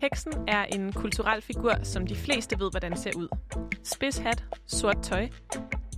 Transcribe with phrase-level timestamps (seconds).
[0.00, 3.28] Heksen er en kulturel figur, som de fleste ved, hvordan ser ud.
[3.84, 5.28] Spids hat, sort tøj,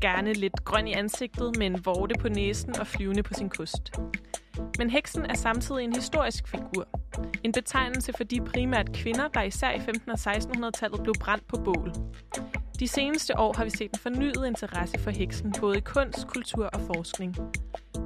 [0.01, 4.01] gerne lidt grøn i ansigtet med en vorte på næsen og flyvende på sin kost.
[4.79, 6.89] Men heksen er samtidig en historisk figur.
[7.45, 11.57] En betegnelse for de primært kvinder, der især i 1500- og 1600-tallet blev brændt på
[11.65, 11.93] bål.
[12.81, 16.67] De seneste år har vi set en fornyet interesse for heksen, både i kunst, kultur
[16.67, 17.37] og forskning.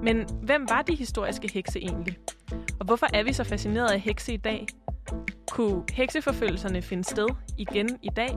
[0.03, 2.19] Men hvem var de historiske hekse egentlig?
[2.81, 4.67] Og hvorfor er vi så fascineret af hekse i dag?
[5.57, 7.29] Kunne hekseforfølgelserne finde sted
[7.59, 8.35] igen i dag?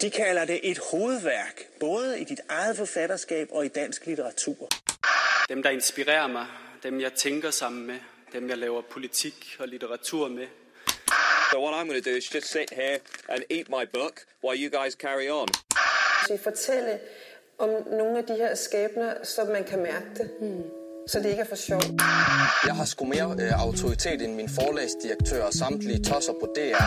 [0.00, 4.68] De kalder det et hovedværk, både i dit eget forfatterskab og i dansk litteratur.
[5.48, 6.46] Dem, der inspirerer mig,
[6.82, 7.98] dem jeg tænker sammen med,
[8.32, 10.46] dem jeg laver politik og litteratur med.
[11.52, 14.58] So what I'm going to do is just sit here and eat my book while
[14.64, 15.48] you guys carry on.
[16.26, 16.98] Så fortælle
[17.58, 20.30] om nogle af de her skæbner, så man kan mærke det.
[20.40, 20.79] Mm.
[21.12, 21.82] Så det ikke er for sjov.
[22.66, 26.84] Jeg har sgu mere øh, autoritet end min forlagsdirektør og samtlige tosser på DR.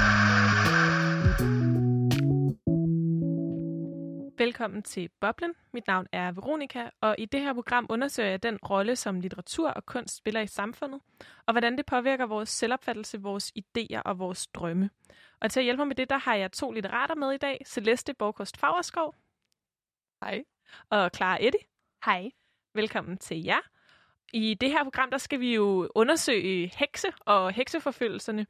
[4.37, 5.53] Velkommen til Boblen.
[5.73, 9.69] Mit navn er Veronika, og i det her program undersøger jeg den rolle, som litteratur
[9.69, 10.99] og kunst spiller i samfundet,
[11.45, 14.89] og hvordan det påvirker vores selvopfattelse, vores idéer og vores drømme.
[15.41, 17.63] Og til at hjælpe mig med det, der har jeg to litterater med i dag.
[17.67, 19.15] Celeste Borgkost Fagerskov.
[20.23, 20.43] Hej.
[20.89, 21.63] Og Clara Eddy.
[22.05, 22.29] Hej.
[22.75, 23.73] Velkommen til jer.
[24.33, 28.45] I det her program, der skal vi jo undersøge hekse og hekseforfølgelserne,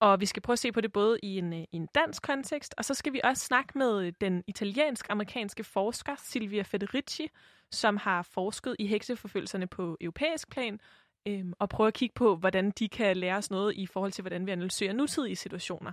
[0.00, 2.22] og vi skal prøve at se på det både i en, øh, i en dansk
[2.22, 7.28] kontekst, og så skal vi også snakke med øh, den italiensk-amerikanske forsker Silvia Federici,
[7.70, 10.80] som har forsket i hekseforfølgelserne på europæisk plan,
[11.28, 14.22] øhm, og prøve at kigge på, hvordan de kan lære os noget i forhold til,
[14.22, 15.92] hvordan vi analyserer nutidige situationer.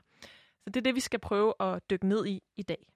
[0.64, 2.88] Så det er det, vi skal prøve at dykke ned i i dag.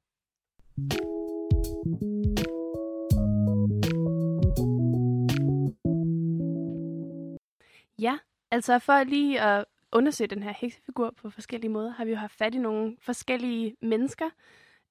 [8.00, 8.18] Ja,
[8.52, 12.34] altså for lige at undersøge den her heksefigur på forskellige måder, har vi jo haft
[12.34, 14.30] fat i nogle forskellige mennesker.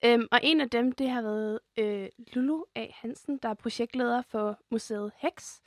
[0.05, 2.87] Øhm, og en af dem, det har været øh, Lulu A.
[2.91, 5.63] Hansen, der er projektleder for museet Heks.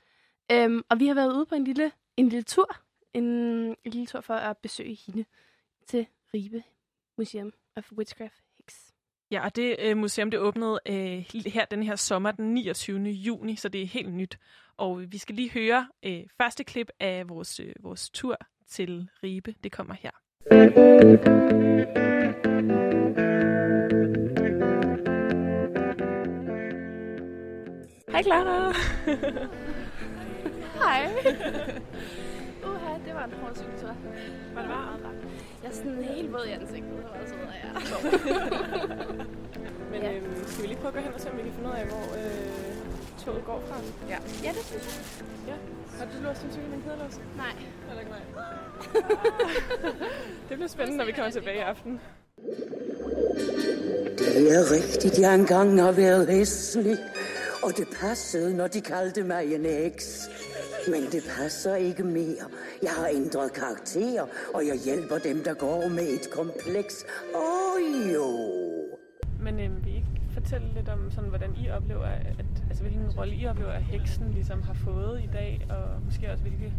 [0.51, 2.77] Øhm, og vi har været ude på en lille, en lille tur,
[3.13, 5.25] en, en lille tur for at besøge hende
[5.87, 6.63] til Ribe
[7.17, 8.44] Museum of Witchcraft
[9.31, 12.99] Ja, og det øh, museum, det åbnede øh, her den her sommer, den 29.
[13.09, 14.37] juni, så det er helt nyt.
[14.77, 18.37] Og vi skal lige høre øh, første klip af vores, øh, vores tur
[18.67, 19.55] til Ribe.
[19.63, 20.11] Det kommer her.
[28.11, 28.73] Hej Clara!
[30.75, 31.05] Hej.
[32.69, 33.95] Uha, det var en hård cykeltur.
[34.53, 35.05] Var det varmt?
[35.65, 36.91] Jeg er sådan helt våd i ansigtet.
[36.91, 37.73] Det var så af jer.
[39.91, 40.13] Men Ja.
[40.13, 41.75] øhm, skal vi lige prøve at gå hen og se, om vi kan finde ud
[41.75, 43.77] af, hvor øh, toget går fra?
[44.09, 44.17] Ja.
[44.43, 45.25] ja, det synes jeg.
[45.47, 45.53] Ja.
[45.97, 47.15] Har du låst din cykel med en kædelås?
[47.37, 47.53] Nej.
[47.87, 48.21] Heller ikke mig.
[50.49, 51.99] det bliver spændende, når vi kommer tilbage i aften.
[54.17, 56.97] Det er rigtigt, jeg engang har været hæslig,
[57.63, 60.29] og det passede, når de kaldte mig en heks.
[60.91, 62.45] Men det passer ikke mere.
[62.83, 64.21] Jeg har ændret karakter,
[64.55, 67.05] og jeg hjælper dem, der går med et kompleks.
[67.35, 68.27] Åh oh, jo.
[69.39, 73.11] Men øhm, vil I ikke fortælle lidt om, sådan, hvordan I oplever, at, altså hvilken
[73.17, 76.73] rolle I oplever, at heksen ligesom har fået i dag, og måske også hvilke,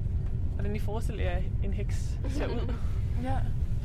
[0.55, 1.97] hvordan I forestiller jer, en heks
[2.29, 2.73] ser ud?
[3.23, 3.39] Ja,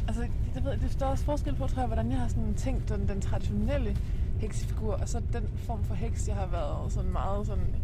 [0.07, 0.21] altså
[0.55, 2.89] det, ved, det, der er også forskel på, tror jeg, hvordan jeg har sådan tænkt
[2.89, 3.97] den, den traditionelle
[4.39, 7.75] heksefigur, og så den form for heks, jeg har været sådan meget sådan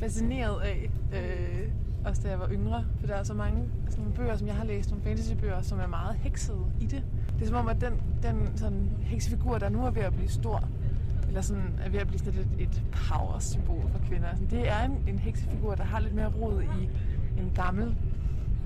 [0.00, 1.68] fascineret af, øh,
[2.04, 2.84] også da jeg var yngre.
[3.00, 5.80] For der er så mange sådan nogle bøger, som jeg har læst, nogle fantasybøger, som
[5.80, 7.04] er meget heksede i det.
[7.34, 10.28] Det er som om, at den, den sådan, heksefigur, der nu er ved at blive
[10.28, 10.68] stor,
[11.28, 14.28] eller sådan er ved at blive sådan et, et power-symbol for kvinder.
[14.32, 16.88] sådan, det er en, en heksefigur, der har lidt mere rod i
[17.40, 17.96] en gammel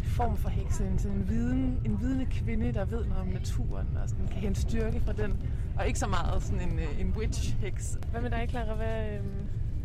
[0.02, 3.86] form for hekse, en, sådan en, viden, en vidende kvinde, der ved noget om naturen,
[4.02, 5.36] og sådan, kan hente styrke fra den,
[5.78, 7.98] og ikke så meget sådan en, øh, en witch-heks.
[8.10, 8.74] Hvad med dig, Clara?
[8.74, 9.20] Hvad, øh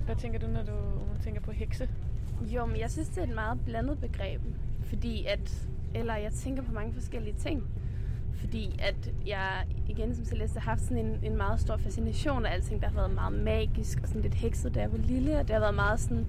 [0.10, 0.74] hvad tænker du, når du
[1.24, 1.90] tænker på hekse?
[2.42, 4.42] Jo, men jeg synes, det er et meget blandet begreb.
[4.84, 7.64] Fordi at, eller jeg tænker på mange forskellige ting.
[8.36, 12.54] Fordi at jeg, igen som Celeste, har haft sådan en, en meget stor fascination af
[12.54, 15.40] alting, der har været meget magisk og sådan lidt hekset, da jeg var lille.
[15.40, 16.26] Og det har været meget sådan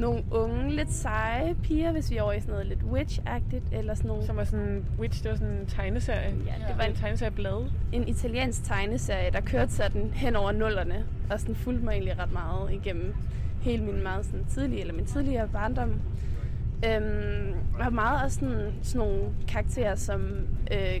[0.00, 3.94] nogle unge, lidt seje piger, hvis vi er over i sådan noget lidt witch-agtigt, eller
[3.94, 4.26] sådan nogle...
[4.26, 6.34] Som var sådan, Witch, det var sådan en tegneserie.
[6.46, 7.70] Ja, det var en en, tegneserieblad.
[7.92, 12.32] en italiensk tegneserie, der kørte sådan hen over nullerne, og sådan fulgte mig egentlig ret
[12.32, 13.14] meget igennem
[13.60, 15.94] hele min meget sådan tidlige, eller min tidligere barndom.
[16.86, 21.00] Øhm, og meget også sådan, sådan nogle karakterer som øh,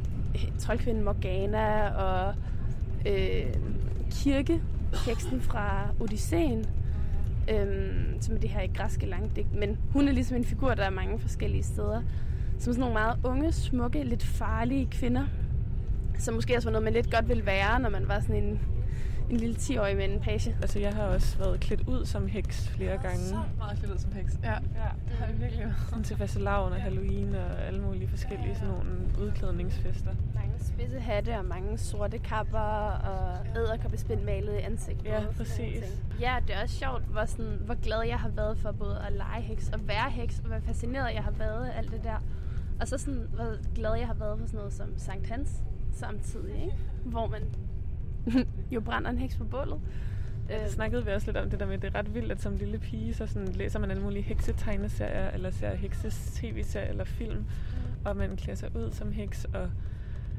[0.58, 2.34] troldkvinden Morgana og
[3.06, 3.54] øh,
[4.10, 4.60] Kirke,
[5.06, 6.66] teksten fra Odysseen,
[7.50, 9.54] øhm, som er det her i græske langdigt.
[9.54, 12.02] Men hun er ligesom en figur, der er mange forskellige steder.
[12.58, 15.26] som sådan nogle meget unge, smukke, lidt farlige kvinder.
[16.18, 18.60] Som måske også var noget, man lidt godt ville være, når man var sådan en,
[19.30, 20.56] en lille 10-årig med en page.
[20.62, 23.18] Altså, jeg har også været klædt ud som heks flere gange.
[23.18, 24.38] Så meget klædt ud som heks.
[24.42, 24.58] Ja, ja.
[25.08, 25.76] det har jeg virkelig været.
[25.88, 28.90] Sådan til fastelavn og Halloween og alle mulige forskellige sådan nogle
[29.20, 30.10] udklædningsfester.
[30.34, 32.58] Mange spidse hatte og mange sorte kapper
[32.90, 35.04] og æderkoppespind malet i ansigtet.
[35.04, 35.84] Ja, præcis.
[36.20, 39.12] Ja, det er også sjovt, hvor, sådan, hvor glad jeg har været for både at
[39.12, 42.24] lege heks og være heks, og hvor fascineret jeg har været af alt det der.
[42.80, 45.50] Og så sådan, hvor glad jeg har været for sådan noget som Sankt Hans
[45.92, 46.76] samtidig, ikke?
[47.04, 47.42] hvor man
[48.70, 49.80] jo brænder en heks på bålet.
[50.48, 52.32] Ja, det snakkede vi også lidt om det der med, at det er ret vildt,
[52.32, 56.88] at som lille pige, så sådan, læser man alle mulige heksetegneserier, eller ser hekses tv-serier
[56.88, 57.44] eller film,
[58.04, 59.70] og man klæder sig ud som heks, og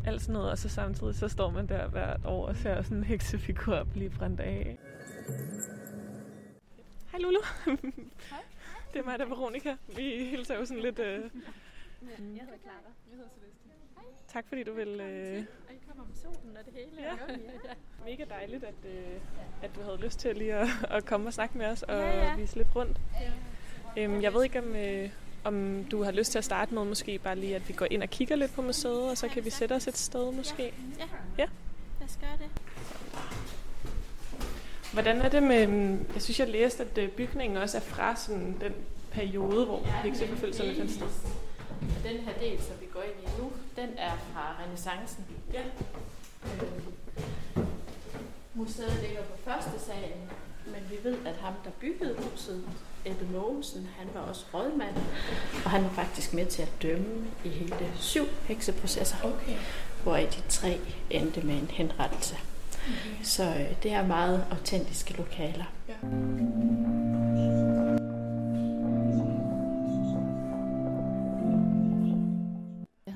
[0.05, 2.97] alt sådan noget, og så samtidig så står man der hvert år og ser sådan
[2.97, 4.77] en heksefigur blive brændt af.
[7.11, 7.39] Hej Lulu.
[7.65, 8.39] Hej.
[8.93, 9.75] Det er mig, der er Veronica.
[9.95, 10.99] Vi hilser jo sådan lidt...
[10.99, 11.05] Øh...
[11.05, 11.21] Jeg
[12.19, 12.91] hedder Clara.
[13.09, 13.60] Jeg hedder Celeste.
[14.33, 14.87] Tak fordi du vil...
[14.87, 15.43] Øh...
[15.67, 16.91] Og I kommer med solen og det hele.
[16.99, 17.33] Ja.
[17.33, 17.33] Ja.
[17.69, 17.73] ja.
[18.05, 19.19] Mega dejligt, at, øh,
[19.63, 22.27] at du havde lyst til lige at, at komme og snakke med os og Ja,
[22.27, 22.35] ja.
[22.35, 22.97] vise lidt rundt.
[23.97, 25.09] Øhm, jeg ved ikke, om, øh,
[25.43, 28.03] om du har lyst til at starte med måske bare lige, at vi går ind
[28.03, 30.73] og kigger lidt på museet, og så kan vi sætte os et sted måske.
[30.99, 31.05] Ja.
[31.37, 31.45] Ja.
[31.99, 32.49] Lad os gøre det.
[34.93, 38.15] Hvordan er det med, mm, jeg synes, jeg læste, at øh, bygningen også er fra
[38.15, 38.73] sådan den
[39.11, 41.07] periode, hvor hekseforfølgelserne fandt sted.
[42.03, 45.25] Den her del, som vi går ind i nu, den er fra renaissancen.
[45.53, 45.61] Ja.
[46.45, 47.63] Øh,
[48.53, 50.29] museet ligger på første salen,
[50.65, 52.63] men vi ved, at ham, der byggede huset,
[53.05, 54.95] Ebbe Mogensen, han var også rådmand,
[55.65, 59.57] og han var faktisk med til at dømme i hele syv hekseprocesser, Okay.
[60.03, 60.79] hvoraf de tre
[61.09, 62.35] endte med en henrettelse.
[62.83, 63.23] Okay.
[63.23, 65.65] Så øh, det er meget autentiske lokaler.
[65.89, 65.93] Ja.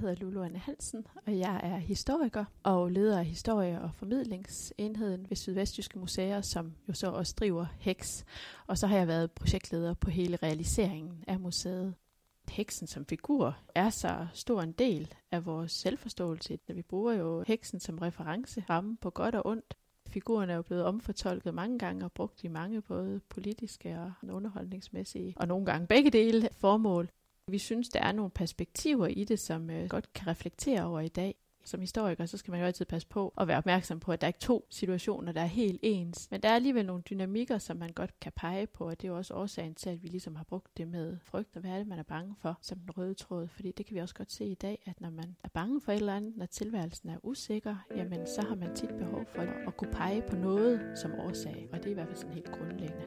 [0.05, 5.37] Hedder Lulu Anne Hansen, og jeg er historiker og leder af historie- og formidlingsenheden ved
[5.37, 8.23] Sydvestjyske Museer, som jo så også driver HEX.
[8.67, 11.93] Og så har jeg været projektleder på hele realiseringen af museet.
[12.49, 16.59] Heksen som figur er så stor en del af vores selvforståelse.
[16.67, 19.73] Vi bruger jo heksen som referenceramme på godt og ondt.
[20.07, 25.33] Figuren er jo blevet omfortolket mange gange og brugt i mange både politiske og underholdningsmæssige,
[25.37, 27.09] og nogle gange begge dele formål.
[27.51, 31.07] Vi synes, der er nogle perspektiver i det, som øh, godt kan reflektere over i
[31.07, 31.35] dag.
[31.63, 34.27] Som historiker, så skal man jo altid passe på at være opmærksom på, at der
[34.27, 36.31] er ikke to situationer, der er helt ens.
[36.31, 39.11] Men der er alligevel nogle dynamikker, som man godt kan pege på, og det er
[39.11, 41.77] jo også årsagen til, at vi ligesom har brugt det med frygt, og hvad er
[41.77, 43.47] det, man er bange for, som den røde tråd.
[43.47, 45.91] Fordi det kan vi også godt se i dag, at når man er bange for
[45.91, 49.49] et eller andet, når tilværelsen er usikker, jamen så har man tit behov for at,
[49.67, 52.51] at kunne pege på noget som årsag, og det er i hvert fald sådan helt
[52.51, 53.05] grundlæggende.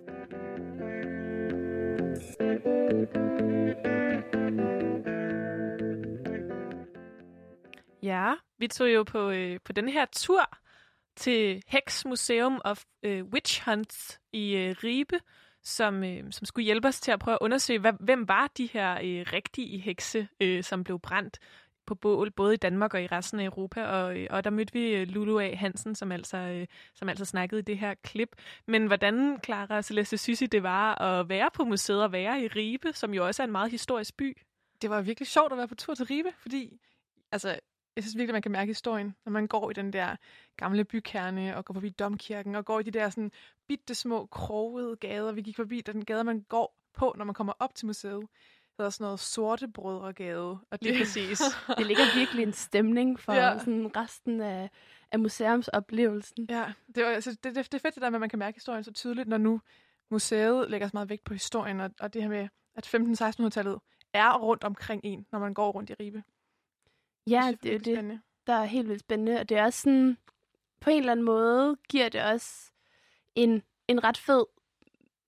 [8.02, 10.58] Ja, vi tog jo på, øh, på den her tur
[11.16, 15.20] til Hex Museum of øh, Witch Hunts i øh, Ribe,
[15.62, 18.66] som, øh, som skulle hjælpe os til at prøve at undersøge, hvad, hvem var de
[18.66, 21.38] her øh, rigtige hekse, øh, som blev brændt
[21.86, 23.84] på bål, både i Danmark og i resten af Europa.
[23.84, 25.54] Og, øh, og der mødte vi øh, Lulu A.
[25.54, 28.36] Hansen, som altså, øh, som altså snakkede i det her klip.
[28.66, 32.48] Men hvordan, Clara Celeste, synes I, det var at være på museet og være i
[32.48, 34.36] Ribe, som jo også er en meget historisk by?
[34.82, 36.80] Det var virkelig sjovt at være på tur til Ribe, fordi
[37.32, 37.58] altså,
[37.98, 40.16] jeg synes virkelig, man kan mærke historien, når man går i den der
[40.56, 43.32] gamle bykerne og går forbi domkirken og går i de der sådan
[43.68, 45.32] bitte små krogede gader.
[45.32, 48.20] Vi gik forbi den gade, man går på, når man kommer op til museet.
[48.20, 48.28] Det
[48.78, 50.58] hedder sådan noget sorte brødregade.
[50.70, 51.40] Og Lige præcis.
[51.78, 53.58] Det ligger virkelig en stemning for ja.
[53.58, 54.70] sådan resten af,
[55.12, 56.46] af museumsoplevelsen.
[56.50, 58.38] Ja, det, var, altså, det, det, det er fedt det der med, at man kan
[58.38, 59.60] mærke historien så tydeligt, når nu
[60.10, 63.78] museet lægger så meget vægt på historien, og, og det her med, at 15-1600-tallet
[64.12, 66.22] er rundt omkring en, når man går rundt i Ribe.
[67.30, 68.20] Ja, det er jo det, spændende.
[68.46, 69.40] der er helt vildt spændende.
[69.40, 70.18] Og det er også sådan,
[70.80, 72.72] på en eller anden måde giver det også
[73.34, 74.44] en, en ret fed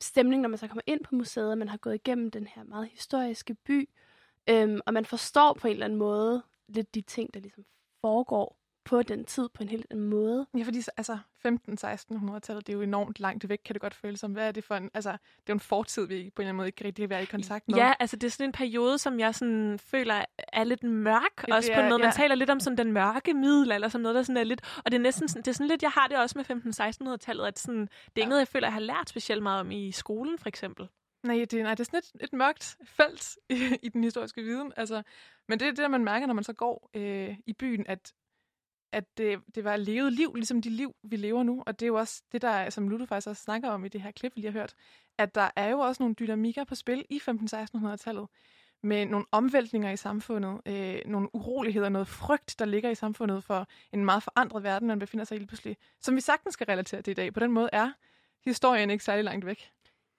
[0.01, 2.63] stemning, når man så kommer ind på museet, og man har gået igennem den her
[2.63, 3.89] meget historiske by,
[4.49, 7.65] øhm, og man forstår på en eller anden måde lidt de ting, der ligesom
[8.01, 8.60] foregår
[8.91, 10.47] på den tid på en helt anden måde.
[10.59, 14.21] Ja, fordi så- altså 15-1600-tallet, det er jo enormt langt væk, kan det godt føles
[14.21, 14.33] som.
[14.33, 16.49] Hvad er det for en, altså, det er jo en fortid, vi på en eller
[16.49, 17.77] anden måde ikke rigtig kan være i kontakt med.
[17.79, 21.49] Ja, altså det er sådan en periode, som jeg sådan føler er lidt mørk.
[21.49, 22.13] Ja, også på en måde, man ja.
[22.13, 24.81] taler lidt om sådan den mørke middelalder, som noget, der sådan er lidt...
[24.85, 27.47] Og det er næsten sådan, det er sådan lidt, jeg har det også med 15-1600-tallet,
[27.47, 29.93] at sådan, det er ikke noget, jeg føler, jeg har lært specielt meget om i
[29.93, 30.89] skolen, for eksempel.
[31.23, 34.73] Nej, det, nej, det er sådan et, et mørkt felt i, i den historiske viden.
[34.77, 35.03] Altså,
[35.49, 38.13] men det er det, man mærker, når man så går øh, i byen, at,
[38.93, 41.63] at det, det var levet liv, ligesom de liv, vi lever nu.
[41.67, 44.03] Og det er jo også det, der, som Ludo faktisk også snakker om i det
[44.03, 44.75] her klip, vi lige har hørt,
[45.19, 48.29] at der er jo også nogle dynamikker på spil i 15-1600-tallet.
[48.83, 53.67] med nogle omvæltninger i samfundet, øh, nogle uroligheder, noget frygt, der ligger i samfundet for
[53.93, 57.03] en meget forandret verden, man befinder sig i lige pludselig, som vi sagtens skal relatere
[57.03, 57.33] til i dag.
[57.35, 57.93] På den måde er
[58.45, 59.71] historien ikke særlig langt væk.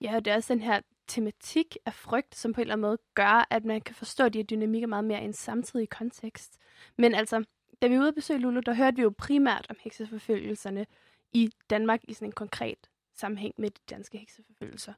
[0.01, 2.81] Ja, og det er også den her tematik af frygt, som på en eller anden
[2.81, 6.57] måde gør, at man kan forstå de her dynamikker meget mere i en samtidig kontekst.
[6.97, 7.43] Men altså,
[7.81, 10.85] da vi var ude at besøge Lulu, der hørte vi jo primært om hekseforfølgelserne
[11.33, 14.93] i Danmark i sådan en konkret sammenhæng med de danske hekseforfølgelser.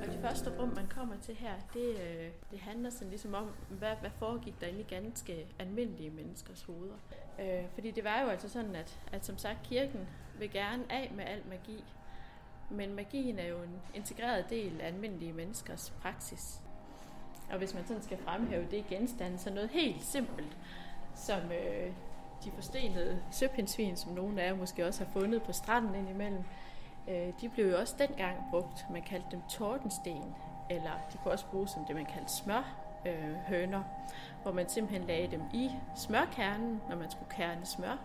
[0.00, 3.46] Og det første rum, man kommer til her, det, øh, det handler sådan ligesom om,
[3.78, 6.96] hvad, hvad foregik der inde i ganske almindelige menneskers hoveder.
[7.40, 11.12] Øh, fordi det var jo altså sådan, at, at som sagt, kirken vil gerne af
[11.16, 11.84] med al magi.
[12.70, 16.60] Men magien er jo en integreret del af almindelige menneskers praksis.
[17.50, 20.56] Og hvis man sådan skal fremhæve det genstand, så noget helt simpelt,
[21.14, 21.92] som øh,
[22.44, 26.44] de forstenede søpindsvin, som nogle af jer måske også har fundet på stranden indimellem,
[27.08, 28.86] øh, de blev jo også dengang brugt.
[28.90, 30.34] Man kaldte dem tordensten,
[30.70, 33.70] eller de kunne også bruges som det, man kaldte smør, øh,
[34.42, 37.98] hvor man simpelthen lagde dem i smørkernen, når man skulle kerne smør.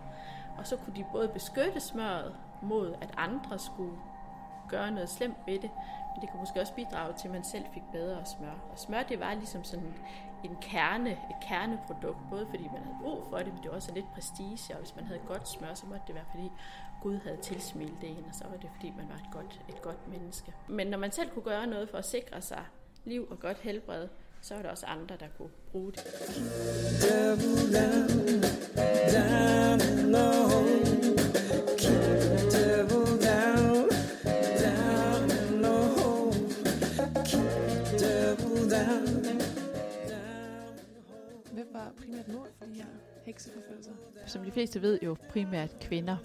[0.57, 3.97] Og så kunne de både beskytte smøret mod, at andre skulle
[4.69, 5.69] gøre noget slemt ved det,
[6.13, 8.55] men det kunne måske også bidrage til, at man selv fik bedre smør.
[8.71, 9.93] Og smør, det var ligesom sådan
[10.43, 13.93] en kerne, et kerneprodukt, både fordi man havde brug for det, men det var også
[13.93, 16.51] lidt prestige, og hvis man havde godt smør, så måtte det være, fordi
[17.01, 19.81] Gud havde tilsmilt det en, og så var det, fordi man var et godt, et
[19.81, 20.53] godt menneske.
[20.67, 22.63] Men når man selv kunne gøre noget for at sikre sig
[23.05, 24.07] liv og godt helbred,
[24.41, 26.01] så var der også andre, der kunne bruge det.
[27.01, 27.39] Hvem
[41.79, 42.85] var primært mål for de her
[43.25, 43.91] hekseforfølgelser?
[44.27, 46.17] Som de fleste ved jo primært kvinder.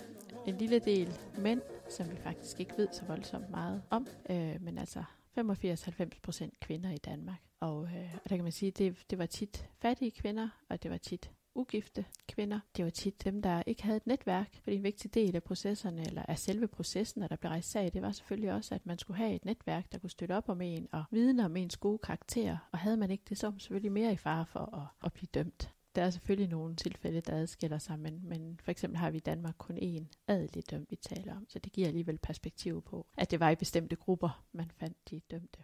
[0.46, 1.08] En lille del
[1.38, 5.04] mænd, som vi faktisk ikke ved så voldsomt meget om, øh, men altså
[5.38, 7.38] 85-90 procent kvinder i Danmark.
[7.60, 10.82] Og, øh, og der kan man sige, at det, det var tit fattige kvinder, og
[10.82, 12.60] det var tit ugifte kvinder.
[12.76, 16.06] Det var tit dem, der ikke havde et netværk, fordi en vigtig del af processerne,
[16.06, 18.98] eller af selve processen, når der blev rejst sag, det var selvfølgelig også, at man
[18.98, 21.98] skulle have et netværk, der kunne støtte op om en og vidne om ens gode
[21.98, 22.58] karakter.
[22.72, 25.12] Og havde man ikke det, så var man selvfølgelig mere i fare for at, at
[25.12, 25.70] blive dømt.
[25.94, 29.20] Der er selvfølgelig nogle tilfælde, der adskiller sig, men, men for eksempel har vi i
[29.20, 31.46] Danmark kun én adelig dømt, vi taler om.
[31.48, 35.20] Så det giver alligevel perspektiv på, at det var i bestemte grupper, man fandt de
[35.30, 35.58] dømte.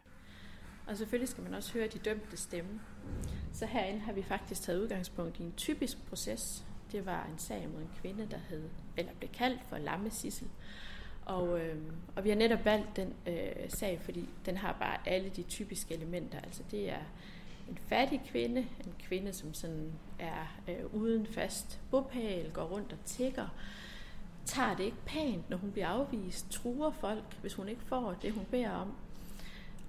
[0.90, 2.80] Og selvfølgelig skal man også høre de dømte stemme.
[3.52, 6.64] Så herinde har vi faktisk taget udgangspunkt i en typisk proces.
[6.92, 8.62] Det var en sag mod en kvinde, der hed,
[8.96, 10.48] eller blev kaldt for Lamme Sissel.
[11.24, 11.76] Og, øh,
[12.16, 15.94] og vi har netop valgt den øh, sag, fordi den har bare alle de typiske
[15.94, 16.40] elementer.
[16.40, 17.02] Altså det er
[17.68, 22.98] en fattig kvinde, en kvinde, som sådan er øh, uden fast bopæl, går rundt og
[23.04, 23.48] tigger,
[24.44, 28.32] tager det ikke pænt, når hun bliver afvist, truer folk, hvis hun ikke får det,
[28.32, 28.92] hun beder om,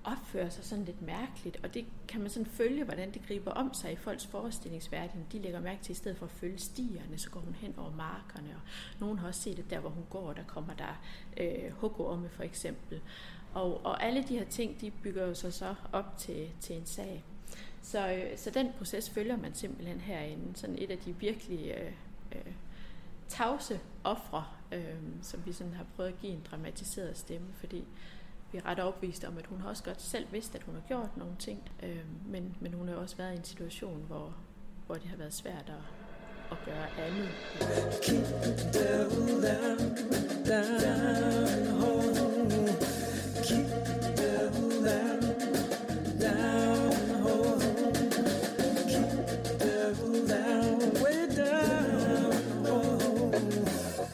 [0.03, 3.73] opfører sig sådan lidt mærkeligt, og det kan man sådan følge, hvordan det griber om
[3.73, 5.25] sig i folks forestillingsverden.
[5.31, 7.73] De lægger mærke til, at i stedet for at følge stierne, så går hun hen
[7.77, 8.61] over markerne, og
[8.99, 11.01] nogen har også set det der, hvor hun går, der kommer der
[11.37, 13.01] øh, hukkorme for eksempel.
[13.53, 16.85] Og, og alle de her ting, de bygger jo sig så op til, til en
[16.85, 17.23] sag.
[17.81, 20.57] Så, øh, så den proces følger man simpelthen herinde.
[20.57, 21.91] Sådan et af de virkelig øh,
[22.31, 22.53] øh,
[23.27, 27.83] tavse ofre, øh, som vi sådan har prøvet at give en dramatiseret stemme, fordi
[28.51, 30.81] vi er ret opvist om, at hun har også godt selv vidst, at hun har
[30.87, 34.35] gjort nogle ting, øh, men, men hun har også været i en situation, hvor,
[34.85, 35.83] hvor det har været svært at,
[36.51, 37.29] at gøre andet.
[38.03, 39.77] Keep the devil down,
[40.49, 42.67] down home.
[43.43, 45.21] Keep the devil down,
[46.21, 48.00] down home.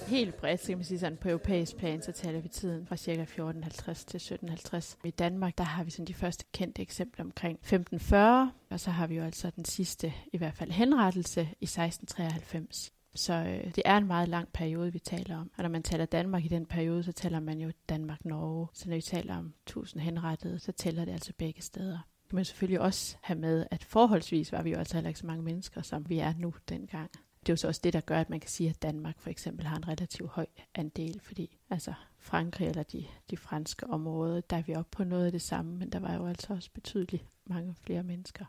[0.07, 2.97] Helt bredt, så kan man sige sådan, på europæisk plan, så taler vi tiden fra
[2.97, 3.11] ca.
[3.11, 4.97] 1450 til 1750.
[5.05, 9.07] I Danmark, der har vi sådan de første kendte eksempler omkring 1540, og så har
[9.07, 12.93] vi jo altså den sidste, i hvert fald henrettelse, i 1693.
[13.15, 15.51] Så øh, det er en meget lang periode, vi taler om.
[15.57, 18.67] Og når man taler Danmark i den periode, så taler man jo Danmark-Norge.
[18.73, 21.99] Så når vi taler om 1000 henrettede, så tæller det altså begge steder.
[22.29, 25.27] kan man selvfølgelig også have med, at forholdsvis var vi jo altså heller ikke så
[25.27, 27.11] mange mennesker, som vi er nu dengang
[27.47, 29.29] det er jo så også det, der gør, at man kan sige, at Danmark for
[29.29, 34.57] eksempel har en relativt høj andel, fordi altså Frankrig eller de, de franske områder, der
[34.57, 37.25] er vi oppe på noget af det samme, men der var jo altså også betydeligt
[37.45, 38.45] mange flere mennesker.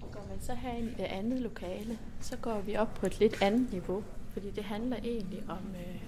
[0.00, 3.20] Går man så her ind i det andet lokale, så går vi op på et
[3.20, 6.02] lidt andet niveau, fordi det handler egentlig om, øh,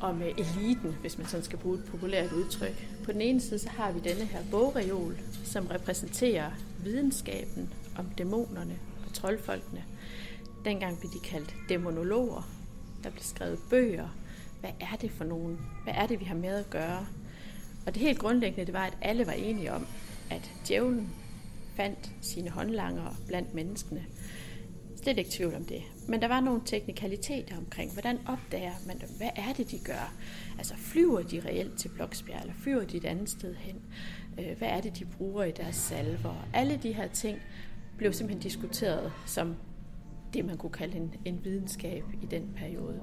[0.00, 2.88] om øh, eliten, hvis man sådan skal bruge et populært udtryk.
[3.04, 6.50] På den ene side, så har vi denne her bogreol, som repræsenterer
[6.84, 9.84] videnskaben om dæmonerne og troldfolkene.
[10.64, 12.48] Dengang blev de kaldt dæmonologer.
[13.04, 14.08] Der blev skrevet bøger,
[14.60, 15.58] hvad er det for nogen?
[15.84, 17.06] Hvad er det, vi har med at gøre?
[17.86, 19.86] Og det helt grundlæggende, det var, at alle var enige om,
[20.30, 21.10] at djævlen
[21.76, 24.04] fandt sine håndlanger blandt menneskene.
[25.02, 25.82] Slet ikke tvivl om det.
[26.08, 29.08] Men der var nogle teknikaliteter omkring, hvordan opdager man dem?
[29.16, 30.12] Hvad er det, de gør?
[30.58, 33.82] Altså flyver de reelt til Bloksbjerg, eller flyver de et andet sted hen?
[34.38, 36.46] Øh, hvad er det, de bruger i deres salver?
[36.54, 37.38] Alle de her ting
[37.96, 39.56] blev simpelthen diskuteret som
[40.34, 43.00] det, man kunne kalde en, en videnskab i den periode.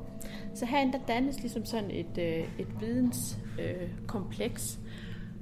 [0.55, 4.91] Så herinde der dannes ligesom sådan et, øh, et videnskompleks, øh,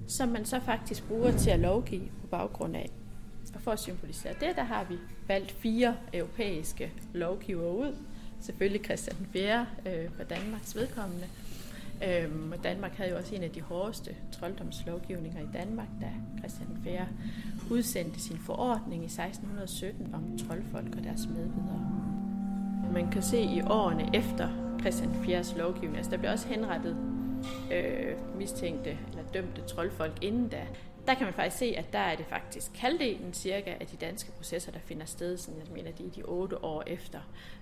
[0.07, 2.89] som man så faktisk bruger til at lovgive på baggrund af.
[3.55, 4.95] Og for at symbolisere det, der har vi
[5.27, 7.95] valgt fire europæiske lovgivere ud.
[8.41, 9.67] Selvfølgelig Christian 4.
[9.85, 11.25] Øh, for Danmarks vedkommende.
[12.01, 16.07] Øhm, og Danmark havde jo også en af de hårdeste trolddomslovgivninger i Danmark, da
[16.39, 16.99] Christian IV
[17.71, 22.03] udsendte sin forordning i 1617 om troldfolk og deres medvidere.
[22.93, 24.49] Man kan se i årene efter
[24.81, 26.97] Christian IV's lovgivning, altså der blev også henrettet
[27.71, 30.61] øh, mistænkte eller dømte troldfolk inden da
[31.07, 34.31] der kan man faktisk se, at der er det faktisk halvdelen cirka af de danske
[34.31, 37.19] processer, der finder sted, sådan, jeg mener, de er de otte år efter.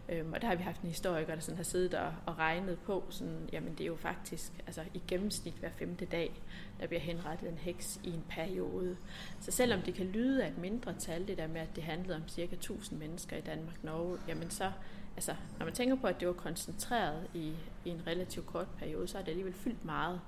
[0.10, 2.80] Øhm, og der har vi haft en historiker, der sådan har siddet og, og regnet
[2.80, 6.32] på, sådan, jamen det er jo faktisk altså, i gennemsnit hver femte dag,
[6.80, 8.98] der bliver henrettet en heks i en periode.
[9.40, 12.16] Så selvom det kan lyde af et mindre tal, det der med, at det handlede
[12.16, 14.72] om cirka 1000 mennesker i Danmark Norge, jamen så,
[15.16, 17.54] altså, når man tænker på, at det var koncentreret i,
[17.86, 20.22] i en relativt kort periode, så er det alligevel fyldt meget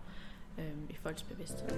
[0.57, 1.69] øhm, i folks bevidsthed.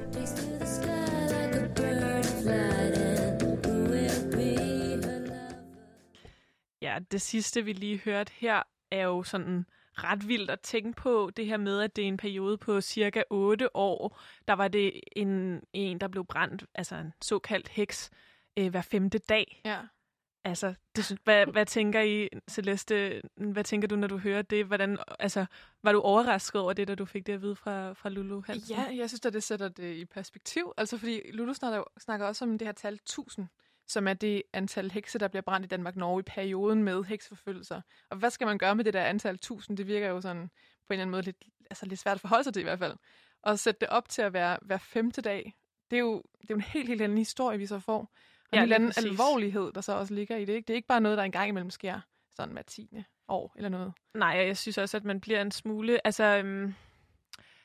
[6.81, 11.31] Ja, det sidste, vi lige hørte her, er jo sådan ret vildt at tænke på
[11.37, 14.19] det her med, at det er en periode på cirka 8 år.
[14.47, 18.11] Der var det en, en der blev brændt, altså en såkaldt heks,
[18.57, 19.61] øh, hver femte dag.
[19.65, 19.79] Ja.
[20.45, 24.65] Altså, det, hvad, hvad tænker I, Celeste, hvad tænker du, når du hører det?
[24.65, 25.45] Hvordan, altså,
[25.83, 28.75] var du overrasket over det, da du fik det at vide fra, fra Lulu Hansen?
[28.75, 30.73] Ja, jeg synes, at det sætter det i perspektiv.
[30.77, 33.47] Altså, fordi Lulu snakker, snakker også om det her tal 1000,
[33.87, 37.81] som er det antal hekse, der bliver brændt i Danmark-Norge i perioden med hekseforfølgelser.
[38.09, 39.77] Og hvad skal man gøre med det der antal 1000?
[39.77, 40.47] Det virker jo sådan
[40.87, 42.79] på en eller anden måde lidt, altså lidt svært at forholde sig til i hvert
[42.79, 42.95] fald.
[43.43, 45.55] Og sætte det op til at være hver femte dag,
[45.91, 48.11] det er jo, det er jo en helt, helt anden historie, vi så får.
[48.51, 49.05] Og ja, en anden præcis.
[49.05, 50.53] alvorlighed, der så også ligger i det.
[50.53, 50.67] Ikke?
[50.67, 51.99] Det er ikke bare noget, der engang imellem sker
[52.35, 53.93] sådan hver tiende år eller noget.
[54.13, 56.73] Nej, jeg synes også, at man bliver en smule altså, øhm,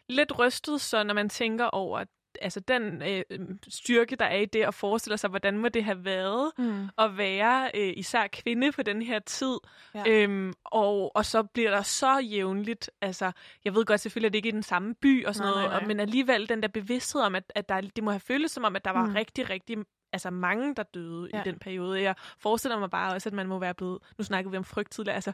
[0.08, 2.04] lidt rystet, så når man tænker over
[2.40, 3.22] altså den øh,
[3.68, 6.88] styrke, der er i det, at forestille sig, hvordan må det have været mm.
[6.98, 9.56] at være øh, især kvinde på den her tid.
[9.94, 10.02] Ja.
[10.06, 13.32] Øhm, og, og så bliver der så jævnligt, altså
[13.64, 15.54] jeg ved godt selvfølgelig, at det ikke er i den samme by og sådan nej,
[15.54, 15.82] noget, nej, nej.
[15.82, 18.64] Og, men alligevel den der bevidsthed om, at, at der, det må have føltes som
[18.64, 19.12] om, at der var mm.
[19.12, 19.78] rigtig, rigtig
[20.12, 21.40] altså mange, der døde ja.
[21.40, 22.02] i den periode.
[22.02, 24.90] Jeg forestiller mig bare også, at man må være blevet, nu snakkede vi om frygt
[24.92, 25.32] tidligere, altså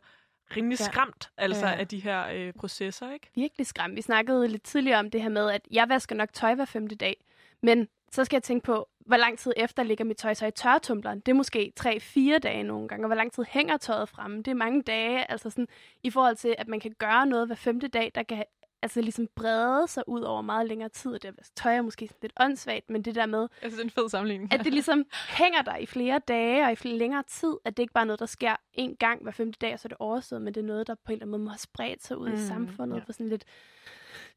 [0.56, 0.84] rimelig ja.
[0.84, 1.76] skræmt altså, ja.
[1.76, 3.30] af de her øh, processer, ikke?
[3.34, 3.96] Virkelig skræmt.
[3.96, 6.94] Vi snakkede lidt tidligere om det her med, at jeg vasker nok tøj hver femte
[6.94, 7.24] dag,
[7.62, 10.50] men så skal jeg tænke på, hvor lang tid efter ligger mit tøj så i
[10.50, 11.20] tørretumbleren.
[11.20, 14.36] Det er måske 3-4 dage nogle gange, og hvor lang tid hænger tøjet fremme.
[14.38, 15.68] Det er mange dage, altså sådan,
[16.02, 18.44] i forhold til, at man kan gøre noget hver femte dag, der kan
[18.82, 21.12] altså ligesom brede sig ud over meget længere tid.
[21.12, 23.40] Og det tøj er måske lidt åndssvagt, men det der med...
[23.40, 24.52] Jeg synes, det er en fed sammenligning.
[24.52, 27.56] At det ligesom hænger der i flere dage og i flere længere tid.
[27.64, 29.86] At det ikke bare er noget, der sker en gang hver femte dag, og så
[29.86, 31.58] er det overstået, men det er noget, der på en eller anden måde må have
[31.58, 33.04] spredt sig ud mm, i samfundet ja.
[33.04, 33.44] på sådan lidt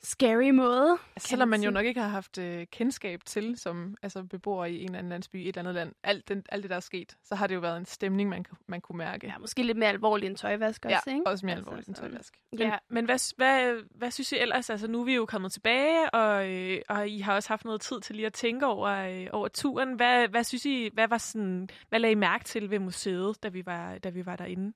[0.02, 0.98] scary måde.
[1.16, 4.66] Altså, selvom man, man jo nok ikke har haft øh, kendskab til, som altså, beboer
[4.66, 6.76] i en eller anden landsby i et eller andet land, alt, den, alt det, der
[6.76, 9.28] er sket, så har det jo været en stemning, man, man kunne mærke.
[9.28, 11.28] Ja, måske lidt mere alvorlig end tøjvask også, ja, ikke?
[11.28, 12.34] også mere altså, alvorlig end tøjvask.
[12.52, 12.78] Men, ja.
[12.90, 14.70] men hvad, hvad, hvad synes I ellers?
[14.70, 17.82] Altså, nu er vi jo kommet tilbage, og, øh, og I har også haft noget
[17.82, 19.94] tid til lige at tænke over, øh, over turen.
[19.94, 23.48] Hvad, hvad synes I, hvad var sådan, hvad lagde I mærke til ved museet, da
[23.48, 24.74] vi var, da vi var derinde?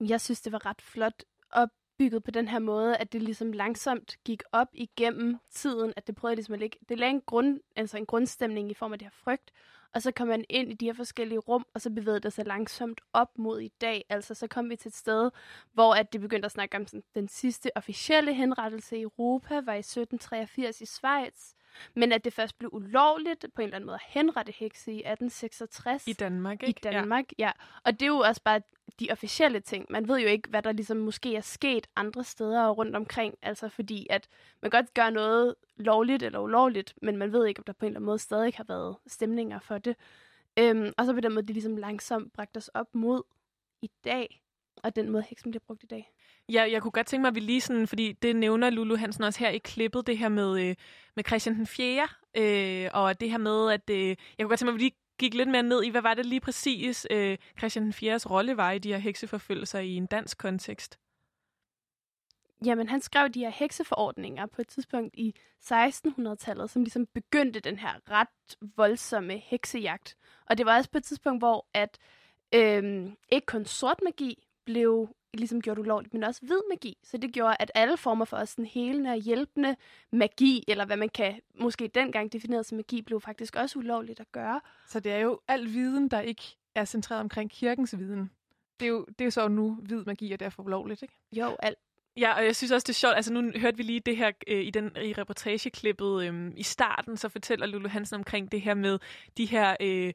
[0.00, 3.52] Jeg synes, det var ret flot at bygget på den her måde, at det ligesom
[3.52, 7.60] langsomt gik op igennem tiden, at det prøvede ligesom at ligge, det lagde en, grund,
[7.76, 9.52] altså en grundstemning i form af det her frygt,
[9.94, 12.46] og så kom man ind i de her forskellige rum, og så bevægede det sig
[12.46, 14.04] langsomt op mod i dag.
[14.08, 15.30] Altså så kom vi til et sted,
[15.72, 19.74] hvor at det begyndte at snakke om sådan, den sidste officielle henrettelse i Europa, var
[19.74, 21.52] i 1783 i Schweiz.
[21.94, 24.96] Men at det først blev ulovligt på en eller anden måde at henrette hekse i
[24.96, 26.06] 1866.
[26.06, 26.78] I Danmark, ikke?
[26.78, 27.46] I Danmark, ja.
[27.46, 27.52] ja.
[27.84, 28.60] Og det er jo også bare
[29.00, 29.86] de officielle ting.
[29.90, 33.34] Man ved jo ikke, hvad der ligesom måske er sket andre steder rundt omkring.
[33.42, 34.28] Altså fordi, at
[34.62, 37.88] man godt gør noget lovligt eller ulovligt, men man ved ikke, om der på en
[37.88, 39.96] eller anden måde stadig har været stemninger for det.
[40.58, 43.22] Øhm, og så på den måde, det ligesom langsomt bragt os op mod
[43.82, 44.42] i dag,
[44.82, 46.12] og den måde, heksen bliver brugt i dag.
[46.52, 49.24] Ja, jeg kunne godt tænke mig, at vi lige sådan, fordi det nævner Lulu Hansen
[49.24, 50.76] også her i klippet, det her med, øh,
[51.16, 54.72] med Christian den 4., øh, og det her med, at øh, jeg kunne godt tænke
[54.72, 57.38] mig, at vi lige gik lidt mere ned i, hvad var det lige præcis, øh,
[57.58, 60.98] Christian den 4's rolle var i de her hekseforfølgelser i en dansk kontekst?
[62.64, 67.78] jamen, han skrev de her hekseforordninger på et tidspunkt i 1600-tallet, som ligesom begyndte den
[67.78, 70.16] her ret voldsomme heksejagt.
[70.46, 71.98] Og det var også på et tidspunkt, hvor at
[72.54, 76.98] øhm, ikke kun sort magi blev ligesom gjort ulovligt, men også hvid magi.
[77.02, 79.76] Så det gjorde, at alle former for sådan helende og hjælpende
[80.12, 84.32] magi, eller hvad man kan måske dengang definere som magi, blev faktisk også ulovligt at
[84.32, 84.60] gøre.
[84.86, 86.42] Så det er jo al viden, der ikke
[86.74, 88.30] er centreret omkring kirkens viden.
[88.80, 91.14] Det er jo, det er jo så nu hvid magi, og derfor ulovligt, ikke?
[91.32, 91.78] Jo, alt.
[92.16, 93.16] Ja, og jeg synes også, det er sjovt.
[93.16, 97.16] Altså, nu hørte vi lige det her øh, i, den, i reportageklippet øh, i starten,
[97.16, 98.98] så fortæller Lulu Hansen omkring det her med
[99.36, 100.12] de her øh,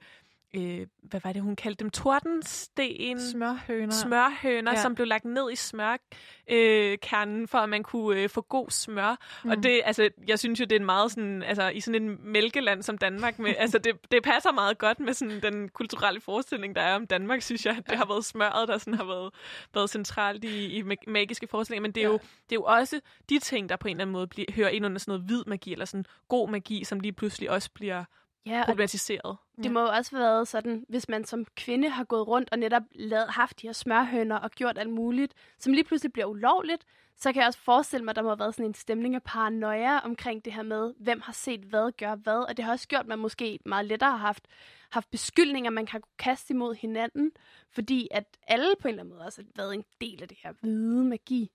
[0.54, 1.90] øh, hvad var det, hun kaldte dem?
[1.90, 3.20] Tordensten?
[3.20, 3.94] Smørhøner.
[3.94, 4.82] Smørhøner, ja.
[4.82, 9.16] som blev lagt ned i smørkernen, øh, for at man kunne øh, få god smør.
[9.44, 9.50] Mm.
[9.50, 12.18] Og det, altså, jeg synes jo, det er en meget sådan, altså, i sådan en
[12.24, 16.76] mælkeland som Danmark, med, altså, det, det passer meget godt med sådan den kulturelle forestilling,
[16.76, 17.82] der er om Danmark, synes jeg.
[17.90, 19.34] Det har været smøret, der sådan har været,
[19.74, 22.12] været centralt i, i magiske forestillinger, men det er, ja.
[22.12, 22.18] jo,
[22.50, 24.86] det er jo også de ting, der på en eller anden måde bliver, hører ind
[24.86, 28.04] under sådan noget hvid magi, eller sådan god magi, som lige pludselig også bliver
[28.46, 29.38] ja, problematiseret.
[29.64, 32.60] Det må jo også have været sådan, hvis man som kvinde har gået rundt og
[32.60, 36.86] netop lavet, haft de her smørhøner og gjort alt muligt, som lige pludselig bliver ulovligt,
[37.18, 39.24] så kan jeg også forestille mig, at der må have været sådan en stemning af
[39.24, 42.50] paranoia omkring det her med, hvem har set hvad, gør hvad.
[42.50, 44.48] Og det har også gjort, at man måske meget lettere har haft,
[44.90, 47.32] haft beskyldninger, man kan kaste imod hinanden,
[47.72, 50.38] fordi at alle på en eller anden måde også har været en del af det
[50.44, 51.52] her hvide magi.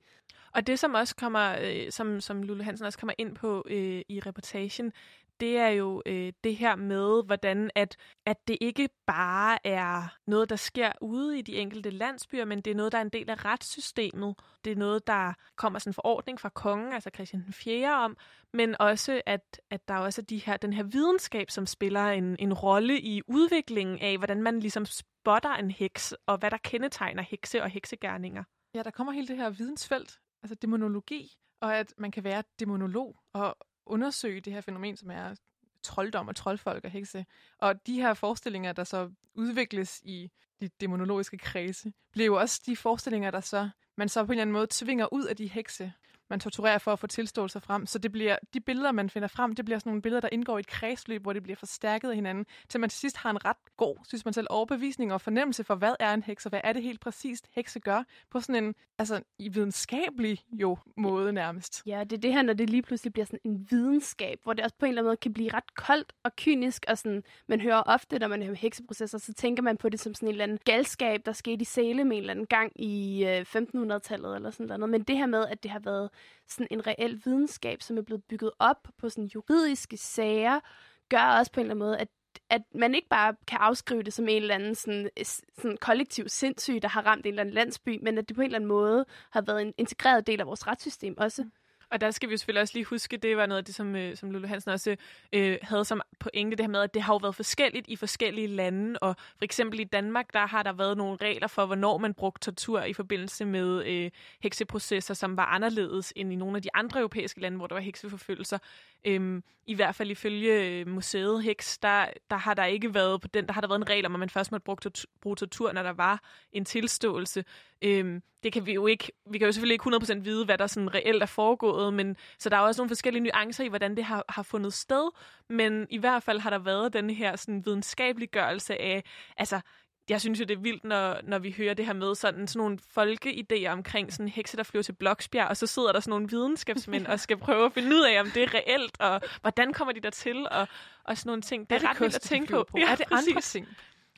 [0.53, 4.03] Og det, som også kommer, øh, som, som Lulu Hansen også kommer ind på øh,
[4.09, 4.93] i reportagen,
[5.41, 7.97] det er jo øh, det her med, hvordan at,
[8.27, 12.71] at det ikke bare er noget, der sker ude i de enkelte landsbyer, men det
[12.71, 14.35] er noget, der er en del af retssystemet.
[14.65, 17.95] Det er noget, der kommer sådan en forordning fra kongen, altså Christian den 4.
[17.95, 18.17] om,
[18.53, 22.37] men også, at, at der også er de her, den her videnskab, som spiller en,
[22.39, 27.23] en rolle i udviklingen af, hvordan man ligesom spotter en heks, og hvad der kendetegner
[27.23, 28.45] hekse og heksegærninger.
[28.75, 33.17] Ja, der kommer hele det her vidensfelt, altså demonologi, og at man kan være demonolog,
[33.35, 33.57] og
[33.91, 35.35] undersøge det her fænomen, som er
[35.83, 37.27] trolddom og troldfolk og hekse.
[37.59, 42.77] Og de her forestillinger, der så udvikles i de demonologiske kredse, bliver jo også de
[42.77, 45.93] forestillinger, der så man så på en eller anden måde tvinger ud af de hekse,
[46.31, 47.87] man torturerer for at få tilståelser frem.
[47.87, 50.59] Så det bliver, de billeder, man finder frem, det bliver sådan nogle billeder, der indgår
[50.59, 53.45] i et kredsløb, hvor det bliver forstærket af hinanden, til man til sidst har en
[53.45, 56.61] ret god, synes man selv, overbevisning og fornemmelse for, hvad er en heks, og hvad
[56.65, 61.83] er det helt præcist, hekse gør, på sådan en, altså i videnskabelig jo måde nærmest.
[61.87, 64.65] Ja, det er det her, når det lige pludselig bliver sådan en videnskab, hvor det
[64.65, 67.61] også på en eller anden måde kan blive ret koldt og kynisk, og sådan, man
[67.61, 70.45] hører ofte, når man hører hekseprocesser, så tænker man på det som sådan en eller
[70.45, 74.51] anden galskab, der skete i Sale med en eller anden gang i øh, 1500-tallet eller
[74.51, 74.91] sådan noget.
[74.91, 76.11] Men det her med, at det har været
[76.49, 80.61] sådan en reel videnskab, som er blevet bygget op på sådan juridiske sager,
[81.09, 82.09] gør også på en eller anden måde, at
[82.51, 85.11] at man ikke bare kan afskrive det som en eller anden sådan,
[85.59, 88.47] sådan kollektiv sindssyg, der har ramt en eller anden landsby, men at det på en
[88.47, 91.43] eller anden måde har været en integreret del af vores retssystem også.
[91.43, 91.53] Mm.
[91.91, 93.97] Og der skal vi jo selvfølgelig også lige huske, det var noget af det, som,
[93.97, 94.97] øh, som Lulu Hansen også
[95.33, 98.47] øh, havde som pointe, det her med, at det har jo været forskelligt i forskellige
[98.47, 102.15] lande, og for eksempel i Danmark, der har der været nogle regler for, hvornår man
[102.15, 104.11] brugte tortur i forbindelse med øh,
[104.43, 107.83] hekseprocesser, som var anderledes end i nogle af de andre europæiske lande, hvor der var
[107.83, 108.59] hekseforfølgelser.
[109.05, 113.29] Øhm, I hvert fald ifølge øh, museet Heks, der, der har der ikke været på
[113.29, 115.37] den, der har der været en regel om, at man først måtte bruge tortur, bruge
[115.37, 116.23] tortur, når der var
[116.53, 117.45] en tilståelse.
[117.83, 120.67] Øhm, det kan vi jo ikke, vi kan jo selvfølgelig ikke 100% vide, hvad der
[120.67, 124.05] sådan reelt er foregået, men så der er også nogle forskellige nuancer i, hvordan det
[124.05, 125.11] har, har fundet sted,
[125.49, 129.05] men i hvert fald har der været den her sådan videnskabeliggørelse af,
[129.37, 129.61] altså
[130.09, 132.59] jeg synes jo, det er vildt, når, når vi hører det her med sådan, sådan
[132.59, 136.29] nogle folkeidéer omkring sådan hekse, der flyver til Bloksbjerg, og så sidder der sådan nogle
[136.29, 139.93] videnskabsmænd og skal prøve at finde ud af, om det er reelt, og hvordan kommer
[139.95, 140.69] de der til, og,
[141.05, 141.71] og sådan nogle ting.
[141.71, 142.65] Det er, er det ret vildt at tænke på.
[142.71, 142.79] på.
[142.79, 143.29] Ja, er det præcis.
[143.29, 143.69] andre ting?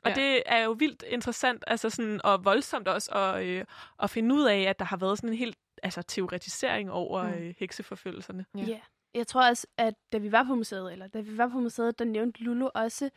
[0.04, 0.14] Og ja.
[0.14, 3.64] det er jo vildt interessant, altså sådan, og voldsomt også at, øh,
[4.02, 7.32] at finde ud af, at der har været sådan en helt altså, teoretisering over mm.
[7.32, 8.46] øh, hekseforfølgelserne.
[8.56, 8.60] Ja.
[8.60, 8.80] Yeah.
[9.14, 11.98] Jeg tror også, at da vi var på museet, eller da vi var på museet,
[11.98, 13.10] der nævnte Lulu også,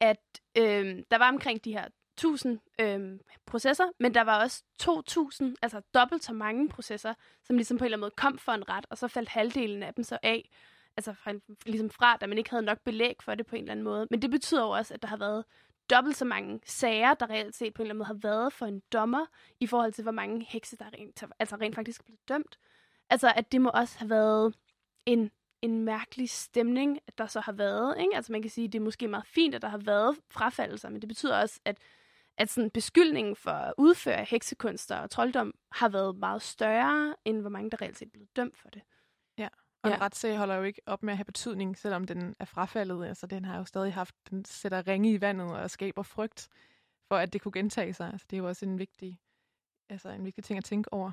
[0.00, 5.56] at øh, der var omkring de her 1000 øh, processer, men der var også 2000,
[5.62, 8.68] altså dobbelt så mange processer, som ligesom på en eller anden måde kom for en
[8.68, 10.50] ret, og så faldt halvdelen af dem så af,
[10.96, 11.32] altså fra,
[11.66, 14.06] ligesom fra, da man ikke havde nok belæg for det på en eller anden måde.
[14.10, 15.44] Men det betyder jo også, at der har været
[15.90, 18.66] dobbelt så mange sager, der reelt set på en eller anden måde har været for
[18.66, 19.26] en dommer,
[19.60, 22.58] i forhold til, hvor mange hekse, der rent, altså rent faktisk er blevet dømt.
[23.10, 24.54] Altså, at det må også have været
[25.06, 25.30] en,
[25.62, 27.96] en mærkelig stemning, der så har været.
[28.00, 28.16] Ikke?
[28.16, 30.88] Altså, man kan sige, at det er måske meget fint, at der har været frafaldelser,
[30.88, 31.78] men det betyder også, at,
[32.36, 37.50] at sådan beskyldningen for at udføre heksekunster og trolddom har været meget større, end hvor
[37.50, 38.82] mange, der reelt set er blevet dømt for det.
[39.82, 39.96] Og ja.
[39.96, 43.06] en retssag holder jo ikke op med at have betydning, selvom den er frafaldet.
[43.06, 46.48] Altså, den har jo stadig haft, den sætter ringe i vandet og skaber frygt
[47.08, 48.10] for, at det kunne gentage sig.
[48.12, 49.20] Altså, det er jo også en vigtig,
[49.88, 51.12] altså, en vigtig ting at tænke over.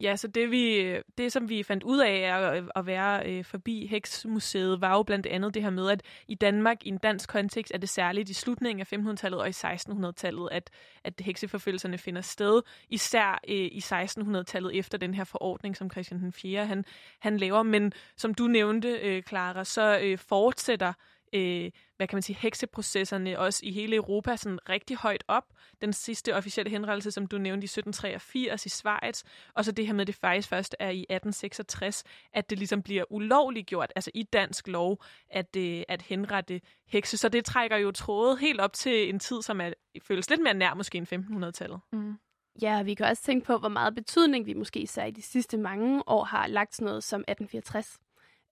[0.00, 3.86] Ja, så det, vi, det som vi fandt ud af at, at være øh, forbi
[3.86, 7.74] Heksmuseet, var jo blandt andet det her med, at i Danmark, i en dansk kontekst,
[7.74, 10.70] er det særligt i slutningen af 1500-tallet og i 1600-tallet, at,
[11.04, 16.32] at hekseforfølgelserne finder sted, især øh, i 1600-tallet efter den her forordning, som Christian den
[16.32, 16.66] 4.
[16.66, 16.84] Han,
[17.18, 17.62] han laver.
[17.62, 20.94] Men som du nævnte, øh, Clara, så øh, fortsætter øh,
[21.34, 25.44] Øh, hvad kan man sige, hekseprocesserne også i hele Europa sådan rigtig højt op.
[25.80, 29.22] Den sidste officielle henrettelse, som du nævnte i 1783 i Schweiz,
[29.54, 32.82] og så det her med, at det faktisk først er i 1866, at det ligesom
[32.82, 37.16] bliver ulovligt gjort, altså i dansk lov, at, øh, at henrette hekse.
[37.16, 40.54] Så det trækker jo trådet helt op til en tid, som er, føles lidt mere
[40.54, 41.80] nær måske end 1500-tallet.
[41.92, 42.14] Mm.
[42.62, 45.58] Ja, vi kan også tænke på, hvor meget betydning vi måske især i de sidste
[45.58, 47.98] mange år har lagt sådan noget som 1864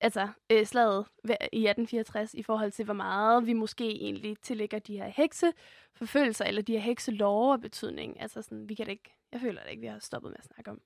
[0.03, 1.07] altså øh, slaget
[1.53, 6.63] i 1864 i forhold til, hvor meget vi måske egentlig tillægger de her hekseforfølgelser eller
[6.63, 8.21] de her hekselove og betydning.
[8.21, 10.45] Altså sådan, vi kan det ikke, jeg føler det ikke, vi har stoppet med at
[10.45, 10.81] snakke om,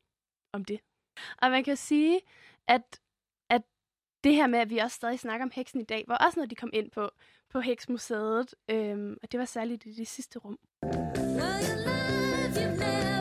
[0.53, 0.81] om det.
[1.43, 2.21] Og man kan sige,
[2.69, 3.01] at,
[3.51, 3.63] at
[4.25, 6.51] det her med, at vi også stadig snakker om heksen i dag, var også noget,
[6.51, 7.11] de kom ind på
[7.51, 10.59] på Heksmuseet, øhm, og det var særligt i det sidste rum.
[10.83, 13.16] eller vi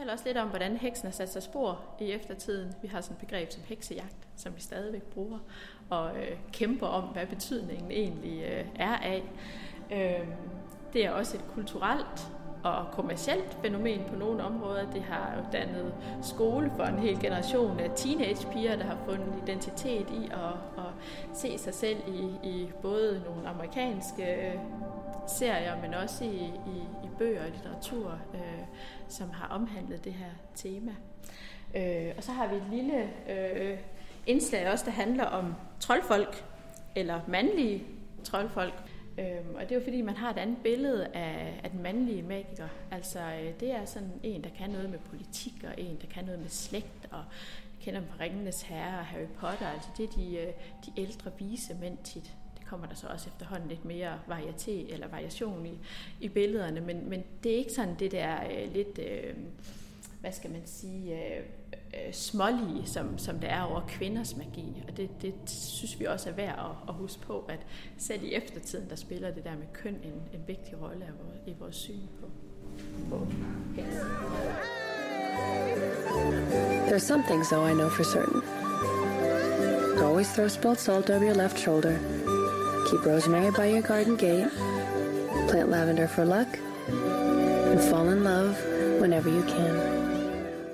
[0.00, 2.74] fortæller også lidt om, hvordan heksen har sat sig spor i eftertiden.
[2.82, 5.38] Vi har sådan et begreb som heksejagt, som vi stadigvæk bruger,
[5.90, 9.22] og øh, kæmper om, hvad betydningen egentlig øh, er af.
[9.92, 10.26] Øh,
[10.92, 12.32] det er også et kulturelt
[12.64, 14.90] og kommercielt fænomen på nogle områder.
[14.90, 20.10] Det har jo dannet skole for en hel generation af teenagepiger, der har fundet identitet
[20.10, 20.92] i at, at
[21.34, 24.54] se sig selv i, i både nogle amerikanske øh,
[25.26, 28.59] serier, men også i, i, i bøger og litteratur, øh,
[29.10, 30.94] som har omhandlet det her tema.
[31.74, 33.78] Øh, og så har vi et lille øh,
[34.26, 36.44] indslag også, der handler om troldfolk,
[36.96, 37.84] eller mandlige
[38.24, 38.74] troldfolk.
[39.18, 42.22] Øhm, og det er jo fordi, man har et andet billede af, af den mandlige
[42.22, 42.68] magiker.
[42.90, 46.24] Altså, øh, det er sådan en, der kan noget med politik, og en, der kan
[46.24, 47.24] noget med slægt, og
[47.80, 49.66] kender fra Ringenes Herre og Harry Potter.
[49.66, 50.52] Altså, det er de, øh,
[50.86, 52.32] de ældre vise mænd tit
[52.70, 55.78] kommer der så også efterhånden lidt mere varieté eller variation i,
[56.20, 59.34] i billederne, men, men det er ikke sådan det der øh, lidt, øh,
[60.20, 61.42] hvad skal man sige, øh,
[61.94, 64.82] øh, smålige, som, som det er over kvinders magi.
[64.88, 67.58] Og det, det synes vi også er værd at, at huske på, at
[67.98, 71.06] selv i eftertiden, der spiller det der med køn en, en vigtig rolle
[71.46, 72.26] i vores syn på,
[73.08, 73.26] på
[76.88, 78.42] There's some things, though, I know for certain.
[80.02, 82.19] Always throw spilled salt over your left shoulder
[82.90, 84.50] Keep rosemary by your garden gate.
[85.48, 86.58] Plant lavender for luck.
[87.70, 88.54] And fall in love
[89.00, 89.74] whenever you can.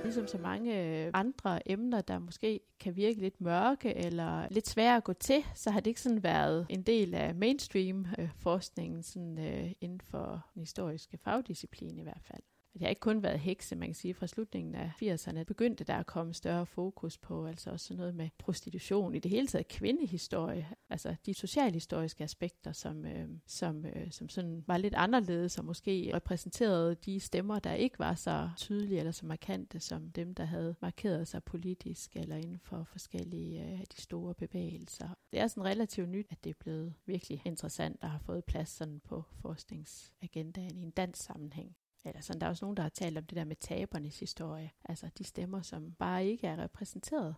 [0.03, 4.97] Ligesom så mange øh, andre emner, der måske kan virke lidt mørke eller lidt svære
[4.97, 9.39] at gå til, så har det ikke sådan været en del af mainstream-forskningen øh, sådan,
[9.39, 12.43] øh, inden for den historiske fagdisciplin i hvert fald
[12.79, 15.95] det har ikke kun været hekse, man kan sige, fra slutningen af 80'erne begyndte der
[15.95, 20.69] at komme større fokus på, altså også noget med prostitution, i det hele taget kvindehistorie,
[20.91, 26.11] altså de socialhistoriske aspekter, som, øh, som, øh, som sådan var lidt anderledes, og måske
[26.15, 30.75] repræsenterede de stemmer, der ikke var så tydelige eller så markante, som dem, der havde
[30.81, 35.09] markeret sig politisk eller inden for forskellige af øh, de store bevægelser.
[35.33, 38.69] Det er sådan relativt nyt, at det er blevet virkelig interessant og har fået plads
[38.69, 41.77] sådan på forskningsagendaen i en dansk sammenhæng.
[42.07, 44.71] Eller sådan, der er også nogen, der har talt om det der med tabernes historie.
[44.85, 47.37] Altså de stemmer, som bare ikke er repræsenteret.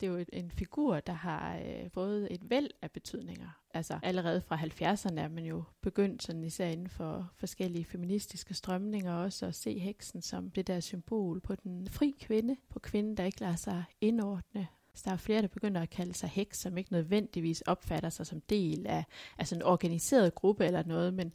[0.00, 3.62] Det er jo en figur, der har øh, fået et væld af betydninger.
[3.74, 9.14] Altså allerede fra 70'erne er man jo begyndt sådan især inden for forskellige feministiske strømninger
[9.14, 13.24] også at se heksen som det der symbol på den fri kvinde, på kvinden, der
[13.24, 14.68] ikke lader sig indordne
[14.98, 18.26] så der er flere, der begynder at kalde sig heks, som ikke nødvendigvis opfatter sig
[18.26, 19.04] som del af
[19.38, 21.32] altså en organiseret gruppe eller noget, men,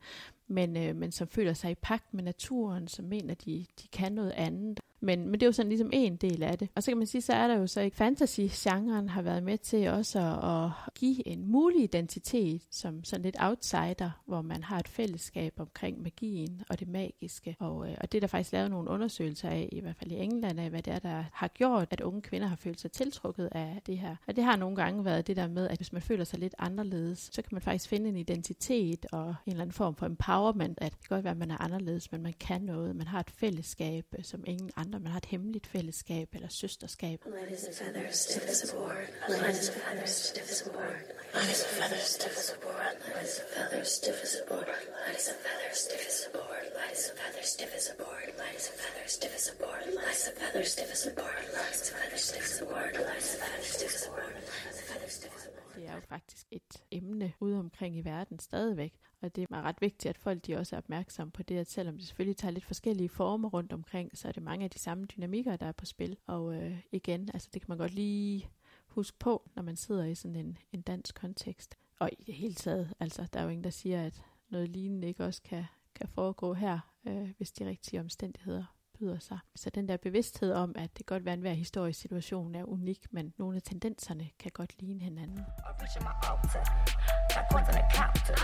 [0.47, 4.12] men, øh, men som føler sig i pagt med naturen, som mener, de, de kan
[4.12, 4.80] noget andet.
[5.03, 6.69] Men, men det er jo sådan ligesom en del af det.
[6.75, 9.57] Og så kan man sige, så er der jo så ikke fantasy-genren har været med
[9.57, 14.79] til også at, at give en mulig identitet som sådan lidt outsider, hvor man har
[14.79, 17.55] et fællesskab omkring magien og det magiske.
[17.59, 20.15] Og, øh, og det er der faktisk lavet nogle undersøgelser af, i hvert fald i
[20.15, 23.49] England, af hvad det er, der har gjort, at unge kvinder har følt sig tiltrukket
[23.51, 24.15] af det her.
[24.27, 26.55] Og det har nogle gange været det der med, at hvis man føler sig lidt
[26.59, 30.77] anderledes, så kan man faktisk finde en identitet og en eller anden form for empowerment,
[30.81, 33.19] at det kan godt være, at man er anderledes, men man kan noget, man har
[33.19, 37.19] et fællesskab, øh, som ingen andre andre, man har et hemmeligt fællesskab eller søsterskab.
[37.25, 39.08] Light as a feather, stiff as a board.
[39.29, 41.01] Light as a feather, stiff as a board.
[41.34, 42.93] Light as a feather, stiff as a board.
[43.08, 44.67] Light as a feather, stiff as a board.
[44.97, 46.65] Light as a feather, stiff as a board.
[46.77, 48.27] Light as a feather, stiff as a board.
[48.39, 49.86] Light as a feather, stiff as a board.
[49.97, 51.43] Light as a feather, stiff as a board.
[51.58, 52.93] Light as a feather, stiff as a board.
[53.08, 54.34] Light as a feather, stiff as a board.
[54.47, 55.73] Light as a feather, stiff as a board.
[55.75, 59.81] Det er jo faktisk et emne ude omkring i verden stadigvæk, og det er ret
[59.81, 62.65] vigtigt, at folk de også er opmærksomme på det, at selvom det selvfølgelig tager lidt
[62.65, 65.86] forskellige former rundt omkring, så er det mange af de samme dynamikker, der er på
[65.86, 66.17] spil.
[66.27, 68.49] Og øh, igen, altså det kan man godt lige
[68.88, 71.75] huske på, når man sidder i sådan en, en dansk kontekst.
[71.99, 75.07] Og i det hele taget, altså der er jo ingen, der siger, at noget lignende
[75.07, 75.63] ikke også kan,
[75.95, 79.39] kan foregå her, øh, hvis de rigtige omstændigheder byder sig.
[79.55, 83.05] Så den der bevidsthed om, at det godt være, at hver historisk situation er unik,
[83.11, 85.39] men nogle af tendenserne kan godt ligne hinanden.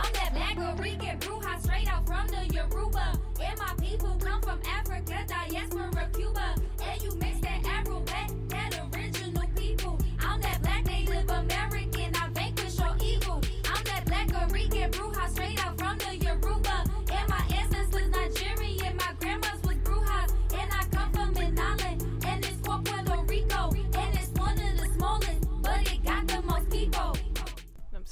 [0.01, 0.59] I'm that black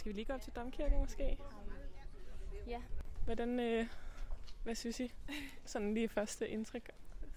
[0.08, 1.38] skal vi lige gå op til Domkirken måske?
[2.68, 2.82] Ja.
[3.26, 3.88] Hvordan, øh,
[4.64, 5.12] hvad synes I?
[5.66, 6.90] Sådan lige første indtryk.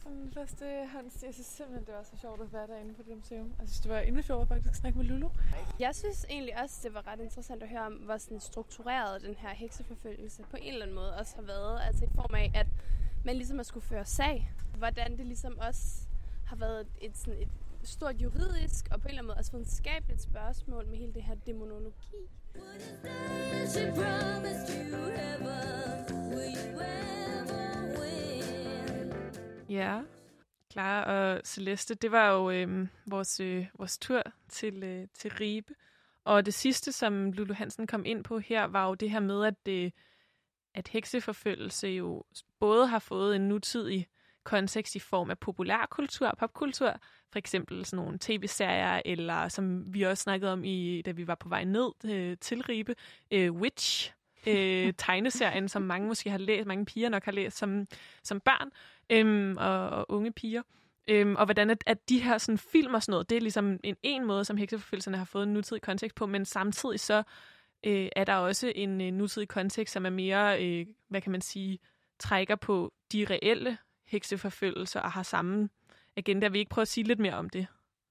[0.03, 3.17] Sådan første hånds, jeg synes simpelthen, det var så sjovt at være derinde på det
[3.17, 3.55] museum.
[3.59, 5.29] Jeg synes, det var endnu sjovere faktisk at snakke med Lulu.
[5.79, 9.35] Jeg synes egentlig også, det var ret interessant at høre om, hvor sådan struktureret den
[9.35, 11.81] her hekseforfølgelse på en eller anden måde også har været.
[11.87, 12.67] Altså i form af, at
[13.25, 14.53] man ligesom har skulle føre sag.
[14.79, 16.09] Hvordan det ligesom også
[16.47, 17.49] har været et, sådan et
[17.83, 21.35] stort juridisk og på en eller anden måde også videnskabeligt spørgsmål med hele det her
[21.35, 22.31] demonologi.
[22.55, 22.63] You
[23.77, 24.21] ever?
[29.71, 30.03] Ja,
[30.73, 35.75] Clara og Celeste, det var jo øh, vores, øh, vores tur til, øh, til Ribe.
[36.25, 39.45] Og det sidste, som Lulu Hansen kom ind på her, var jo det her med,
[39.45, 39.93] at, det,
[40.75, 42.25] at hekseforfølgelse jo
[42.61, 44.09] både har fået en nutidig
[44.45, 46.95] kontekst i form af populærkultur og popkultur,
[47.33, 51.35] for eksempel sådan nogle tv-serier, eller som vi også snakkede om, i, da vi var
[51.35, 52.95] på vej ned øh, til Ribe,
[53.31, 54.13] øh, Witch,
[54.47, 57.87] øh, tegneserien, som mange måske har læst, mange piger nok har læst som,
[58.23, 58.71] som børn
[59.11, 60.63] øhm, og, og unge piger.
[61.09, 63.79] Øhm, og hvordan at, at de her sådan, film og sådan noget, det er ligesom
[63.85, 67.23] en en måde, som hekseforfølgelserne har fået en nutidig kontekst på, men samtidig så
[67.87, 71.41] øh, er der også en øh, nutidig kontekst, som er mere, øh, hvad kan man
[71.41, 71.79] sige,
[72.19, 73.79] trækker på de reelle
[74.11, 75.69] hekseforfølgelser og har samme
[76.17, 76.49] agenda.
[76.49, 77.67] Vil I ikke prøve at sige lidt mere om det.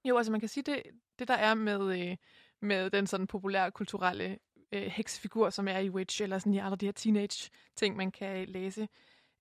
[0.06, 0.84] Jo, altså man kan sige, det,
[1.20, 2.18] det der er med, øh,
[2.62, 4.38] med den sådan populære kulturelle
[4.72, 8.42] øh, heksefigur, som er i Witch, eller sådan i andre de her teenage-ting, man kan
[8.42, 8.88] øh, læse,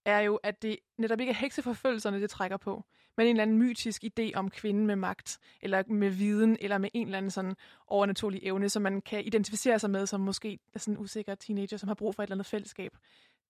[0.05, 2.85] er jo, at det netop ikke er hekseforfølgelserne, det trækker på,
[3.17, 6.91] men en eller anden mytisk idé om kvinden med magt, eller med viden, eller med
[6.95, 10.79] en eller anden sådan overnaturlig evne, som man kan identificere sig med, som måske er
[10.79, 12.97] sådan en usikker teenager, som har brug for et eller andet fællesskab.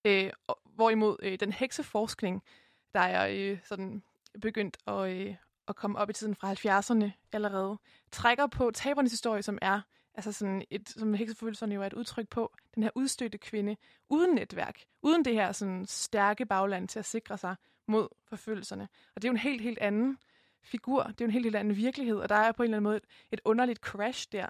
[0.04, 0.30] Øh,
[0.64, 2.42] hvorimod øh, den hekseforskning,
[2.98, 4.02] der er øh, sådan
[4.42, 5.34] begyndt at, øh,
[5.68, 7.78] at komme op i tiden fra 70'erne allerede,
[8.12, 9.80] trækker på tabernes historie, som er
[10.14, 13.76] altså sådan et, som hekseforfølgelserne jo er et udtryk på, den her udstødte kvinde,
[14.08, 17.56] uden netværk, uden det her sådan stærke bagland til at sikre sig
[17.87, 18.88] mod forfølgelserne.
[19.14, 20.18] Og det er jo en helt, helt anden
[20.62, 22.76] figur, det er jo en helt, helt anden virkelighed, og der er på en eller
[22.76, 24.46] anden måde et, et underligt crash der.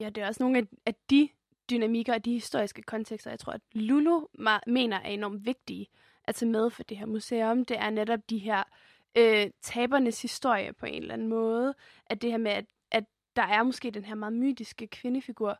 [0.00, 1.28] Ja, det er også nogle af, af de
[1.70, 4.26] dynamikker og de historiske kontekster, jeg tror, at Lulu
[4.66, 5.88] mener er enormt vigtige
[6.24, 7.64] at tage med for det her museum.
[7.64, 8.62] Det er netop de her
[9.16, 11.74] øh, tabernes historie på en eller anden måde.
[12.06, 13.04] At det her med, at, at
[13.36, 15.58] der er måske den her meget mytiske kvindefigur,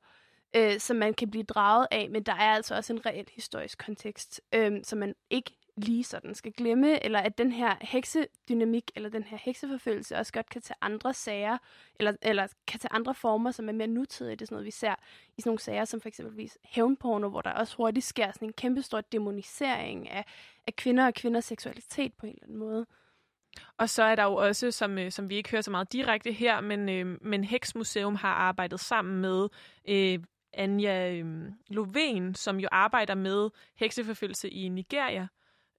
[0.57, 3.79] øh, som man kan blive draget af, men der er altså også en reel historisk
[3.79, 9.09] kontekst, øh, som man ikke lige sådan skal glemme, eller at den her heksedynamik, eller
[9.09, 11.59] den her hekseforfølgelse også godt kan tage andre sager,
[11.97, 14.37] eller, eller kan tage andre former, som er mere nutidige.
[14.37, 14.95] Det er sådan noget, vi ser
[15.37, 18.53] i sådan nogle sager, som for eksempelvis hævnporno, hvor der også hurtigt sker sådan en
[18.53, 20.25] kæmpestor demonisering af,
[20.67, 22.87] af kvinder og kvinders seksualitet på en eller anden måde.
[23.79, 26.33] Og så er der jo også, som, øh, som vi ikke hører så meget direkte
[26.33, 29.49] her, men, øh, men Heksmuseum har arbejdet sammen med
[29.89, 30.19] øh,
[30.53, 35.29] Anja øh, Loven, som jo arbejder med hekseforfølgelse i Nigeria,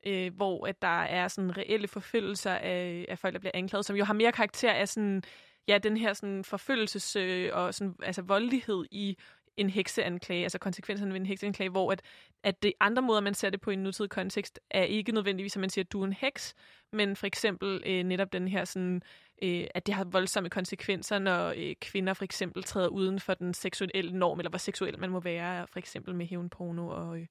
[0.06, 3.96] øh, hvor at der er sådan reelle forfølgelser af, af folk, der bliver anklaget, som
[3.96, 5.24] jo har mere karakter af sådan,
[5.68, 9.18] ja, den her sådan forfølgelses- øh, og sådan, altså voldelighed i
[9.58, 12.02] en hekseanklage, altså konsekvenserne ved en hekseanklage, hvor at,
[12.44, 15.56] at det andre måder, man ser det på i en nutidig kontekst, er ikke nødvendigvis,
[15.56, 16.56] at man siger, at du er en heks,
[16.94, 19.02] men for eksempel øh, netop den her sådan,
[19.44, 23.54] øh, at det har voldsomme konsekvenser, når øh, kvinder for eksempel træder uden for den
[23.54, 27.28] seksuelle norm, eller hvor seksuel man må være, for eksempel med hævnporno og, øh,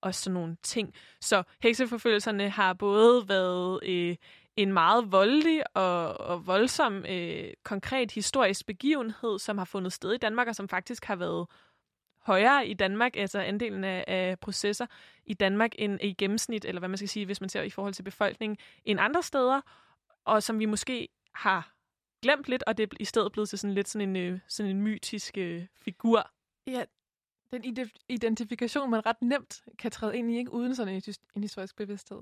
[0.00, 0.94] og sådan nogle ting.
[1.20, 4.16] Så hekseforfølgelserne har både været øh,
[4.56, 10.18] en meget voldelig og, og voldsom øh, konkret historisk begivenhed, som har fundet sted i
[10.18, 11.46] Danmark, og som faktisk har været
[12.22, 14.86] højere i Danmark, altså andelen af, af processer
[15.24, 17.94] i Danmark end i gennemsnit, eller hvad man skal sige, hvis man ser i forhold
[17.94, 19.60] til befolkningen, end andre steder,
[20.24, 21.72] og som vi måske har
[22.22, 24.70] glemt lidt, og det er i stedet blevet til sådan lidt sådan en, øh, sådan
[24.70, 26.30] en mytisk øh, figur.
[26.66, 26.84] Ja,
[27.52, 27.64] den
[28.08, 31.02] identifikation, man ret nemt kan træde ind i, ikke uden sådan en,
[31.36, 32.18] en historisk bevidsthed.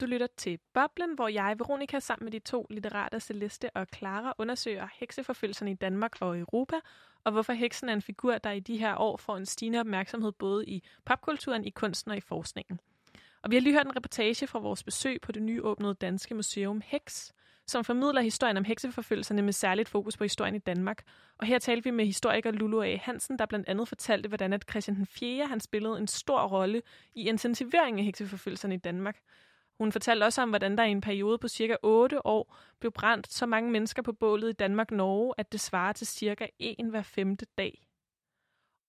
[0.00, 4.34] Du lytter til Boblen, hvor jeg, Veronika, sammen med de to litterater Celeste og Clara
[4.38, 6.76] undersøger hekseforfølgelserne i Danmark og Europa,
[7.24, 10.32] og hvorfor heksen er en figur, der i de her år får en stigende opmærksomhed
[10.32, 12.80] både i popkulturen, i kunsten og i forskningen.
[13.42, 16.82] Og vi har lige hørt en reportage fra vores besøg på det nyåbnede Danske Museum
[16.84, 17.32] Heks,
[17.66, 21.02] som formidler historien om hekseforfølgelserne med særligt fokus på historien i Danmark.
[21.38, 22.96] Og her talte vi med historiker Lulu A.
[22.96, 25.46] Hansen, der blandt andet fortalte, hvordan at Christian den 4.
[25.46, 26.82] han spillede en stor rolle
[27.14, 29.18] i intensiveringen af hekseforfølgelserne i Danmark.
[29.78, 33.32] Hun fortalte også om, hvordan der i en periode på cirka 8 år blev brændt
[33.32, 37.46] så mange mennesker på bålet i Danmark-Norge, at det svarer til cirka en hver femte
[37.58, 37.86] dag.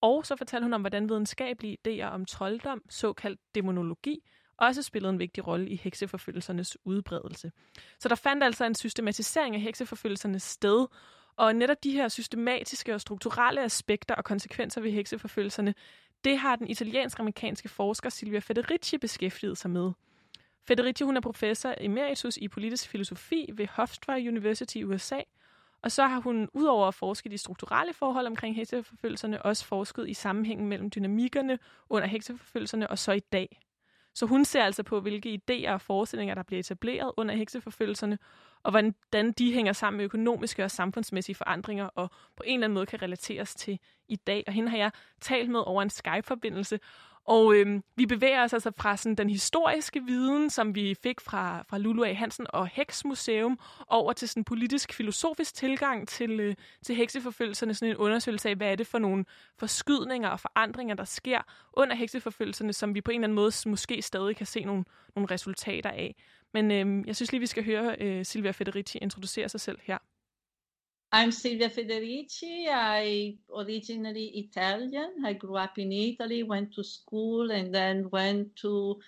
[0.00, 4.20] Og så fortalte hun om, hvordan videnskabelige idéer om trolddom, såkaldt demonologi,
[4.56, 7.52] også spillede en vigtig rolle i hekseforfølgelsernes udbredelse.
[7.98, 10.86] Så der fandt altså en systematisering af hekseforfølgelsernes sted,
[11.36, 15.74] og netop de her systematiske og strukturelle aspekter og konsekvenser ved hekseforfølgelserne,
[16.24, 19.92] det har den italiensk-amerikanske forsker Silvia Federici beskæftiget sig med.
[20.68, 25.20] Federici hun er professor emeritus i politisk filosofi ved Hofstra University i USA,
[25.82, 30.08] og så har hun udover at forske i de strukturelle forhold omkring hekseforfølgelserne, også forsket
[30.08, 33.63] i sammenhængen mellem dynamikkerne under hekseforfølgelserne og så i dag.
[34.14, 38.18] Så hun ser altså på, hvilke idéer og forestillinger, der bliver etableret under hekseforfølgelserne,
[38.62, 42.74] og hvordan de hænger sammen med økonomiske og samfundsmæssige forandringer, og på en eller anden
[42.74, 44.44] måde kan relateres til i dag.
[44.46, 44.90] Og hende har jeg
[45.20, 46.80] talt med over en Skype-forbindelse,
[47.24, 51.64] og øhm, vi bevæger os altså fra sådan, den historiske viden, som vi fik fra,
[51.68, 52.12] fra Lulu A.
[52.12, 57.74] Hansen og Heks Museum, over til sådan en politisk-filosofisk tilgang til, øh, til hekseforfølgelserne.
[57.74, 59.24] Sådan en undersøgelse af, hvad er det for nogle
[59.58, 61.40] forskydninger og forandringer, der sker
[61.72, 64.84] under hekseforfølgelserne, som vi på en eller anden måde måske stadig kan se nogle,
[65.16, 66.14] nogle resultater af.
[66.52, 69.98] Men øhm, jeg synes lige, vi skal høre øh, Silvia Federici introducere sig selv her.
[71.16, 72.66] I'm Silvia Federici.
[72.68, 75.24] I originally Italian.
[75.24, 78.98] I grew up in Italy, went to school, and then went to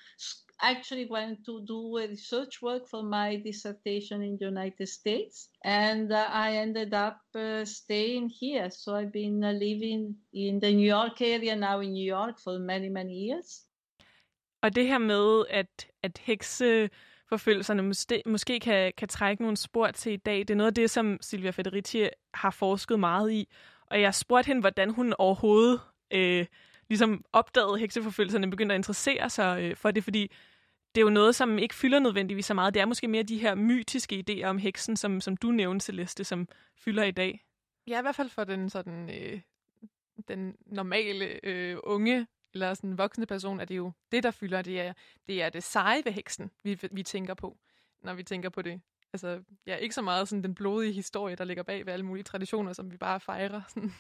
[0.62, 6.12] actually went to do a research work for my dissertation in the United States, and
[6.12, 8.70] uh, I ended up uh, staying here.
[8.70, 12.56] So I've been uh, living in the New York area now in New York for
[12.60, 13.66] many many years.
[14.62, 16.90] Og det her med, at, at hekse
[17.28, 20.38] forfølgelserne måske, måske kan, kan trække nogle spor til i dag.
[20.38, 23.48] Det er noget af det, som Silvia Federici har forsket meget i.
[23.86, 26.46] Og jeg spurgte hende, hvordan hun overhovedet øh,
[26.88, 30.30] ligesom opdagede hekseforfølgelserne, begyndte at interessere sig øh, for det, fordi
[30.94, 32.74] det er jo noget, som ikke fylder nødvendigvis så meget.
[32.74, 36.24] Det er måske mere de her mytiske idéer om heksen, som, som du nævnte, Celeste,
[36.24, 37.44] som fylder i dag.
[37.86, 39.40] Ja, i hvert fald for den sådan øh,
[40.28, 42.26] den normale øh, unge
[42.56, 44.62] eller sådan voksne person, er det jo det, der fylder.
[44.62, 44.92] Det er
[45.28, 47.56] det, er det seje ved heksen, vi, vi tænker på,
[48.02, 48.80] når vi tænker på det.
[49.12, 52.24] Altså, ja, ikke så meget sådan den blodige historie, der ligger bag ved alle mulige
[52.24, 53.62] traditioner, som vi bare fejrer.
[53.68, 53.92] Sådan.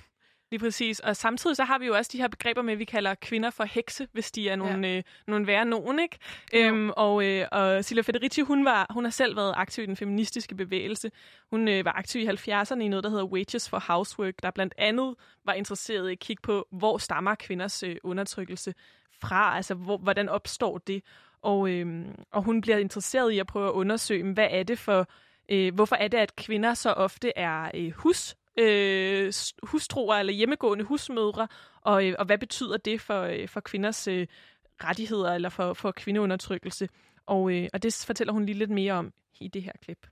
[0.50, 1.00] Lige præcis.
[1.00, 3.50] Og samtidig så har vi jo også de her begreber med, at vi kalder kvinder
[3.50, 4.96] for hekse, hvis de er nogle, ja.
[4.96, 6.18] øh, nogle værre nogen, ikke?
[6.54, 9.96] Øhm, og, øh, og Silvia Federici, hun, var, hun har selv været aktiv i den
[9.96, 11.10] feministiske bevægelse.
[11.50, 14.74] Hun øh, var aktiv i 70'erne i noget, der hedder Wages for Housework, der blandt
[14.78, 18.74] andet var interesseret i at kigge på, hvor stammer kvinders øh, undertrykkelse
[19.20, 21.02] fra, altså hvor, hvordan opstår det?
[21.42, 25.08] Og, øh, og hun bliver interesseret i at prøve at undersøge, hvad er det for,
[25.48, 29.32] øh, hvorfor er det, at kvinder så ofte er øh, hus øh,
[29.62, 31.48] hustruer eller hjemmegående husmødre,
[31.80, 34.26] og, øh, og hvad betyder det for, øh, for kvinders øh,
[34.84, 36.88] rettigheder eller for, for kvindeundertrykkelse?
[37.26, 40.06] Og, øh, og det fortæller hun lige lidt mere om i det her klip.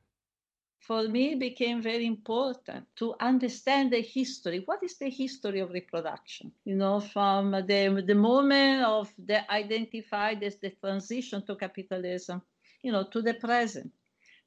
[0.87, 4.61] For me, it became very important to understand the history.
[4.69, 6.53] What is the history of reproduction?
[6.67, 12.43] You know, from the, the moment of the identified as the transition to capitalism,
[12.83, 13.93] you know, to the present.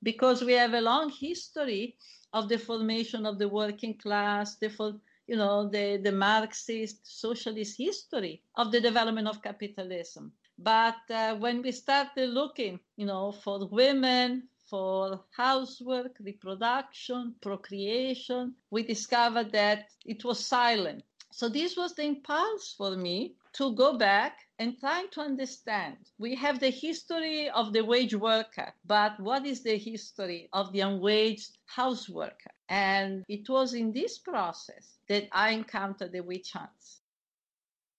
[0.03, 1.95] Because we have a long history
[2.33, 4.93] of the formation of the working class, the for,
[5.27, 10.31] you know the, the Marxist socialist history of the development of capitalism.
[10.57, 18.83] But uh, when we started looking, you know, for women, for housework, reproduction, procreation, we
[18.83, 21.03] discovered that it was silent.
[21.31, 25.97] So this was the impulse for me to go back and try to understand.
[26.19, 30.81] We have the history of the wage worker, but what is the history of the
[30.81, 32.51] unwaged house worker?
[32.69, 37.01] And it was in this process that I encountered the witch hunts.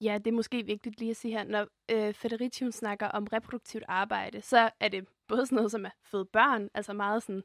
[0.01, 3.25] Ja, det er måske vigtigt lige at sige her, når øh, Federici hun snakker om
[3.33, 7.43] reproduktivt arbejde, så er det både sådan noget som at føde børn, altså meget sådan,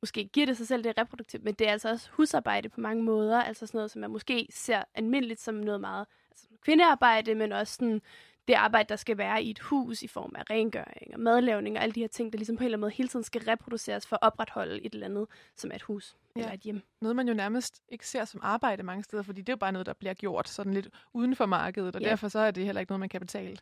[0.00, 2.80] måske giver det sig selv, det er reproduktivt, men det er altså også husarbejde på
[2.80, 7.34] mange måder, altså sådan noget, som man måske ser almindeligt som noget meget altså kvindearbejde,
[7.34, 8.02] men også sådan
[8.48, 11.82] det arbejde, der skal være i et hus i form af rengøring og madlavning og
[11.82, 14.06] alle de her ting, der ligesom på en eller anden måde hele tiden skal reproduceres
[14.06, 15.26] for at opretholde et eller andet,
[15.56, 16.40] som er et hus ja.
[16.40, 16.82] eller et hjem.
[17.00, 19.72] Noget, man jo nærmest ikke ser som arbejde mange steder, fordi det er jo bare
[19.72, 22.08] noget, der bliver gjort sådan lidt uden for markedet, og Ja.
[22.08, 23.56] derfor så er det heller ikke noget, man kan betale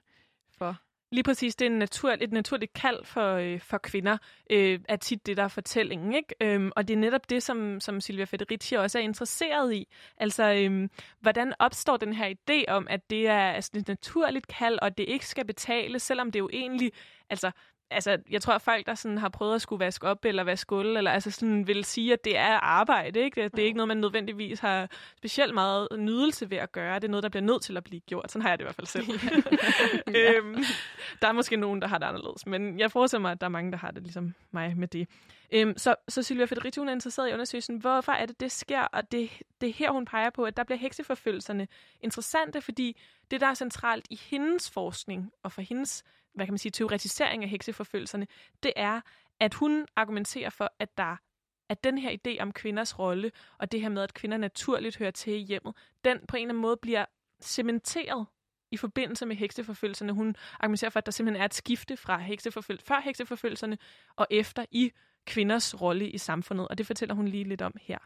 [0.58, 0.76] for.
[1.12, 4.18] Lige præcis, det er en natur, et naturligt kald for, øh, for kvinder,
[4.50, 6.14] øh, er tit det, der er fortællingen.
[6.14, 6.34] Ikke?
[6.40, 9.88] Øhm, og det er netop det, som, som Silvia Federici også er interesseret i.
[10.16, 10.90] Altså, øhm,
[11.20, 15.04] hvordan opstår den her idé om, at det er altså, et naturligt kald, og det
[15.08, 16.92] ikke skal betales, selvom det jo egentlig...
[17.30, 17.50] Altså,
[17.91, 20.68] altså, jeg tror, at folk, der sådan har prøvet at skulle vaske op eller vaske
[20.68, 23.20] gulv, eller altså sådan vil sige, at det er arbejde.
[23.20, 23.49] Ikke?
[23.49, 26.95] Det er ikke noget, man nødvendigvis har specielt meget nydelse ved at gøre.
[26.95, 28.32] Det er noget, der bliver nødt til at blive gjort.
[28.32, 29.07] Sådan har jeg det i hvert fald selv.
[30.16, 30.64] øhm,
[31.22, 33.51] der er måske nogen, der har det anderledes, men jeg forestiller mig, at der er
[33.51, 35.09] mange, der har det ligesom mig med det.
[35.53, 38.80] Øhm, så, så Silvia Federici, hun er interesseret i undersøgelsen, hvorfor er det, det sker,
[38.80, 39.30] og det,
[39.61, 41.68] det er her, hun peger på, at der bliver hekseforfølgelserne
[42.01, 42.97] interessante, fordi
[43.30, 47.42] det, der er centralt i hendes forskning, og for hendes, hvad kan man sige, teoretisering
[47.42, 48.26] af hekseforfølgelserne,
[48.62, 49.00] det er,
[49.40, 51.16] at hun argumenterer for, at der
[51.68, 55.10] at den her idé om kvinders rolle, og det her med, at kvinder naturligt hører
[55.10, 55.74] til i hjemmet,
[56.04, 57.04] den på en eller anden måde bliver
[57.42, 58.26] cementeret
[58.70, 60.12] i forbindelse med hekseforfølgelserne.
[60.12, 63.78] Hun argumenterer for, at der simpelthen er et skifte fra hekseforføl- før hekseforfølgelserne
[64.16, 64.92] og efter i
[65.26, 67.98] kvinders rolle i samfundet, og det fortæller hun lige lidt om her.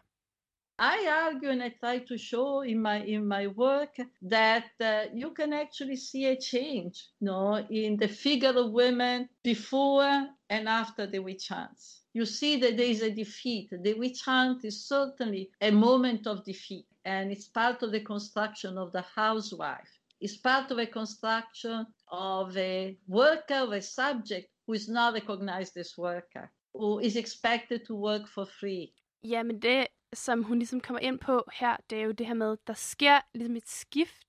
[0.78, 5.30] I argue and I try to show in my in my work that uh, you
[5.30, 11.20] can actually see a change, no, in the figure of women before and after the
[11.20, 12.00] witch hunts.
[12.12, 13.70] You see that there is a defeat.
[13.70, 18.76] The witch hunt is certainly a moment of defeat, and it's part of the construction
[18.76, 20.00] of the housewife.
[20.20, 25.76] It's part of a construction of a worker, of a subject who is not recognized
[25.76, 28.92] as worker, who is expected to work for free.
[29.20, 32.34] Ja, men det, som hun ligesom kommer ind på her, det er jo det her
[32.34, 34.26] med, der sker ligesom et skift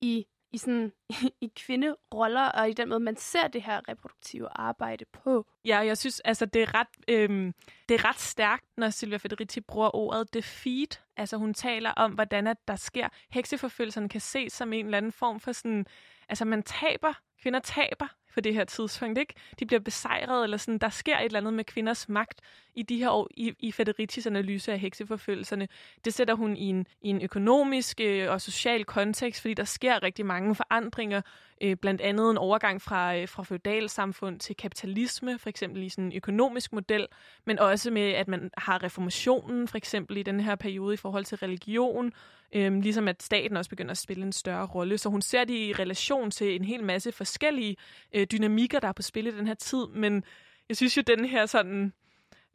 [0.00, 0.92] i, i, sådan,
[1.40, 5.46] i kvinderoller, og i den måde, man ser det her reproduktive arbejde på.
[5.64, 7.54] Ja, jeg synes, altså, det er ret, øhm,
[7.88, 11.02] det er ret stærkt, når Silvia Federici bruger ordet defeat.
[11.16, 13.08] Altså, hun taler om, hvordan at der sker.
[13.30, 15.86] Hekseforfølgelserne kan ses som en eller anden form for sådan...
[16.28, 17.12] Altså, man taber.
[17.42, 19.34] Kvinder taber på det her tidspunkt, ikke?
[19.60, 20.78] De bliver besejret, eller sådan.
[20.78, 22.40] Der sker et eller andet med kvinders magt
[22.74, 25.68] i de her år, i, i Federicis analyse af hekseforfølgelserne.
[26.04, 30.02] Det sætter hun i en, i en økonomisk øh, og social kontekst, fordi der sker
[30.02, 31.20] rigtig mange forandringer,
[31.62, 36.04] øh, blandt andet en overgang fra, øh, fra feudalsamfund til kapitalisme, for eksempel i sådan
[36.04, 37.06] en økonomisk model,
[37.44, 41.24] men også med, at man har reformationen, for eksempel i den her periode i forhold
[41.24, 42.12] til religion,
[42.52, 44.98] øh, ligesom at staten også begynder at spille en større rolle.
[44.98, 47.76] Så hun ser det i relation til en hel masse forskellige
[48.12, 50.24] øh, dynamikker, der er på spil i den her tid, men
[50.68, 51.92] jeg synes jo, den her sådan,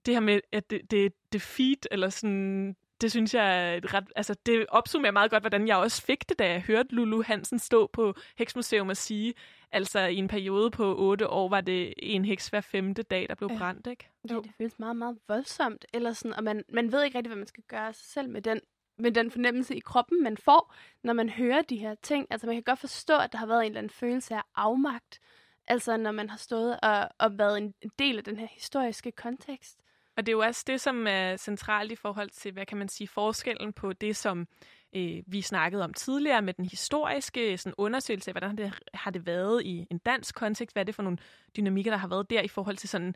[0.06, 3.94] det her med, at det, det er defeat, eller sådan, det synes jeg er et
[3.94, 7.24] ret, altså det opsummerer meget godt, hvordan jeg også fik det, da jeg hørte Lulu
[7.24, 9.34] Hansen stå på Heksmuseum og sige,
[9.72, 13.36] altså i en periode på otte år, var det en heks hver femte dag, der
[13.36, 14.10] blev brændt, ikke?
[14.30, 15.86] Ja, det føles meget, meget voldsomt.
[15.94, 18.30] Eller sådan, og man, man ved ikke rigtig, hvad man skal gøre af sig selv
[18.30, 18.60] med den,
[18.98, 22.28] med den fornemmelse i kroppen, man får, når man hører de her ting.
[22.30, 25.20] Altså man kan godt forstå, at der har været en eller anden følelse af afmagt.
[25.68, 29.78] Altså når man har stået og, og været en del af den her historiske kontekst.
[30.18, 32.90] Og det er jo også det, som er centralt i forhold til, hvad kan man
[32.90, 34.48] sige, forskellen på det, som
[34.96, 39.12] øh, vi snakkede om tidligere med den historiske sådan, undersøgelse af, hvordan har det, har
[39.12, 41.18] det været i en dansk kontekst, hvad er det for nogle
[41.58, 43.16] dynamikker, der har været der i forhold til sådan,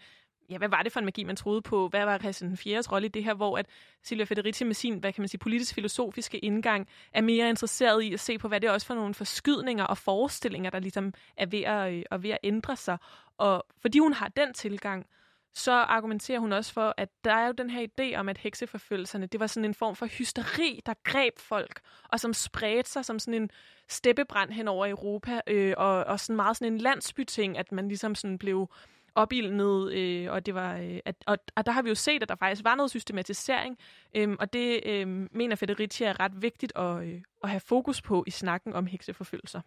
[0.49, 2.83] ja, hvad var det for en magi, man troede på, hvad var Christian den 4.
[2.91, 3.65] rolle i det her, hvor at
[4.03, 8.19] Silvia Federici med sin, hvad kan man sige, politisk-filosofiske indgang, er mere interesseret i at
[8.19, 11.61] se på, hvad det er også for nogle forskydninger og forestillinger, der ligesom er ved
[11.61, 12.97] at, øh, og ved at ændre sig.
[13.37, 15.05] Og fordi hun har den tilgang,
[15.53, 19.25] så argumenterer hun også for, at der er jo den her idé om, at hekseforfølgelserne,
[19.25, 23.19] det var sådan en form for hysteri, der greb folk, og som spredte sig som
[23.19, 23.49] sådan en
[23.87, 28.15] steppebrand hen over Europa, øh, og, og sådan meget sådan en landsbyting, at man ligesom
[28.15, 28.69] sådan blev
[29.15, 32.29] opildnet, øh, og det var, øh, at, og, og der har vi jo set, at
[32.29, 33.77] der faktisk var noget systematisering,
[34.15, 38.23] øh, og det øh, mener Federici er ret vigtigt at, øh, at have fokus på
[38.27, 39.61] i snakken om hekseforfølgelser.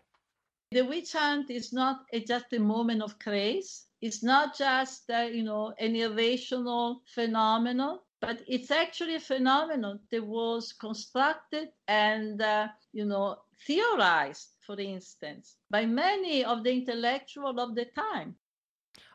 [0.72, 3.86] The witch hunt is not a, just a moment of craze.
[4.02, 10.24] It's not just, uh, you know, an irrational phenomenon, but it's actually a phenomenon that
[10.24, 13.36] was constructed and, uh, you know,
[13.66, 18.34] theorized, for instance, by many of the intellectuals of the time.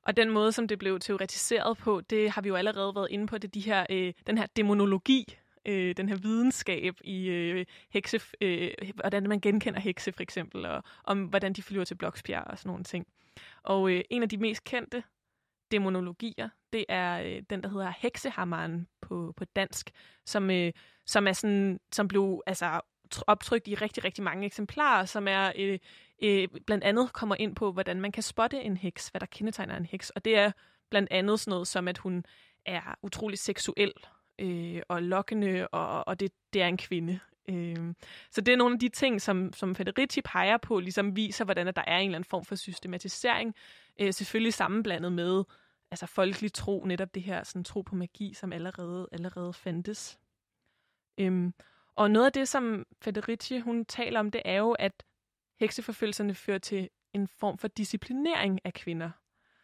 [0.02, 3.28] Og den måde, som det blev teoretiseret på, det har vi jo allerede været inde
[3.28, 7.66] på, det er de her, øh, den her demonologi, øh, den her videnskab i øh,
[7.90, 12.44] hekse, øh, hvordan man genkender hekse for eksempel, og om hvordan de flyver til Bloksbjerg
[12.48, 13.08] og sådan nogle ting.
[13.64, 15.04] Og øh, en af de mest kendte
[15.72, 19.92] demonologier, det er øh, den, der hedder heksehammeren på, på dansk,
[20.26, 20.72] som, øh,
[21.06, 22.82] som er sådan, som blev altså
[23.28, 25.80] optrykt i rigtig, rigtig mange eksemplarer, som er øh,
[26.24, 29.78] øh, blandt andet kommer ind på, hvordan man kan spotte en heks, hvad der kendetegner
[29.78, 30.10] en heks.
[30.10, 30.52] Og det er
[30.90, 32.26] blandt andet sådan noget som, at hun
[32.66, 33.94] er utrolig seksuel
[34.40, 37.20] øh, og lokkende, og, og det, det er en kvinde.
[37.50, 37.94] Øh,
[38.32, 41.68] så det er nogle af de ting, som, som Federici peger på, ligesom viser, hvordan
[41.68, 43.56] at der er en eller anden form for systematisering,
[44.00, 45.44] øh, selvfølgelig sammenblandet med
[45.92, 50.20] altså folkelig tro, netop det her sådan, tro på magi, som allerede, allerede fandtes.
[51.18, 51.54] Øhm,
[51.96, 55.04] og noget af det, som Federici hun taler om, det er jo, at
[55.60, 59.10] hekseforfølgelserne fører til en form for disciplinering af kvinder.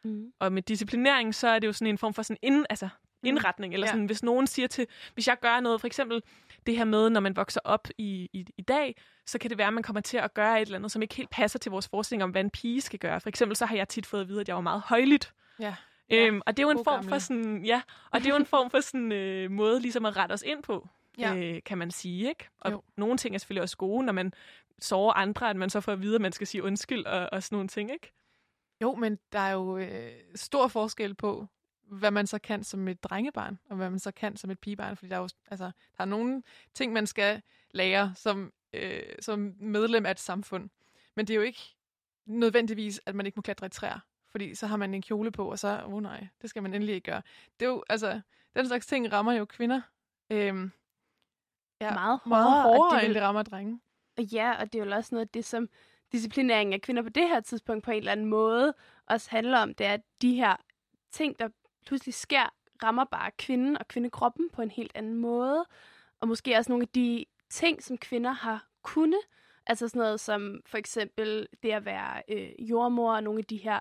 [0.04, 0.32] Mm.
[0.40, 2.90] Og med disciplinering, så er det jo sådan en form for sådan ind, altså
[3.24, 3.92] indretning, eller Ja.
[3.92, 6.22] sådan, hvis nogen siger til, hvis jeg gør noget, for eksempel
[6.66, 8.96] det her med, når man vokser op i, i, i dag,
[9.26, 11.16] så kan det være, at man kommer til at gøre et eller andet, som ikke
[11.16, 13.22] helt passer til vores forestilling om, hvad en pige skal gøre.
[13.22, 15.34] For eksempel så har jeg tit fået at vide, at jeg var meget højlydt.
[15.60, 15.76] Ja.
[16.12, 17.10] Øhm, og det er jo en form gamle.
[17.10, 20.18] for sådan, ja, og det er jo en form for sådan øh, måde ligesom at
[20.18, 20.90] rette os ind på,
[21.20, 21.36] Ja.
[21.36, 22.48] øh, kan man sige, ikke?
[22.60, 22.84] Og Jo.
[22.98, 24.34] nogle ting er selvfølgelig også gode, når man
[24.80, 27.44] sover andre, at man så får at vide, at man skal sige undskyld og, og
[27.44, 28.12] sådan nogle ting, ikke?
[28.82, 31.48] Jo, men der er jo øh, stor forskel på,
[31.88, 34.96] hvad man så kan som et drengebarn, og hvad man så kan som et pigebarn.
[34.98, 36.44] Fordi der er jo altså, der er nogle
[36.74, 37.42] ting, man skal
[37.72, 40.70] lære som, øh, som medlem af et samfund.
[41.16, 41.76] Men det er jo ikke
[42.26, 44.00] nødvendigvis, at man ikke må klatre i træer.
[44.32, 46.74] Fordi så har man en kjole på, og så, åh oh nej, det skal man
[46.74, 47.22] endelig ikke gøre.
[47.60, 48.22] Det er jo, altså,
[48.56, 49.82] den slags ting rammer jo kvinder.
[50.30, 50.72] Øhm,
[51.82, 53.80] ja, Meget meget hårdere, og hårdere, det vil- det rammer drenge.
[54.18, 55.70] Og ja, og det er jo også noget af det, som
[56.12, 58.74] disciplinering af kvinder på det her tidspunkt på en eller anden måde
[59.08, 60.56] også handler om, det er, at de her
[61.12, 61.50] ting, der
[61.86, 62.54] pludselig sker,
[62.84, 65.66] rammer bare kvinden og kvindekroppen på en helt anden måde.
[66.22, 69.20] Og måske også nogle af de ting, som kvinder har kunnet.
[69.68, 73.58] Altså sådan noget som for eksempel det at være øh, jordmor og nogle af de
[73.58, 73.80] her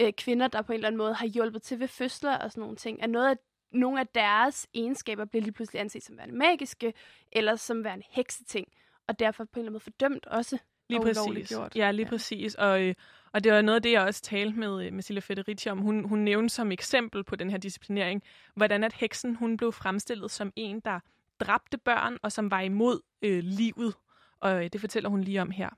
[0.00, 2.60] øh, kvinder, der på en eller anden måde har hjulpet til ved fødsler og sådan
[2.60, 3.36] nogle ting, er noget af
[3.72, 6.94] nogle af deres egenskaber bliver lige pludselig anset som værende magiske,
[7.32, 8.68] eller som værende hekseting,
[9.08, 10.58] og derfor på en eller anden måde fordømt også.
[10.88, 11.48] Lige og præcis.
[11.48, 11.76] gjort.
[11.76, 12.10] Ja, lige ja.
[12.10, 12.54] præcis.
[12.54, 12.94] Og, øh,
[13.32, 15.78] og det var noget af det, jeg også talte med, øh, med Silja Federici om.
[15.78, 18.22] Hun, hun nævnte som eksempel på den her disciplinering,
[18.54, 21.00] hvordan at heksen hun blev fremstillet som en, der
[21.40, 23.94] dræbte børn, og som var imod øh, livet.
[24.40, 25.70] Og øh, det fortæller hun lige om her.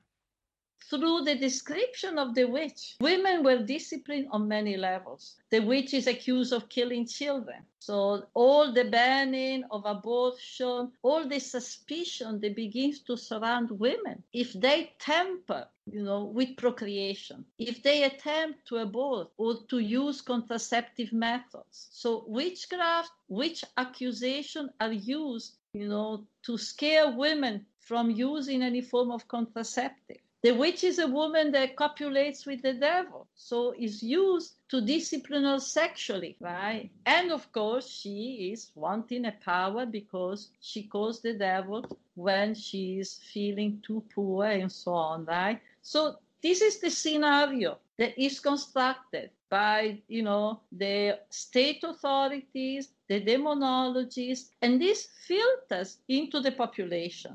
[0.91, 5.37] Through the description of the witch, women were disciplined on many levels.
[5.51, 7.66] The witch is accused of killing children.
[7.79, 14.22] So all the banning of abortion, all the suspicion that begins to surround women.
[14.33, 20.20] If they tamper, you know, with procreation, if they attempt to abort or to use
[20.20, 21.89] contraceptive methods.
[21.91, 29.11] So witchcraft, witch accusation are used, you know, to scare women from using any form
[29.11, 30.20] of contraceptive.
[30.43, 35.43] The witch is a woman that copulates with the devil, so is used to discipline
[35.43, 36.91] her sexually, right?
[37.07, 41.84] And of course, she is wanting a power because she calls the devil
[42.14, 45.61] when she is feeling too poor and so on, right?
[45.82, 53.20] So this is the scenario that is constructed by, you know, the state authorities, the
[53.20, 57.34] demonologists, and this filters into the population.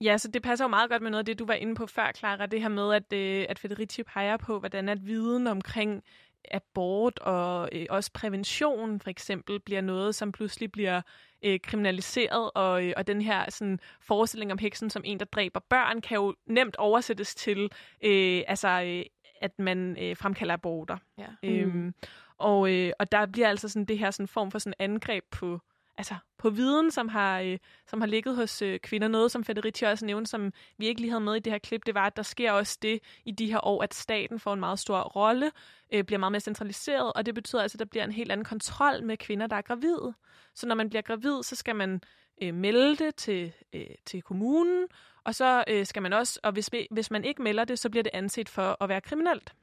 [0.00, 1.86] Ja, så det passer jo meget godt med noget af det, du var inde på
[1.86, 2.46] før, Clara.
[2.46, 6.02] Det her med, at, øh, at Federici peger på, hvordan at viden omkring
[6.50, 11.02] abort og øh, også prævention for eksempel bliver noget, som pludselig bliver
[11.44, 15.60] øh, kriminaliseret, og, øh, og den her sådan, forestilling om heksen som en, der dræber
[15.60, 17.70] børn, kan jo nemt oversættes til,
[18.04, 19.04] øh, altså, øh,
[19.40, 20.96] at man øh, fremkalder aborter.
[21.18, 21.26] Ja.
[21.42, 21.94] Øhm,
[22.38, 25.60] og, øh, og der bliver altså sådan det her sådan form for sådan angreb på,
[25.98, 29.08] altså på viden, som har, øh, som har ligget hos øh, kvinder.
[29.08, 31.86] Noget, som Federici også nævnte, som vi ikke lige havde med i det her klip,
[31.86, 34.60] det var, at der sker også det i de her år, at staten får en
[34.60, 35.50] meget stor rolle,
[35.92, 38.44] øh, bliver meget mere centraliseret, og det betyder altså, at der bliver en helt anden
[38.44, 40.14] kontrol med kvinder, der er gravide.
[40.54, 42.00] Så når man bliver gravid, så skal man
[42.42, 44.86] øh, melde det til, øh, til kommunen,
[45.24, 48.02] og så øh, skal man også, og hvis, hvis man ikke melder det, så bliver
[48.02, 49.54] det anset for at være kriminelt.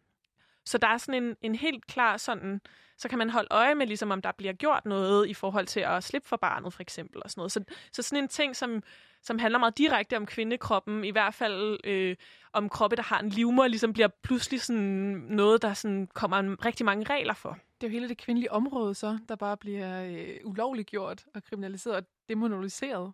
[0.66, 2.62] Så der er sådan en, en helt klar sådan,
[2.98, 5.80] så kan man holde øje med, ligesom om der bliver gjort noget i forhold til
[5.80, 7.22] at slippe for barnet, for eksempel.
[7.24, 7.52] Og sådan noget.
[7.52, 8.84] Så, så sådan en ting, som,
[9.22, 12.16] som handler meget direkte om kvindekroppen, i hvert fald øh,
[12.54, 14.82] om kroppe, der har en livmor, ligesom bliver pludselig sådan
[15.30, 17.58] noget, der sådan kommer en, rigtig mange regler for.
[17.82, 21.44] Det er jo hele det kvindelige område så, der bare bliver øh, ulovligt gjort og
[21.44, 23.14] kriminaliseret og demonologiseret.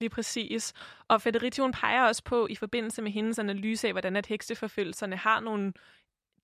[0.00, 0.72] Lige præcis.
[1.08, 5.16] Og Federici, hun peger også på, i forbindelse med hendes analyse af, hvordan at hekseforfølgelserne
[5.16, 5.72] har nogle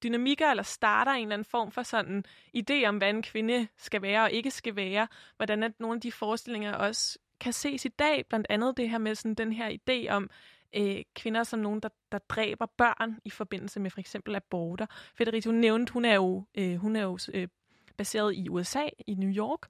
[0.03, 2.25] dynamikker, eller starter en eller anden form for sådan
[2.57, 5.09] idé om, hvad en kvinde skal være og ikke skal være.
[5.37, 8.27] Hvordan at nogle af de forestillinger også kan ses i dag.
[8.29, 10.31] Blandt andet det her med sådan den her idé om
[10.77, 14.87] øh, kvinder som nogen, der, der dræber børn i forbindelse med for eksempel aborter.
[15.15, 17.49] Federici, hun nævnte, hun er jo, øh, hun er jo øh,
[17.97, 19.67] baseret i USA, i New York,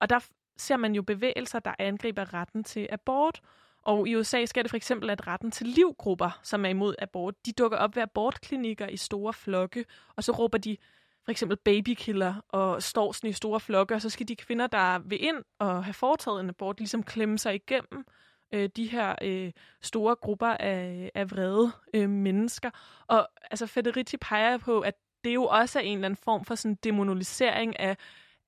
[0.00, 3.40] og der ser man jo bevægelser, der angriber retten til abort.
[3.86, 7.46] Og i USA sker det for eksempel, at retten til livgrupper, som er imod abort,
[7.46, 9.84] de dukker op ved abortklinikker i store flokke,
[10.16, 10.76] og så råber de
[11.24, 14.98] for eksempel babykiller og står sådan i store flokke, og så skal de kvinder, der
[14.98, 18.04] vil ind og have foretaget en abort, ligesom klemme sig igennem
[18.52, 22.70] øh, de her øh, store grupper af, af vrede øh, mennesker.
[23.06, 26.54] Og altså Federici peger på, at det jo også er en eller anden form for
[26.54, 27.96] sådan demonisering af,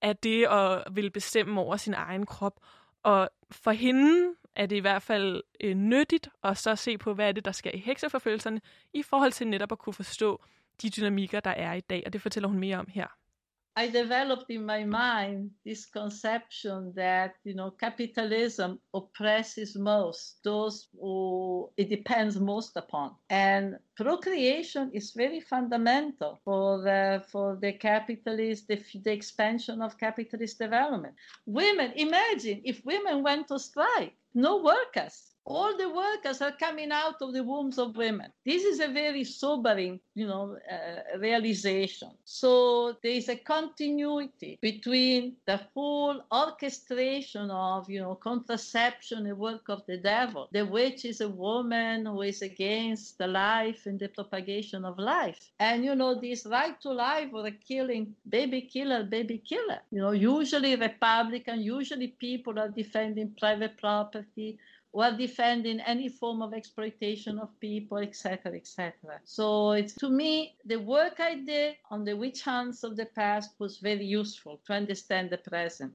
[0.02, 2.60] af det at ville bestemme over sin egen krop.
[3.02, 7.28] Og for hende er det i hvert fald øh, nyttigt at så se på, hvad
[7.28, 8.60] er det, der sker i hekseforfølgelserne,
[8.92, 10.44] i forhold til netop at kunne forstå
[10.82, 13.17] de dynamikker, der er i dag, og det fortæller hun mere om her.
[13.78, 21.70] I developed in my mind this conception that you know capitalism oppresses most those who
[21.76, 28.82] it depends most upon, and procreation is very fundamental for the for the capitalist the,
[29.04, 31.14] the expansion of capitalist development.
[31.46, 37.16] Women, imagine if women went to strike, no workers all the workers are coming out
[37.22, 38.30] of the wombs of women.
[38.44, 42.10] This is a very sobering, you know, uh, realization.
[42.24, 49.68] So there is a continuity between the whole orchestration of, you know, contraception, the work
[49.70, 50.48] of the devil.
[50.52, 55.50] The witch is a woman who is against the life and the propagation of life.
[55.60, 59.80] And, you know, this right to life or the killing, baby killer, baby killer.
[59.90, 64.58] You know, usually Republican, usually people are defending private property,
[64.98, 68.92] while defending any form of exploitation of people, etc., etc.
[69.22, 73.50] So it's to me the work I did on the witch hunts of the past
[73.60, 75.94] was very useful to understand the present.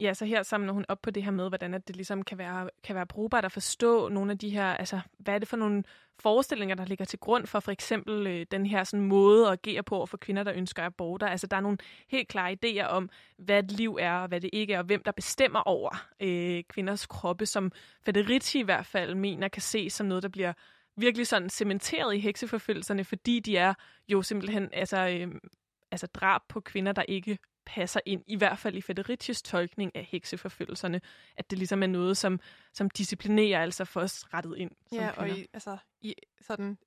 [0.00, 2.38] Ja, så her samler hun op på det her med, hvordan at det ligesom kan
[2.38, 5.56] være, kan være brugbart at forstå nogle af de her, altså hvad er det for
[5.56, 5.84] nogle
[6.18, 9.82] forestillinger, der ligger til grund for for eksempel øh, den her sådan måde at agere
[9.82, 11.26] på for kvinder, der ønsker aborter.
[11.26, 11.78] Altså der er nogle
[12.08, 15.02] helt klare idéer om, hvad et liv er og hvad det ikke er, og hvem
[15.02, 17.72] der bestemmer over øh, kvinders kroppe, som
[18.02, 20.52] Federici i hvert fald mener kan ses som noget, der bliver
[20.96, 23.74] virkelig sådan cementeret i hekseforfølgelserne, fordi de er
[24.08, 25.34] jo simpelthen altså, øh,
[25.90, 27.38] altså drab på kvinder, der ikke
[27.68, 31.00] passer ind, i hvert fald i Federicis tolkning af hekseforfølgelserne,
[31.36, 32.40] at det ligesom er noget, som,
[32.72, 34.70] som disciplinerer altså for os rettet ind.
[34.88, 35.32] Som Ja, kvinder.
[35.32, 36.78] og i, altså, i, sådan,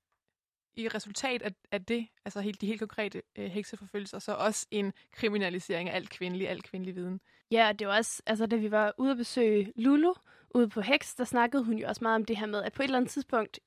[0.76, 4.94] i resultat af, af det, altså helt, de helt konkrete øh, hekseforfølgelser, så også en
[5.12, 7.22] kriminalisering af alt kvindelig, alt kvindelig viden.
[7.52, 10.14] Ja, og det var også, altså da vi var ude at besøge Lulu
[10.56, 12.82] ude på Hex, der snakkede hun jo også meget om det her med, at på
[12.82, 13.60] et eller andet tidspunkt,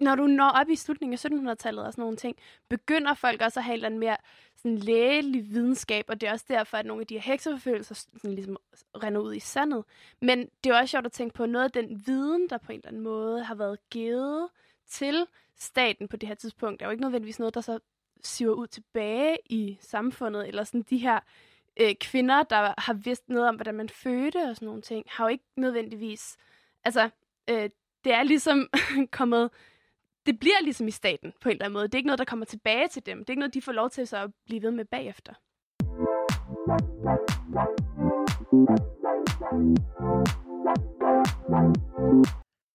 [0.00, 2.36] når du når op i slutningen af 1700-tallet og sådan nogle ting,
[2.68, 4.16] begynder folk også at have en eller mere
[4.56, 8.34] sådan lægelig videnskab, og det er også derfor, at nogle af de her hekseforfølgelser sådan
[8.34, 8.56] ligesom
[9.02, 9.84] render ud i sandet.
[10.20, 12.78] Men det er også sjovt at tænke på noget af den viden, der på en
[12.78, 14.48] eller anden måde har været givet
[14.88, 16.80] til staten på det her tidspunkt.
[16.80, 17.78] Det er jo ikke nødvendigvis noget, der så
[18.22, 21.20] siver ud tilbage i samfundet, eller sådan de her
[21.80, 25.24] øh, kvinder, der har vidst noget om, hvordan man fødte og sådan nogle ting, har
[25.24, 26.36] jo ikke nødvendigvis...
[26.84, 27.10] Altså,
[27.50, 27.70] øh,
[28.04, 28.68] det er ligesom
[29.18, 29.50] kommet...
[30.26, 31.84] Det bliver ligesom i staten på en eller anden måde.
[31.84, 33.18] Det er ikke noget, der kommer tilbage til dem.
[33.18, 35.32] Det er ikke noget, de får lov til så at blive ved med bagefter.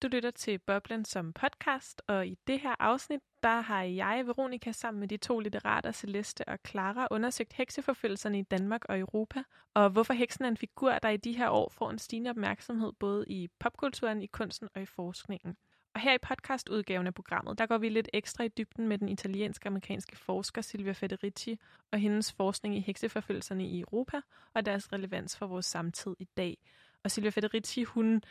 [0.02, 4.72] Du lytter til Boblen som podcast, og i det her afsnit, der har jeg, Veronika,
[4.72, 9.43] sammen med de to litterater, Celeste og Clara, undersøgt hekseforfølgelserne i Danmark og Europa,
[9.74, 12.93] og hvorfor heksen er en figur, der i de her år får en stigende opmærksomhed
[13.00, 15.58] både i popkulturen, i kunsten og i forskningen.
[15.93, 19.10] Og her i podcastudgaven af programmet, der går vi lidt ekstra i dybden med den
[19.10, 21.60] italiensk-amerikanske forsker Silvia Federici
[21.91, 24.22] og hendes forskning i hekseforfølgelserne i Europa
[24.54, 26.58] og deres relevans for vores samtid i dag.
[27.04, 28.22] Og Silvia Federici, hun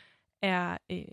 [0.41, 1.05] er øh,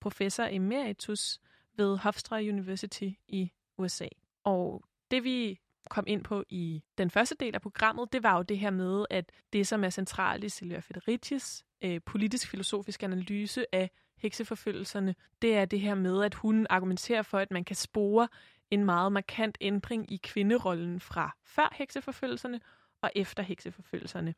[0.00, 1.40] professor emeritus
[1.76, 4.08] ved Hofstra University i USA.
[4.44, 8.42] Og det vi kom ind på i den første del af programmet, det var jo
[8.42, 13.90] det her med, at det, som er centralt i Silvia Federicis øh, politisk-filosofiske analyse af
[14.18, 18.28] hekseforfølgelserne, det er det her med, at hun argumenterer for, at man kan spore
[18.70, 22.60] en meget markant ændring i kvinderollen fra før hekseforfølgelserne
[23.02, 24.34] og efter hekseforfølgelserne.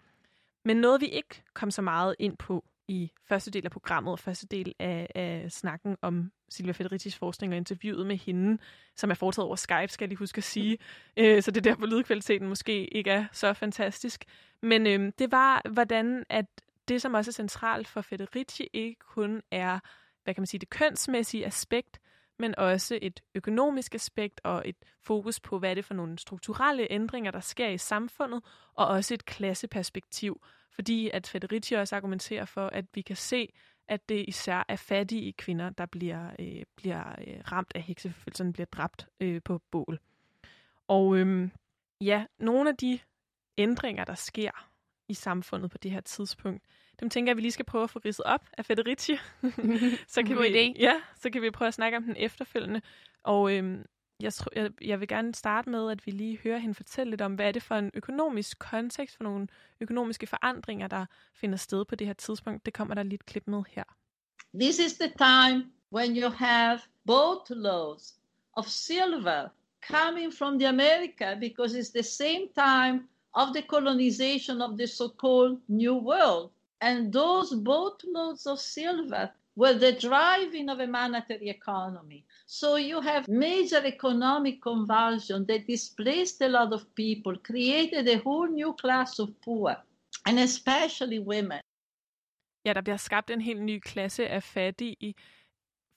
[0.64, 4.18] Men noget, vi ikke kom så meget ind på i første del af programmet og
[4.18, 8.59] første del af, af snakken om Silvia Federicis forskning og interviewet med hende,
[8.97, 10.78] som er foretaget over Skype, skal jeg lige huske at sige.
[11.16, 14.24] Øh, så det er der, hvor lydkvaliteten måske ikke er så fantastisk.
[14.62, 16.47] Men øh, det var, hvordan at
[16.89, 19.78] det, som også er centralt for Federici, ikke kun er,
[20.24, 22.01] hvad kan man sige, det kønsmæssige aspekt,
[22.39, 26.93] men også et økonomisk aspekt og et fokus på, hvad er det for nogle strukturelle
[26.93, 28.43] ændringer, der sker i samfundet,
[28.74, 33.53] og også et klasseperspektiv, fordi at Federici også argumenterer for, at vi kan se,
[33.89, 38.66] at det især er fattige kvinder, der bliver, øh, bliver øh, ramt af hekseforfølgelserne, bliver
[38.66, 39.99] dræbt øh, på bål.
[40.89, 41.51] Og øhm,
[42.01, 42.99] ja, nogle af de
[43.59, 44.51] ændringer, der sker
[45.09, 46.64] i samfundet på det her tidspunkt,
[47.01, 49.16] dem tænker jeg, at vi lige skal prøve at få ridset op af Federici.
[50.14, 50.80] så kan God vi, idé.
[50.80, 52.82] Ja, så kan vi prøve at snakke om den efterfølgende.
[53.22, 53.84] Og øhm,
[54.20, 57.20] jeg, tro, jeg, jeg vil gerne starte med, at vi lige hører hende fortælle lidt
[57.20, 59.49] om, hvad er det for en økonomisk kontekst, for nogle
[59.80, 62.66] økonomiske forandringer, der finder sted på det her tidspunkt.
[62.66, 63.84] Det kommer der lige et klip med her.
[64.55, 68.14] This is the time when you have boatloads
[68.53, 69.49] of silver
[69.80, 75.61] coming from the America because it's the same time of the colonization of the so-called
[75.68, 76.51] New World.
[76.80, 82.24] And those boatloads of silver were the driving of a monetary economy.
[82.46, 88.48] So you have major economic convulsion that displaced a lot of people, created a whole
[88.48, 89.76] new class of poor,
[90.26, 91.60] and especially women.
[92.64, 95.14] Ja, der bliver skabt en helt ny klasse af fattige.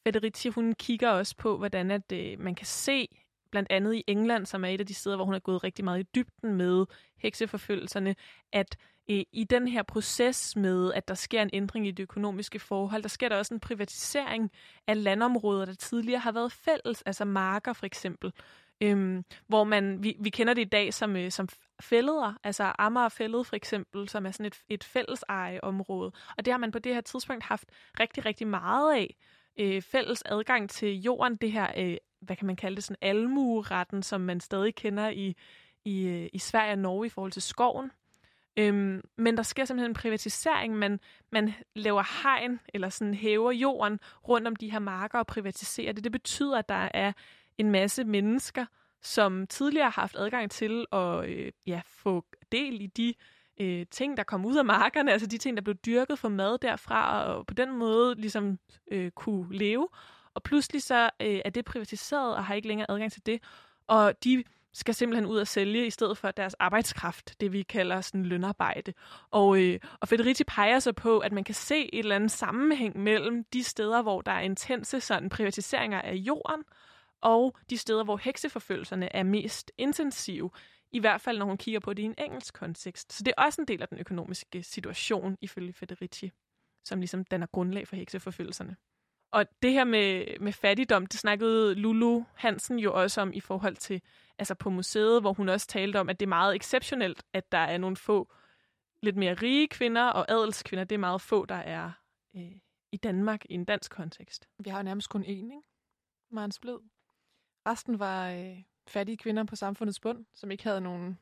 [0.07, 3.07] Federici, hun kigger også på, hvordan at, øh, man kan se,
[3.51, 5.85] blandt andet i England, som er et af de steder, hvor hun er gået rigtig
[5.85, 6.85] meget i dybden med
[7.17, 8.15] hekseforfølgelserne,
[8.51, 8.77] at
[9.07, 13.09] i den her proces med, at der sker en ændring i de økonomiske forhold, der
[13.09, 14.51] sker der også en privatisering
[14.87, 18.33] af landområder, der tidligere har været fælles, altså marker for eksempel,
[18.81, 21.49] øhm, hvor man, vi, vi kender det i dag som, øh, som
[21.81, 25.23] fælleder, altså Amager Fælled for eksempel, som er sådan et, et fælles
[25.63, 26.11] område.
[26.37, 27.65] Og det har man på det her tidspunkt haft
[27.99, 29.15] rigtig, rigtig meget af.
[29.59, 34.03] Øh, fælles adgang til jorden, det her, øh, hvad kan man kalde det, sådan almueretten,
[34.03, 35.35] som man stadig kender i,
[35.85, 37.91] i, øh, i Sverige og Norge i forhold til skoven.
[38.57, 40.75] Øhm, men der sker simpelthen en privatisering.
[40.75, 40.99] Man,
[41.31, 46.03] man laver hegn, eller sådan hæver jorden rundt om de her marker og privatiserer det.
[46.03, 47.13] Det betyder, at der er
[47.57, 48.65] en masse mennesker,
[49.01, 53.13] som tidligere har haft adgang til at øh, ja, få del i de
[53.59, 56.57] øh, ting, der kom ud af markerne, altså de ting, der blev dyrket for mad
[56.57, 58.59] derfra, og på den måde ligesom
[58.91, 59.87] øh, kunne leve.
[60.33, 63.43] Og pludselig så øh, er det privatiseret, og har ikke længere adgang til det.
[63.87, 64.43] Og de
[64.73, 68.93] skal simpelthen ud og sælge i stedet for deres arbejdskraft, det vi kalder sådan lønarbejde.
[69.31, 72.99] Og, øh, og Federici peger så på, at man kan se et eller andet sammenhæng
[72.99, 76.63] mellem de steder, hvor der er intense sådan, privatiseringer af jorden,
[77.21, 80.49] og de steder, hvor hekseforfølgelserne er mest intensive.
[80.91, 83.13] I hvert fald, når hun kigger på det i en engelsk kontekst.
[83.13, 86.31] Så det er også en del af den økonomiske situation, ifølge Federici,
[86.85, 88.75] som ligesom danner grundlag for hekseforfølgelserne.
[89.31, 93.75] Og det her med, med fattigdom, det snakkede Lulu Hansen jo også om i forhold
[93.75, 94.01] til,
[94.41, 97.57] altså på museet, hvor hun også talte om, at det er meget exceptionelt, at der
[97.57, 98.33] er nogle få
[99.01, 100.83] lidt mere rige kvinder og adelskvinder.
[100.83, 101.91] Det er meget få, der er
[102.35, 102.51] øh,
[102.91, 104.49] i Danmark i en dansk kontekst.
[104.59, 105.61] Vi har jo nærmest kun én, ikke?
[106.31, 106.79] Marens Blød.
[107.67, 111.19] Resten var øh, fattige kvinder på samfundets bund, som ikke havde nogen,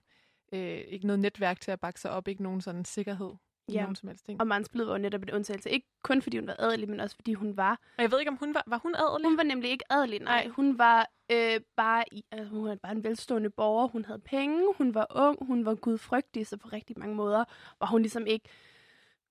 [0.54, 3.32] øh, ikke noget netværk til at bakke sig op, ikke nogen sådan sikkerhed.
[3.74, 4.42] Ja, Nogen som helst ting.
[4.42, 5.70] og Splid var jo netop en undtagelse.
[5.70, 7.80] Ikke kun fordi hun var adelig, men også fordi hun var...
[7.98, 9.30] Og jeg ved ikke, om hun var, var hun adelig?
[9.30, 10.44] Hun var nemlig ikke adelig, nej.
[10.44, 10.52] nej.
[10.52, 13.88] Hun var øh, bare, i, altså, hun var bare en velstående borger.
[13.88, 17.44] Hun havde penge, hun var ung, hun var gudfrygtig, så på rigtig mange måder
[17.80, 18.50] var hun ligesom ikke...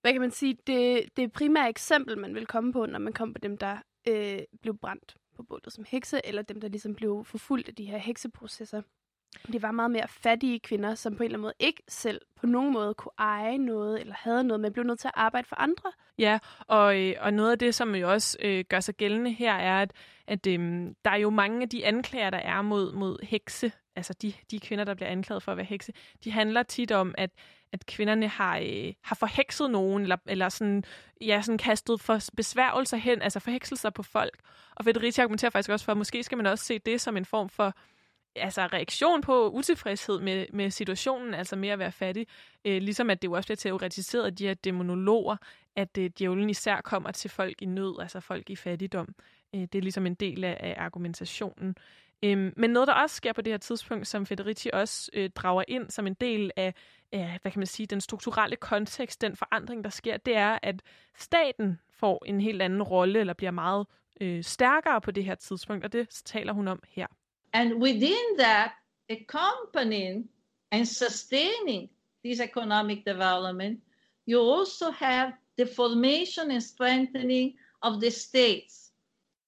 [0.01, 0.59] Hvad kan man sige?
[0.67, 3.77] Det, det primære eksempel, man vil komme på, når man kom på dem, der
[4.09, 7.85] øh, blev brændt på bålet som hekse, eller dem, der ligesom blev forfulgt af de
[7.85, 8.83] her hekseprocesser.
[9.47, 12.47] Det var meget mere fattige kvinder, som på en eller anden måde ikke selv på
[12.47, 15.57] nogen måde kunne eje noget, eller havde noget, men blev nødt til at arbejde for
[15.57, 15.93] andre.
[16.19, 19.55] Ja, og, øh, og noget af det, som jo også øh, gør sig gældende her,
[19.55, 19.93] er, at,
[20.27, 24.13] at øh, der er jo mange af de anklager, der er mod, mod hekse, altså
[24.13, 25.93] de, de kvinder, der bliver anklaget for at være hekse,
[26.25, 27.31] de handler tit om, at,
[27.73, 30.85] at kvinderne har, øh, har forhekset nogen, eller, eller sådan,
[31.21, 34.39] ja, sådan kastet for besværgelser hen, altså forhekselser på folk.
[34.77, 37.25] Og Federici argumenterer faktisk også for, at måske skal man også se det som en
[37.25, 37.75] form for
[38.41, 42.27] altså reaktion på utilfredshed med, med situationen, altså med at være fattig.
[42.65, 45.37] Øh, ligesom at det jo også bliver teoretiseret af de her demonologer,
[45.77, 49.15] at øh, djævlen især kommer til folk i nød, altså folk i fattigdom.
[49.55, 51.77] Øh, det er ligesom en del af, af argumentationen.
[52.23, 55.65] Øh, men noget, der også sker på det her tidspunkt, som Federici også øh, drager
[55.69, 56.75] ind som en del af,
[57.15, 60.83] øh, hvad kan man sige, den strukturelle kontekst, den forandring, der sker, det er, at
[61.17, 63.87] staten får en helt anden rolle, eller bliver meget
[64.21, 67.07] øh, stærkere på det her tidspunkt, og det taler hun om her.
[67.53, 68.75] And within that,
[69.09, 70.29] accompanying
[70.71, 71.89] and sustaining
[72.23, 73.81] this economic development,
[74.27, 78.93] you also have the formation and strengthening of the states,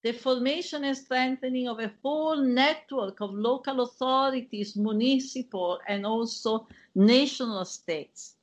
[0.03, 7.65] the formation and strengthening of a whole network of local authorities, municipal, and also national
[7.65, 8.35] states.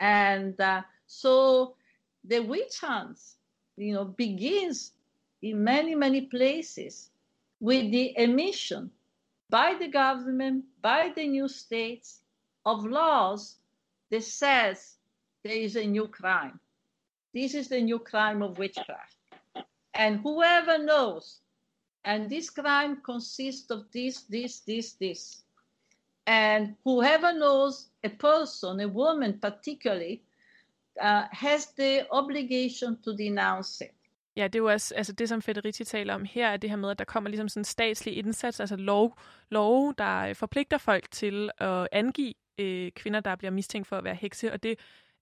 [0.00, 1.76] And uh, so
[2.24, 3.20] the witch hunt,
[3.76, 4.92] you know, begins
[5.42, 7.10] in many, many places
[7.60, 8.90] with the emission
[9.50, 12.20] by the government, by the new states,
[12.66, 13.56] of laws
[14.10, 14.96] that says
[15.42, 16.58] there is a new crime.
[17.34, 19.16] This is the new crime of witchcraft.
[19.94, 21.40] And whoever knows,
[22.04, 25.42] and this crime consists of this, this, this, this.
[26.26, 30.22] And whoever knows a person, a woman particularly,
[31.00, 33.94] uh, has the obligation to denounce it.
[34.36, 36.76] Ja, det er jo også altså det, som Federici taler om her, er det her
[36.76, 39.18] med, at der kommer ligesom sådan en statslig indsats, altså lov,
[39.50, 44.14] lov der forpligter folk til at angive øh, kvinder, der bliver mistænkt for at være
[44.14, 44.78] hekse, og det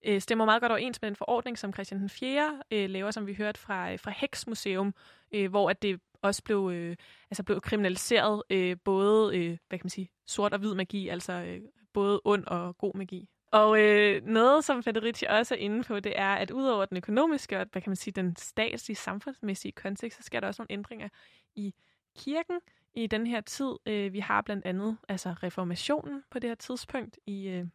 [0.07, 2.61] øh, stemmer meget godt overens med den forordning, som Christian den 4.
[2.71, 4.95] Øh, laver, som vi hørte fra, øh, fra Heksmuseum,
[5.35, 6.97] øh, hvor at det også blev, øh,
[7.31, 11.33] altså blev kriminaliseret øh, både øh, hvad kan man sige, sort og hvid magi, altså
[11.33, 11.61] øh,
[11.93, 13.29] både ond og god magi.
[13.53, 17.61] Og øh, noget, som Federici også er inde på, det er, at udover den økonomiske
[17.61, 21.09] og hvad kan man sige, den statslige, samfundsmæssige kontekst, så sker der også nogle ændringer
[21.55, 21.75] i
[22.19, 22.61] kirken
[22.95, 23.73] i den her tid.
[23.87, 27.67] Øh, vi har blandt andet altså reformationen på det her tidspunkt i, øh,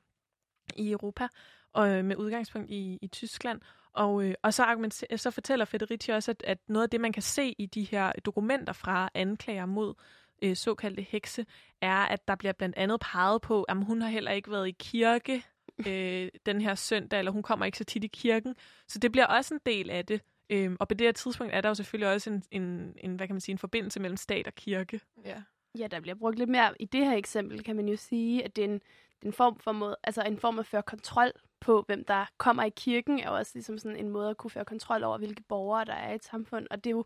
[0.76, 1.28] i Europa,
[1.74, 3.62] og øh, med udgangspunkt i, i Tyskland.
[3.94, 7.24] Og, øh, og så, så fortæller Federici også, at, at noget af det, man kan
[7.24, 9.94] se i de her dokumenter fra anklager mod
[10.42, 11.46] øh, såkaldte hekse,
[11.82, 14.76] er, at der bliver blandt andet peget på, at hun har heller ikke været i
[14.80, 15.44] kirke
[15.88, 18.56] øh, den her søndag, eller hun kommer ikke så tit i kirken.
[18.88, 20.22] Så det bliver også en del af det.
[20.50, 23.28] Øhm, og på det her tidspunkt er der jo selvfølgelig også en, en, en, hvad
[23.28, 25.02] kan man sige, en forbindelse mellem stat og kirke.
[25.26, 25.42] Ja.
[25.80, 26.74] Ja, der bliver brugt lidt mere.
[26.80, 28.82] I det her eksempel kan man jo sige, at det er en,
[29.22, 32.70] en form for måde, altså en form at føre kontrol på, hvem der kommer i
[32.70, 35.94] kirken, er også ligesom sådan en måde at kunne føre kontrol over, hvilke borgere der
[35.94, 36.68] er i et samfund.
[36.72, 37.06] Og det er jo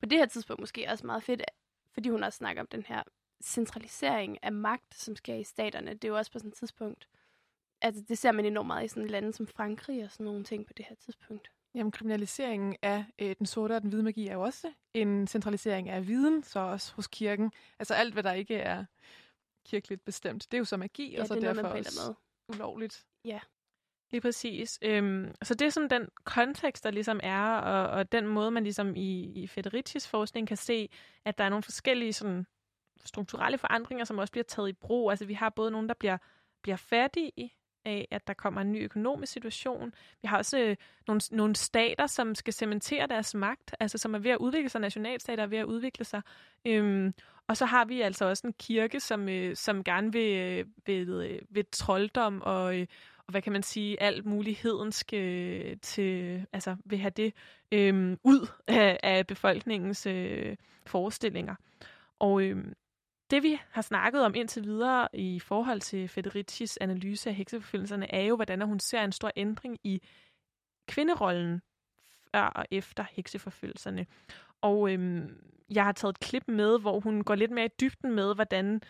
[0.00, 1.42] på det her tidspunkt måske også meget fedt,
[1.94, 3.02] fordi hun også snakker om den her
[3.42, 5.94] centralisering af magt, som sker i staterne.
[5.94, 7.08] Det er jo også på sådan et tidspunkt,
[7.84, 10.66] altså det ser man enormt meget i sådan lande som Frankrig og sådan nogle ting
[10.66, 11.50] på det her tidspunkt.
[11.74, 15.88] Jamen, kriminaliseringen af øh, den sorte og den hvide magi er jo også en centralisering
[15.88, 17.52] af viden, så også hos kirken.
[17.78, 18.84] Altså alt, hvad der ikke er
[19.66, 21.78] kirkeligt bestemt, det er jo så magi, Ja, og så det er noget, derfor man
[21.78, 22.14] også piller
[22.48, 23.06] ulovligt.
[23.24, 23.40] Ja.
[24.10, 24.78] Lige præcis.
[24.82, 28.62] Øhm, så det er sådan den kontekst, der ligesom er, og, og den måde, man
[28.62, 30.88] ligesom i, i Federicis forskning kan se,
[31.24, 32.46] at der er nogle forskellige sådan,
[33.04, 35.10] strukturelle forandringer, som også bliver taget i brug.
[35.10, 36.18] Altså vi har både nogen, der bliver,
[36.62, 37.52] bliver fattige
[37.84, 39.94] af, at der kommer en ny økonomisk situation.
[40.22, 40.76] Vi har også øh,
[41.06, 44.80] nogle, nogle stater, som skal cementere deres magt, altså som er ved at udvikle sig,
[44.80, 46.22] nationalstater er ved at udvikle sig.
[46.66, 47.14] Øhm,
[47.46, 51.08] og så har vi altså også en kirke, som, øh, som gerne vil, øh, vil,
[51.08, 52.86] øh, vil trolddom og, øh,
[53.18, 57.34] og hvad kan man sige, alt muligheden skal øh, til, altså vil have det
[57.72, 60.56] øh, ud af, af befolkningens øh,
[60.86, 61.54] forestillinger.
[62.18, 62.64] Og øh,
[63.30, 68.22] det vi har snakket om indtil videre i forhold til Federicis analyse af hekseforfølgelserne, er
[68.22, 70.02] jo, hvordan hun ser en stor ændring i
[70.88, 71.60] kvinderollen
[72.34, 74.06] før og efter hekseforfølgelserne.
[74.60, 75.36] Og øhm,
[75.70, 78.80] jeg har taget et klip med, hvor hun går lidt mere i dybden med, hvordan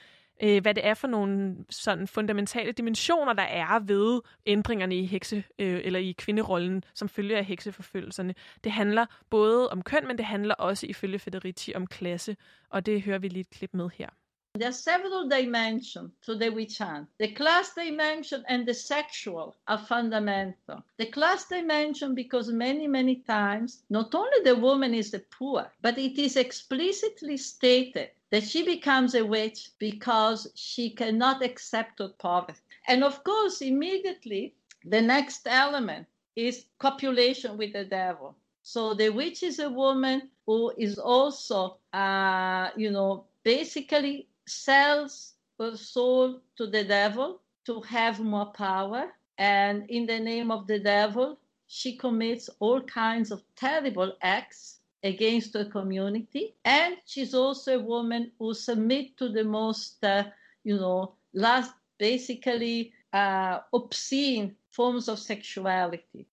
[0.42, 5.44] øh, hvad det er for nogle sådan fundamentale dimensioner, der er ved ændringerne i hekse
[5.58, 8.34] øh, eller i kvinderollen, som følger af hekseforfølgelserne.
[8.64, 12.36] Det handler både om køn, men det handler også ifølge Federici om klasse,
[12.70, 14.08] og det hører vi lige et klip med her.
[14.56, 17.08] There are several dimensions to the witch hunt.
[17.18, 20.84] The class dimension and the sexual are fundamental.
[20.96, 25.98] The class dimension, because many, many times, not only the woman is the poor, but
[25.98, 32.60] it is explicitly stated that she becomes a witch because she cannot accept poverty.
[32.86, 38.36] And of course, immediately, the next element is copulation with the devil.
[38.62, 45.76] So the witch is a woman who is also, uh, you know, basically sells her
[45.76, 49.12] soul to the devil to have more power.
[49.38, 55.54] And in the name of the devil, she commits all kinds of terrible acts against
[55.54, 56.54] her community.
[56.64, 60.24] And she's also a woman who submits to the most, uh,
[60.64, 66.26] you know, last basically uh, obscene forms of sexuality.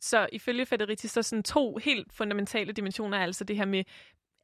[0.00, 3.84] Så ifølge Federici, så sådan to helt fundamentale dimensioner er altså det her med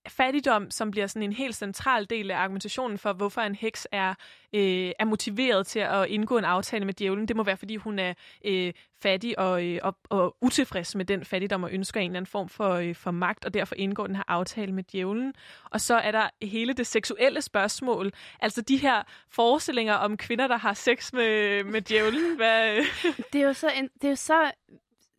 [0.08, 4.14] fattigdom, som bliver sådan en helt central del af argumentationen for, hvorfor en heks er,
[4.52, 7.28] øh, er motiveret til at indgå en aftale med djævlen.
[7.28, 11.24] Det må være, fordi hun er øh, fattig og, øh, og, og utilfreds med den
[11.24, 14.16] fattigdom og ønsker en eller anden form for, øh, for magt, og derfor indgår den
[14.16, 15.34] her aftale med djævlen.
[15.70, 18.12] Og så er der hele det seksuelle spørgsmål.
[18.40, 22.36] Altså de her forestillinger om kvinder, der har sex med, med djævlen.
[22.36, 22.76] Hvad?
[22.76, 22.84] Øh?
[23.32, 24.50] det er jo så, en, det er jo så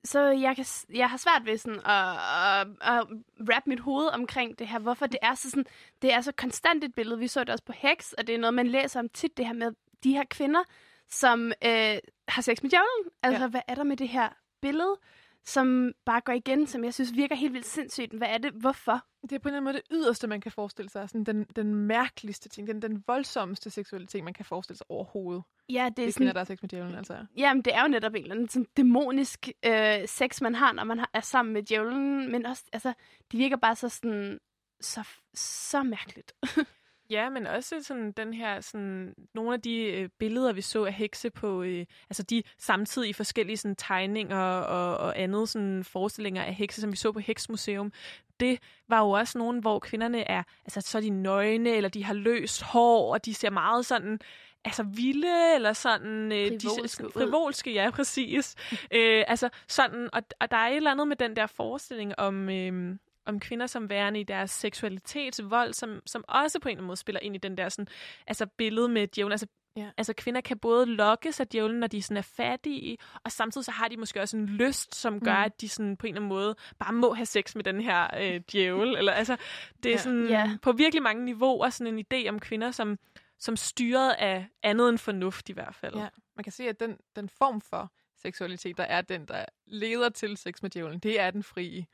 [0.05, 2.17] så jeg, kan, jeg har svært ved sådan at,
[2.51, 3.07] at, at
[3.49, 5.65] wrap mit hoved omkring det her, hvorfor det er så sådan,
[6.01, 7.19] det er så konstant et billede.
[7.19, 9.45] Vi så det også på Hex, og det er noget, man læser om tit, det
[9.45, 9.71] her med
[10.03, 10.63] de her kvinder,
[11.09, 11.97] som øh,
[12.27, 13.11] har sex med djævlen.
[13.23, 13.49] Altså, ja.
[13.49, 14.29] hvad er der med det her
[14.61, 14.97] billede,
[15.45, 18.13] som bare går igen, som jeg synes virker helt vildt sindssygt.
[18.13, 18.51] Hvad er det?
[18.53, 19.05] Hvorfor?
[19.29, 21.09] Det er på en eller anden måde det yderste, man kan forestille sig.
[21.09, 25.43] Sådan den, den mærkeligste ting, den, den voldsomste seksuelle ting, man kan forestille sig overhovedet.
[25.69, 26.19] Ja, det er det sådan...
[26.19, 27.25] kvinder, der har sex med djævlen, altså.
[27.37, 30.83] Jamen, det er jo netop en eller anden sådan dæmonisk øh, sex, man har, når
[30.83, 32.31] man har, er sammen med djævlen.
[32.31, 32.93] Men også, altså,
[33.31, 34.39] det virker bare så sådan,
[34.81, 36.33] så, så mærkeligt.
[37.09, 40.93] Ja, men også sådan den her, sådan, nogle af de øh, billeder, vi så af
[40.93, 46.53] hekse på, øh, altså de samtidige forskellige sådan, tegninger og, og andet sådan, forestillinger af
[46.53, 47.91] hekse, som vi så på Heksmuseum,
[48.39, 52.03] det var jo også nogen, hvor kvinderne er, altså så er de nøgne, eller de
[52.03, 54.19] har løst hår, og de ser meget sådan,
[54.65, 56.31] altså vilde, eller sådan...
[56.31, 58.55] Øh, Frivolske de, frivolske, ja, præcis.
[58.97, 62.49] øh, altså sådan, og, og der er et eller andet med den der forestilling om...
[62.49, 66.87] Øh, om kvinder som værende i deres seksualitetsvold, som, som også på en eller anden
[66.87, 67.87] måde spiller ind i den der sådan,
[68.27, 69.31] altså billede med djævlen.
[69.31, 69.47] Altså,
[69.77, 69.89] ja.
[69.97, 73.71] altså kvinder kan både lokkes af djævlen, når de sådan er fattige, og samtidig så
[73.71, 75.43] har de måske også en lyst, som gør, Mm.
[75.43, 78.07] at de sådan på en eller anden måde bare må have sex med den her
[78.21, 78.95] øh, djævel.
[78.97, 79.37] Eller, altså,
[79.83, 79.97] det er Ja.
[79.97, 80.57] sådan Ja.
[80.61, 82.99] på virkelig mange niveauer sådan en idé om kvinder, som,
[83.39, 85.95] som styret af andet end fornuft i hvert fald.
[85.95, 90.09] Ja, man kan se, at den, den form for seksualitet, der er den, der leder
[90.09, 91.85] til sex med djævlen, det er den frie.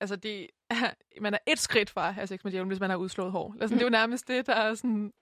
[0.00, 0.90] Altså, det er,
[1.20, 3.56] man er et skridt fra at have sex med djævlen, hvis man har udslået hår.
[3.60, 5.12] Altså, det er jo nærmest det, der er sådan,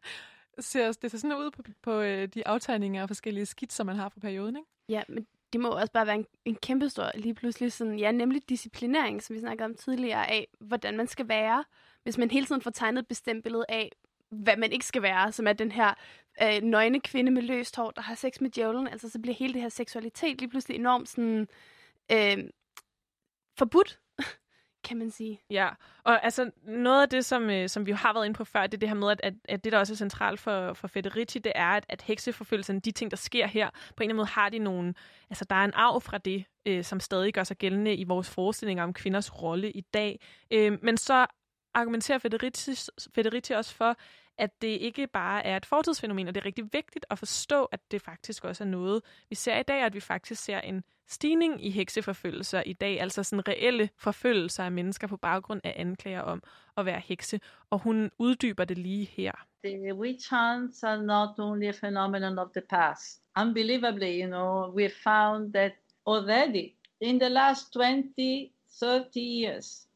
[0.59, 4.09] ser, det ser sådan ud på, på øh, de aftegninger og forskellige skitser, man har
[4.09, 4.69] fra perioden, ikke?
[4.89, 8.13] Ja, men det må også bare være en, en kæmpe stor, lige pludselig sådan, ja,
[8.13, 11.65] nemlig disciplinering, som vi snakkede om tidligere, af hvordan man skal være,
[12.03, 13.93] hvis man hele tiden får tegnet et bestemt billede af,
[14.31, 15.95] hvad man ikke skal være, som er den her
[16.43, 19.55] øh, nøgne kvinde med løst hår, der har sex med djævlen, altså så bliver hele
[19.55, 21.49] det her seksualitet lige pludselig enormt sådan,
[22.13, 22.39] øh,
[23.59, 24.01] forbudt,
[24.85, 25.41] kan man sige.
[25.51, 25.69] Ja,
[26.05, 28.75] og altså noget af det, som, øh, som vi har været inde på før, det
[28.75, 31.39] er det her med, at, at, at det, der også er centralt for, for Federici,
[31.39, 34.29] det er, at, at hekseforfølgelsen, de ting, der sker her, på en eller anden måde
[34.29, 34.95] har de nogle,
[35.31, 38.31] altså der er en arv fra det, øh, som stadig gør sig gældende i vores
[38.31, 40.21] forestillinger om kvinders rolle i dag.
[40.51, 41.27] Øh, men så
[41.75, 43.97] argumenterer Federici, Federici også for,
[44.39, 47.81] at det ikke bare er et fortidsfænomen, og det er rigtig vigtigt at forstå, at
[47.91, 50.85] det faktisk også er noget, vi ser i dag, og at vi faktisk ser en
[51.07, 56.21] stigning i hekseforfølgelser i dag, altså sådan reelle forfølgelser af mennesker på baggrund af anklager
[56.21, 56.43] om
[56.77, 59.33] at være hekse, og hun uddyber det lige her.
[59.65, 63.23] The witch hunts are not only a phenomenon of the past.
[63.41, 65.73] Unbelievably, you know, we found that
[66.07, 69.88] already in the last 20, 30 years,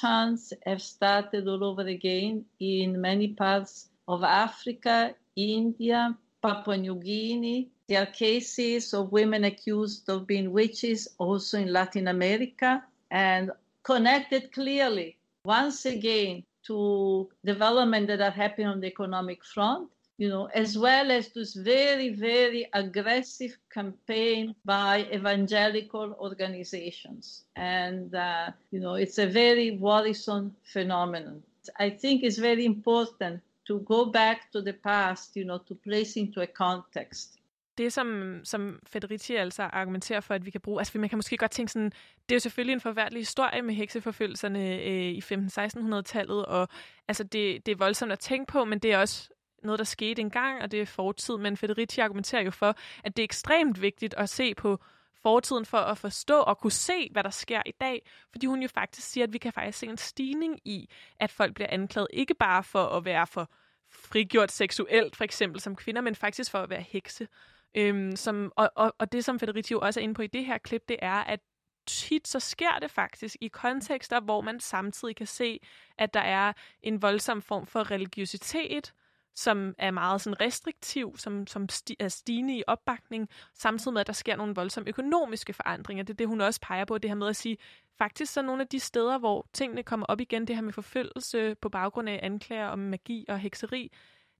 [0.00, 7.68] hunts have started all over again in many parts of Africa, India, Papua New Guinea.
[7.88, 13.50] There are cases of women accused of being witches also in Latin America and
[13.82, 19.88] connected clearly once again to development that are happening on the economic front,
[20.18, 27.44] you know, as well as this very, very aggressive campaign by evangelical organizations.
[27.54, 31.42] And, uh, you know, it's a very worrisome phenomenon.
[31.78, 36.16] I think it's very important to go back to the past, you know, to place
[36.16, 37.38] into a context.
[37.78, 41.36] det, som, som Federici altså argumenterer for, at vi kan bruge, altså man kan måske
[41.36, 41.90] godt tænke sådan,
[42.28, 46.68] det er jo selvfølgelig en forfærdelig historie med hekseforfølgelserne øh, i 15-1600-tallet, og
[47.08, 49.30] altså det, det er voldsomt at tænke på, men det er også
[49.62, 51.36] noget, der skete engang, og det er fortid.
[51.36, 54.78] Men Federici argumenterer jo for, at det er ekstremt vigtigt at se på
[55.22, 58.10] fortiden for at forstå og kunne se, hvad der sker i dag.
[58.30, 60.88] Fordi hun jo faktisk siger, at vi kan faktisk se en stigning i,
[61.20, 63.50] at folk bliver anklaget ikke bare for at være for
[63.90, 67.28] frigjort seksuelt, for eksempel som kvinder, men faktisk for at være hekse.
[67.74, 70.44] Øhm, som, og, og, og det, som Federici jo også er inde på i det
[70.44, 71.40] her klip, det er, at
[71.86, 75.60] tit så sker det faktisk i kontekster, hvor man samtidig kan se,
[75.98, 76.52] at der er
[76.82, 78.92] en voldsom form for religiøsitet,
[79.38, 84.06] som er meget sådan restriktiv, som, som sti- er stigende i opbakning, samtidig med, at
[84.06, 86.04] der sker nogle voldsomme økonomiske forandringer.
[86.04, 87.58] Det er det, hun også peger på, det her med at sige,
[87.98, 91.54] faktisk så nogle af de steder, hvor tingene kommer op igen, det her med forfølgelse
[91.54, 93.92] på baggrund af anklager om magi og hekseri,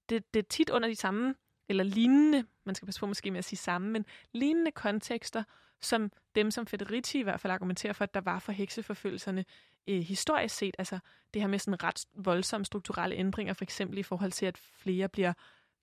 [0.08, 1.34] det, det er tit under de samme,
[1.68, 5.44] eller lignende, man skal passe på måske med at sige samme, men lignende kontekster,
[5.80, 9.44] som dem, som Federici i hvert fald argumenterer for, at der var for hekseforfølgelserne
[9.88, 10.74] øh, historisk set.
[10.78, 10.98] Altså
[11.34, 15.08] det her med sådan ret voldsomme strukturelle ændringer, for eksempel i forhold til, at flere
[15.08, 15.32] bliver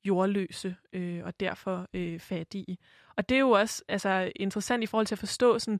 [0.04, 2.78] jordløse øh, og derfor øh, fattige.
[3.16, 5.80] Og det er jo også altså, interessant i forhold til at forstå sådan,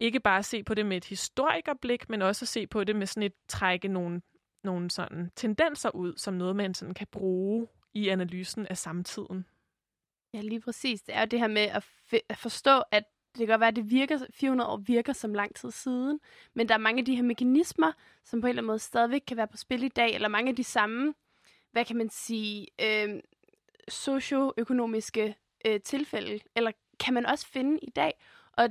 [0.00, 2.96] ikke bare at se på det med et historikerblik, men også at se på det
[2.96, 4.22] med sådan et trække nogle,
[4.64, 9.46] nogle sådan tendenser ud, som noget, man sådan kan bruge i analysen af samtiden.
[10.34, 11.02] Ja, lige præcis.
[11.02, 13.04] Det er jo det her med at, f- at forstå, at
[13.38, 16.20] det kan godt være, at det virker, 400 år virker som lang tid siden,
[16.54, 17.92] men der er mange af de her mekanismer,
[18.24, 20.50] som på en eller anden måde stadigvæk kan være på spil i dag, eller mange
[20.50, 21.14] af de samme,
[21.72, 23.20] hvad kan man sige, øh,
[23.88, 25.36] socioøkonomiske
[25.66, 28.12] øh, tilfælde, eller kan man også finde i dag.
[28.52, 28.68] Og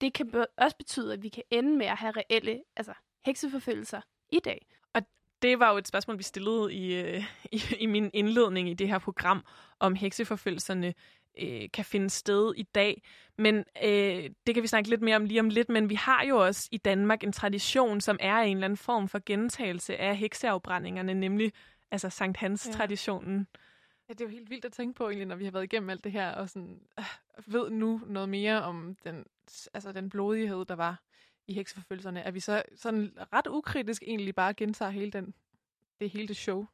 [0.00, 2.92] det kan be- også betyde, at vi kan ende med at have reelle altså,
[3.24, 4.00] hekseforfølgelser
[4.32, 4.66] i dag.
[4.94, 5.02] Og
[5.42, 8.88] det var jo et spørgsmål, vi stillede i, øh, i, i min indledning i det
[8.88, 9.44] her program,
[9.80, 10.94] om hekseforfølgelserne
[11.38, 13.02] øh, kan finde sted i dag.
[13.38, 16.24] Men øh, det kan vi snakke lidt mere om lige om lidt, men vi har
[16.24, 20.16] jo også i Danmark en tradition, som er en eller anden form for gentagelse af
[20.16, 21.52] hekseafbrændingerne, nemlig
[21.90, 23.46] altså Sankt Hans-traditionen.
[24.08, 25.90] Ja, det er jo helt vildt at tænke på, egentlig, når vi har været igennem
[25.90, 27.04] alt det her, og sådan, øh,
[27.46, 29.24] ved nu noget mere om den,
[29.74, 31.02] altså den blodighed, der var
[31.46, 35.34] i hekseforfølgelserne, at vi så sådan ret ukritisk egentlig bare gentager hele den,
[36.00, 36.66] det hele det show.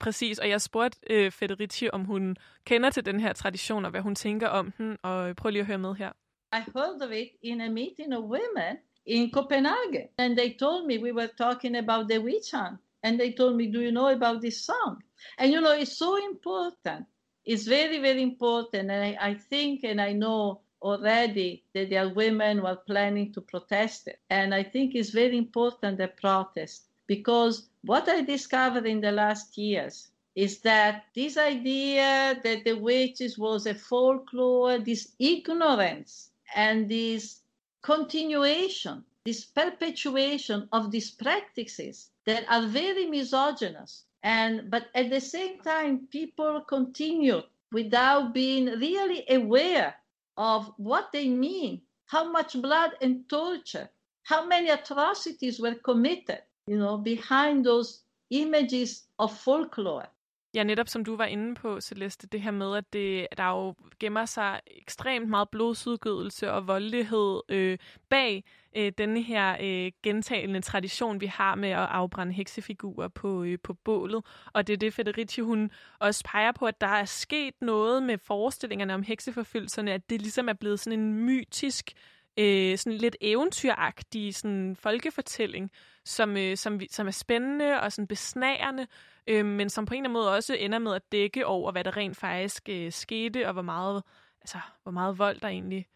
[0.00, 4.00] Præcis, og jeg spurgte øh, Federici, om hun kender til den her tradition, og hvad
[4.00, 6.12] hun tænker om den, og prøv lige at høre med her.
[6.52, 8.76] I heard of it in a meeting of women
[9.06, 10.08] in Copenhagen.
[10.18, 12.78] And they told me we were talking about the witch hunt.
[13.02, 15.02] And they told me, Do you know about this song?
[15.38, 17.06] And you know, it's so important.
[17.44, 18.90] It's very, very important.
[18.90, 23.32] And I, I think and I know already that there are women who are planning
[23.32, 24.20] to protest it.
[24.30, 29.58] And I think it's very important the protest because what I discovered in the last
[29.58, 37.40] years is that this idea that the witches was a folklore, this ignorance and this
[37.82, 44.04] continuation, this perpetuation of these practices that are very misogynist.
[44.22, 49.94] And but at the same time, people continue without being really aware
[50.36, 53.90] of what they mean, how much blood and torture,
[54.22, 60.06] how many atrocities were committed, you know, behind those images of folklore.
[60.54, 63.74] Ja, netop som du var inde på, Celeste, det her med, at det, der jo
[64.00, 67.78] gemmer sig ekstremt meget blodsudgødelse og voldelighed øh,
[68.08, 68.44] bag
[68.76, 73.74] øh, denne her øh, gentagende tradition, vi har med at afbrænde heksefigurer på, øh, på
[73.74, 74.24] bålet.
[74.52, 75.70] Og det er det, Federici hun
[76.00, 80.48] også peger på, at der er sket noget med forestillingerne om hekseforfølgelserne, at det ligesom
[80.48, 81.92] er blevet sådan en mytisk
[82.36, 85.70] øh, sådan lidt eventyragtig sådan folkefortælling,
[86.04, 88.86] som, øh, som, som er spændende og sådan besnærende,
[89.26, 91.84] øh, men som på en eller anden måde også ender med at dække over, hvad
[91.84, 94.02] der rent faktisk øh, skete, og hvor meget,
[94.40, 95.86] altså, hvor meget vold der egentlig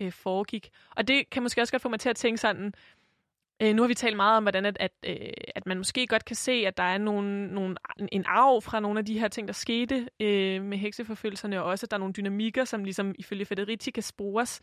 [0.00, 0.70] øh, foregik.
[0.96, 2.74] Og det kan måske også godt få mig til at tænke sådan,
[3.62, 6.24] øh, nu har vi talt meget om, hvordan at, at, øh, at man måske godt
[6.24, 7.76] kan se, at der er nogle, nogle,
[8.12, 11.86] en arv fra nogle af de her ting, der skete øh, med hekseforfølgelserne, og også
[11.86, 14.60] at der er nogle dynamikker, som ligesom ifølge Federici kan spores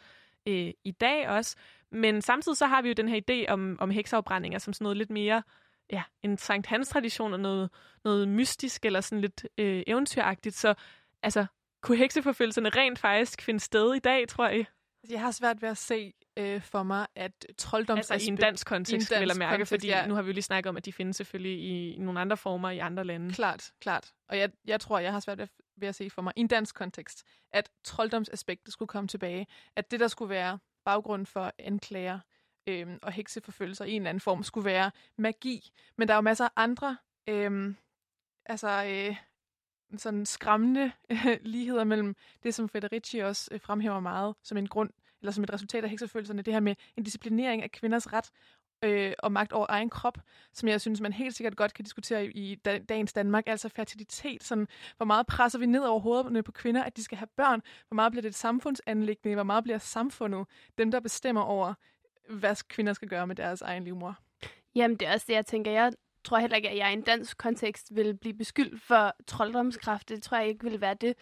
[0.48, 1.56] øh, i dag også.
[1.92, 4.98] Men samtidig så har vi jo den her idé om, om hekseafbrændinger som sådan noget
[4.98, 5.44] lidt mere
[5.92, 7.70] ja, en Sankt Hans-tradition og noget,
[8.04, 10.56] noget mystisk eller sådan lidt øh, eventyragtigt.
[10.56, 10.74] Så
[11.24, 11.46] altså,
[11.82, 14.66] kunne hekseforfølgelserne rent faktisk finde sted i dag, tror jeg?
[15.10, 18.12] Jeg har svært ved at se øh, for mig, at trolddoms...
[18.12, 20.08] Altså i en dansk kontekst, vil jeg mærke, kontekst, fordi ja.
[20.08, 22.38] nu har vi jo lige snakket om, at de findes selvfølgelig i, i nogle andre
[22.38, 23.34] former i andre lande.
[23.34, 24.12] Klart, klart.
[24.30, 25.48] Og jeg, jeg tror, jeg har svært ved,
[25.82, 29.48] ved at se for mig, i en dansk kontekst, at trolddomsaspektet skulle komme tilbage.
[29.76, 32.20] At det, der skulle være baggrund for anklager
[32.68, 35.72] øh, og hekseforfølgelser i en eller anden form, skulle være magi.
[35.98, 36.98] Men der er jo masser af andre...
[37.28, 37.74] Øh,
[38.46, 38.84] altså...
[38.86, 39.16] Øh,
[39.98, 44.90] sådan skræmmende øh, ligheder mellem det, som Federici også øh, fremhæver meget som en grund,
[45.22, 48.32] eller som et resultat af hekseforfølgelserne, det her med en disciplinering af kvinders ret
[48.84, 50.18] øh, og magt over egen krop,
[50.54, 52.56] som jeg synes, man helt sikkert godt kan diskutere i, i
[52.90, 56.98] dagens Danmark, altså fertilitet, sådan, hvor meget presser vi ned over hovederne på kvinder, at
[56.98, 60.46] de skal have børn, hvor meget bliver det et samfundsanlæggende, hvor meget bliver samfundet
[60.78, 61.74] dem, der bestemmer over,
[62.30, 64.16] hvad kvinder skal gøre med deres egen livmor.
[64.76, 65.72] Jamen, det er også det, jeg tænker.
[65.72, 65.94] Jeg
[66.24, 70.10] tror heller ikke, at jeg i en dansk kontekst vil blive beskyldt for trolddomskraft.
[70.10, 71.14] Det tror jeg ikke vil være det,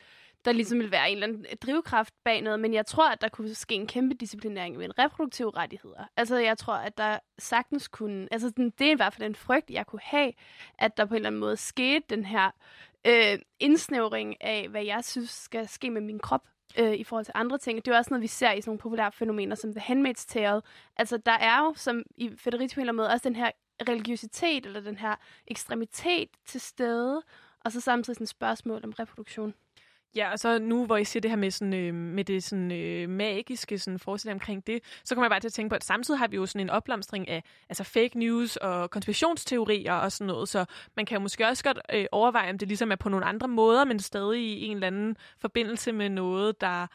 [0.47, 2.59] der ligesom vil være en eller anden drivkraft bag noget.
[2.59, 6.05] Men jeg tror, at der kunne ske en kæmpe disciplinering med reproduktive rettigheder.
[6.17, 8.27] Altså, jeg tror, at der sagtens kunne...
[8.31, 10.31] Altså, det er i hvert fald en frygt, jeg kunne have,
[10.79, 12.51] at der på en eller anden måde skete den her
[13.07, 16.47] øh, indsnævring af, hvad jeg synes skal ske med min krop
[16.79, 17.85] øh, i forhold til andre ting.
[17.85, 20.25] Det er jo også noget, vi ser i sådan nogle populære fænomener som The Handmaid's
[20.27, 20.61] Tale.
[20.97, 23.51] Altså, der er jo, som i Federico på en eller anden måde, også den her
[23.89, 25.15] religiøsitet eller den her
[25.47, 27.21] ekstremitet til stede,
[27.65, 29.53] og så samtidig sådan et spørgsmål om reproduktion.
[30.15, 32.71] Ja, og så nu, hvor I siger det her med, sådan, øh, med det sådan,
[32.71, 35.83] øh, magiske sådan, forestilling omkring det, så kommer jeg bare til at tænke på, at
[35.83, 40.27] samtidig har vi jo sådan en opblomstring af altså fake news og konspirationsteorier og sådan
[40.27, 40.65] noget, så
[40.95, 43.47] man kan jo måske også godt øh, overveje, om det ligesom er på nogle andre
[43.47, 46.87] måder, men stadig i en eller anden forbindelse med noget, der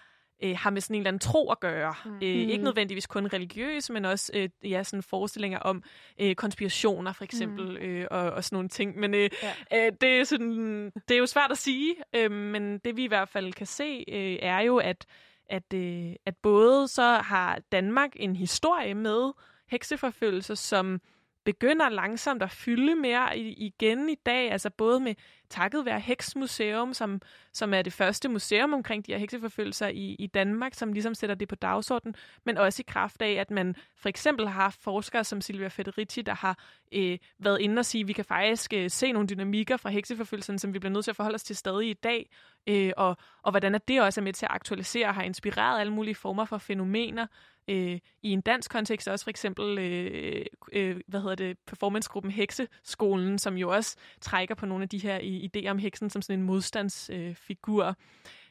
[0.43, 1.95] øh, har med sådan en eller anden tro at gøre.
[2.05, 2.15] Mm.
[2.15, 5.83] Øh, ikke nødvendigvis kun religiøs, men også øh, ja, sådan forestillinger om
[6.21, 7.77] øh, konspirationer for eksempel, mm.
[7.77, 8.99] øh, og, og sådan nogle ting.
[8.99, 9.87] Men øh, ja.
[9.87, 13.09] øh, det, er sådan, det er jo svært at sige, øh, men det vi i
[13.09, 15.07] hvert fald kan se, øh, er jo, at,
[15.51, 19.33] at, øh, at både så har Danmark en historie med
[19.71, 21.01] hekseforfølgelser, som
[21.45, 25.15] begynder langsomt at fylde mere igen i dag, altså både med
[25.51, 27.21] takket være Heksmuseum, som,
[27.53, 31.37] som er det første museum omkring de her hekseforfølgelser i, i Danmark, som ligesom sætter
[31.37, 32.15] det på dagsordenen,
[32.45, 36.23] men også i kraft af, at man for eksempel har haft forskere som Silvia Federici,
[36.23, 36.59] der har
[36.93, 40.59] øh, været inde og sige, at vi kan faktisk øh, se nogle dynamikker fra hekseforfølgelsen,
[40.59, 42.31] som vi bliver nødt til at forholde os til stadig i dag,
[42.67, 45.81] øh, og, og hvordan at det også er med til at aktualisere og har inspireret
[45.81, 47.27] alle mulige former for fænomener,
[47.69, 53.39] øh, i en dansk kontekst også for eksempel, øh, øh, hvad hedder det, performancegruppen Hekseskolen,
[53.39, 56.47] som jo også trækker på nogle af de her idéer om heksen som sådan en
[56.47, 57.85] modstandsfigur.
[57.85, 57.95] Øh,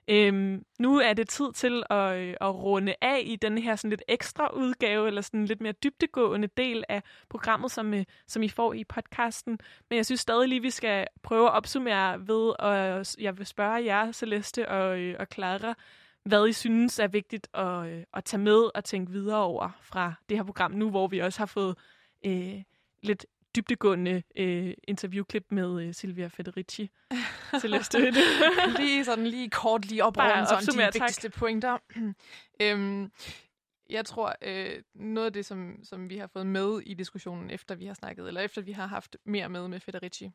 [0.07, 3.89] Øhm, nu er det tid til at, øh, at runde af i den her sådan
[3.89, 8.49] lidt ekstra udgave, eller sådan lidt mere dybtegående del af programmet, som, øh, som I
[8.49, 9.59] får i podcasten.
[9.89, 13.85] Men jeg synes stadig lige, vi skal prøve at opsummere ved, og jeg vil spørge
[13.85, 15.73] jer, Celeste og, øh, og Clara,
[16.23, 20.13] hvad I synes er vigtigt at, øh, at tage med og tænke videre over fra
[20.29, 21.77] det her program nu, hvor vi også har fået
[22.25, 22.63] øh,
[23.03, 23.25] lidt
[23.55, 26.89] dybtegående øh, interviewklip med øh, Silvia Federici.
[27.61, 28.11] Celeste,
[28.79, 31.39] lige sådan lige kort lige op over sådan de vigtigste tak.
[31.39, 31.77] pointer.
[32.61, 33.11] øhm,
[33.89, 37.75] jeg tror, øh, noget af det, som, som vi har fået med i diskussionen, efter
[37.75, 40.31] vi har snakket, eller efter vi har haft mere med med Federici,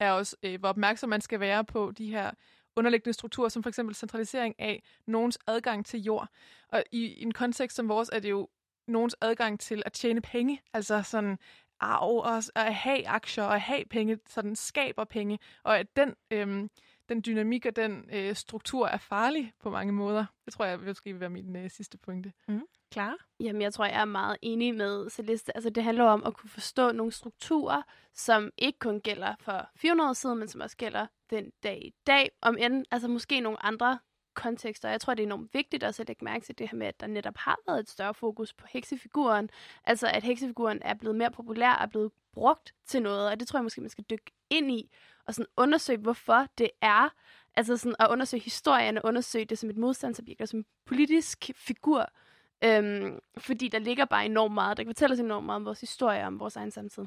[0.00, 2.30] er også, øh, hvor opmærksom man skal være på de her
[2.76, 6.28] underliggende strukturer, som for eksempel centralisering af nogens adgang til jord.
[6.68, 8.48] Og i, i en kontekst som vores er det jo
[8.88, 10.60] nogens adgang til at tjene penge.
[10.72, 11.38] Altså sådan,
[11.80, 15.96] arv og at have aktier og at have penge, så den skaber penge, og at
[15.96, 16.70] den, øhm,
[17.08, 20.24] den dynamik og den øh, struktur er farlig på mange måder.
[20.44, 22.32] Det tror jeg måske vil være min øh, sidste pointe.
[22.48, 22.62] Mm.
[22.92, 23.16] Klar?
[23.40, 25.56] Jamen, jeg tror, jeg er meget enig med Celeste.
[25.56, 27.82] Altså, det handler om at kunne forstå nogle strukturer,
[28.14, 31.94] som ikke kun gælder for 400 år siden, men som også gælder den dag i
[32.06, 32.30] dag.
[32.42, 33.98] Om end, altså måske nogle andre
[34.34, 34.88] kontekster.
[34.88, 37.00] Jeg tror, det er enormt vigtigt også at lægge mærke til det her med, at
[37.00, 39.50] der netop har været et større fokus på heksefiguren.
[39.84, 43.48] Altså, at heksefiguren er blevet mere populær og er blevet brugt til noget, og det
[43.48, 44.90] tror jeg måske, man skal dykke ind i
[45.26, 47.08] og sådan undersøge, hvorfor det er.
[47.56, 51.50] Altså sådan at undersøge historien og undersøge det som et modstandsobjekt og som en politisk
[51.54, 52.06] figur.
[52.64, 55.80] Øhm, fordi der ligger bare enormt meget, der kan fortælle os enormt meget om vores
[55.80, 57.04] historie og om vores egen samtid.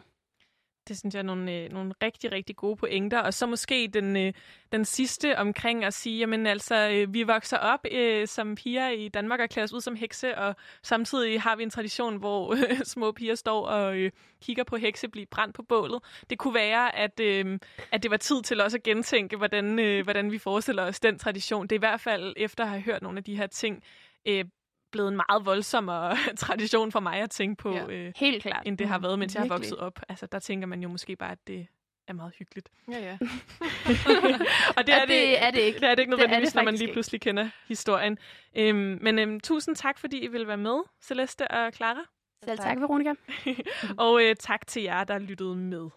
[0.90, 3.20] Det synes jeg er nogle, øh, nogle rigtig, rigtig gode pointer.
[3.20, 4.34] Og så måske den, øh,
[4.72, 9.08] den sidste omkring at sige, jamen altså, øh, vi vokser op øh, som piger i
[9.08, 12.78] Danmark og klæder os ud som hekse, og samtidig har vi en tradition, hvor øh,
[12.94, 14.12] små piger står og øh,
[14.42, 16.04] kigger på hekse blive brændt på bålet.
[16.30, 17.60] Det kunne være, at, øh,
[17.92, 21.20] at det var tid til også at gentænke, hvordan, øh, hvordan vi forestiller os den
[21.20, 21.68] tradition.
[21.68, 23.84] Det er i hvert fald efter at have hørt nogle af de her ting,
[24.26, 24.46] øh,
[24.92, 28.64] blevet en meget voldsommere tradition for mig at tænke på, ja, øh, helt klart.
[28.68, 29.50] end det har været, mens Virkelig.
[29.50, 30.00] jeg har vokset op.
[30.10, 31.68] Altså, der tænker man jo måske bare, at det
[32.08, 32.70] er meget hyggeligt.
[32.92, 33.18] Ja, ja.
[34.78, 35.80] og det er, det, det er det ikke.
[35.80, 38.18] Det er det ikke nødvendigvis, det det når man lige pludselig kender historien.
[38.58, 42.06] Øhm, men øhm, tusind tak, fordi I vil være med, Celeste og Clara.
[42.44, 43.14] Selv tak, Veronica.
[44.06, 45.90] og øh, tak til jer, der lyttede med.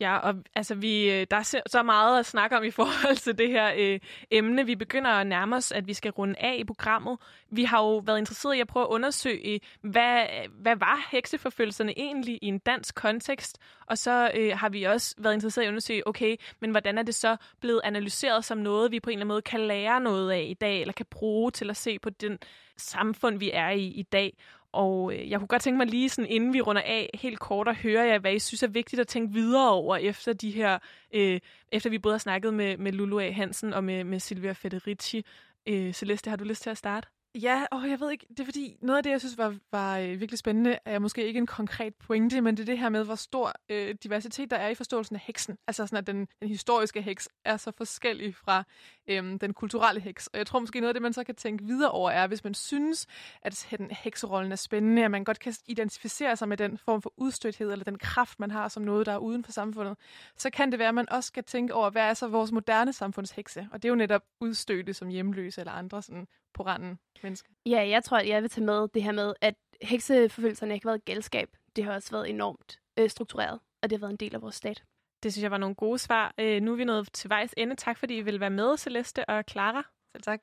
[0.00, 3.38] Ja, og altså, vi, øh, der er så meget at snakke om i forhold til
[3.38, 4.00] det her øh,
[4.30, 4.66] emne.
[4.66, 7.18] Vi begynder at nærme os, at vi skal runde af i programmet.
[7.50, 10.24] Vi har jo været interesseret i at prøve at undersøge, øh, hvad,
[10.60, 13.58] hvad var hekseforfølgelserne egentlig i en dansk kontekst?
[13.86, 17.02] Og så øh, har vi også været interesseret i at undersøge, okay, men hvordan er
[17.02, 20.32] det så blevet analyseret som noget, vi på en eller anden måde kan lære noget
[20.32, 22.38] af i dag, eller kan bruge til at se på den
[22.76, 24.36] samfund, vi er i i dag.
[24.72, 27.68] Og øh, jeg kunne godt tænke mig lige sådan, inden vi runder af, helt kort
[27.68, 30.78] at høre jer, hvad I synes er vigtigt at tænke videre over efter de her,
[31.14, 31.40] øh,
[31.72, 33.30] efter vi både har snakket med, med Lulu A.
[33.30, 35.24] Hansen og med, med Silvia Federici.
[35.66, 37.08] Øh, Celeste, har du lyst til at starte?
[37.34, 39.98] Ja, og jeg ved ikke, det er fordi, noget af det, jeg synes var, var
[39.98, 43.04] øh, virkelig spændende, er måske ikke en konkret pointe, men det er det her med,
[43.04, 45.58] hvor stor øh, diversitet der er i forståelsen af heksen.
[45.66, 48.64] Altså sådan, at den, den historiske heks er så forskellig fra
[49.08, 50.26] øh, den kulturelle heks.
[50.26, 52.44] Og jeg tror måske noget af det, man så kan tænke videre over, er, hvis
[52.44, 53.06] man synes,
[53.42, 57.12] at den hekserollen er spændende, at man godt kan identificere sig med den form for
[57.16, 59.96] udstødthed, eller den kraft, man har som noget, der er uden for samfundet,
[60.36, 62.92] så kan det være, at man også skal tænke over, hvad er så vores moderne
[62.92, 63.68] samfundshekse?
[63.72, 67.48] Og det er jo netop udstødte som hjemløse eller andre sådan på randen mennesker.
[67.66, 70.90] Ja, jeg tror, at jeg vil tage med det her med, at hekseforfølgelserne ikke har
[70.90, 71.48] været galskab.
[71.76, 74.54] Det har også været enormt øh, struktureret, og det har været en del af vores
[74.54, 74.84] stat.
[75.22, 76.34] Det synes jeg var nogle gode svar.
[76.38, 77.76] Øh, nu er vi nået til vejs ende.
[77.76, 79.82] Tak fordi I vil være med, Celeste og Clara.
[80.12, 80.40] Selv tak.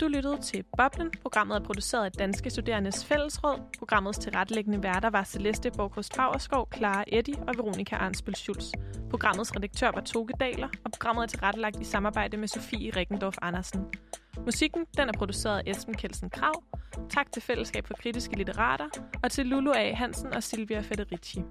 [0.00, 1.10] Du lyttede til Boblen.
[1.22, 3.60] Programmet er produceret af Danske Studerendes Fællesråd.
[3.78, 8.72] Programmets tilrettelæggende værter var Celeste Borgkost Fagerskov, Clara Eddy og Veronika Arnsbøl Schulz.
[9.10, 13.80] Programmets redaktør var Toge Daler, og programmet er tilrettelagt i samarbejde med Sofie Rikkendorf Andersen.
[14.44, 16.62] Musikken den er produceret af Esben Kelsen Krav.
[17.10, 18.88] Tak til Fællesskab for Kritiske Litterater,
[19.22, 19.94] og til Lulu A.
[19.94, 21.42] Hansen og Silvia Federici.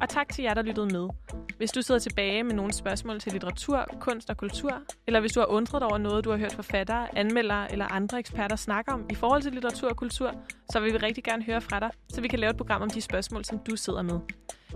[0.00, 1.08] Og tak til jer, der lyttede med.
[1.56, 5.40] Hvis du sidder tilbage med nogle spørgsmål til litteratur, kunst og kultur, eller hvis du
[5.40, 9.14] har undret over noget, du har hørt forfattere, anmeldere eller andre eksperter snakke om i
[9.14, 10.34] forhold til litteratur og kultur,
[10.70, 12.90] så vil vi rigtig gerne høre fra dig, så vi kan lave et program om
[12.90, 14.20] de spørgsmål, som du sidder med.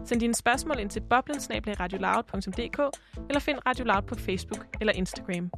[0.05, 2.81] Send dine spørgsmål ind til boblensnabelagradioloud.dk
[3.29, 5.51] eller find Radio Loud på Facebook eller Instagram.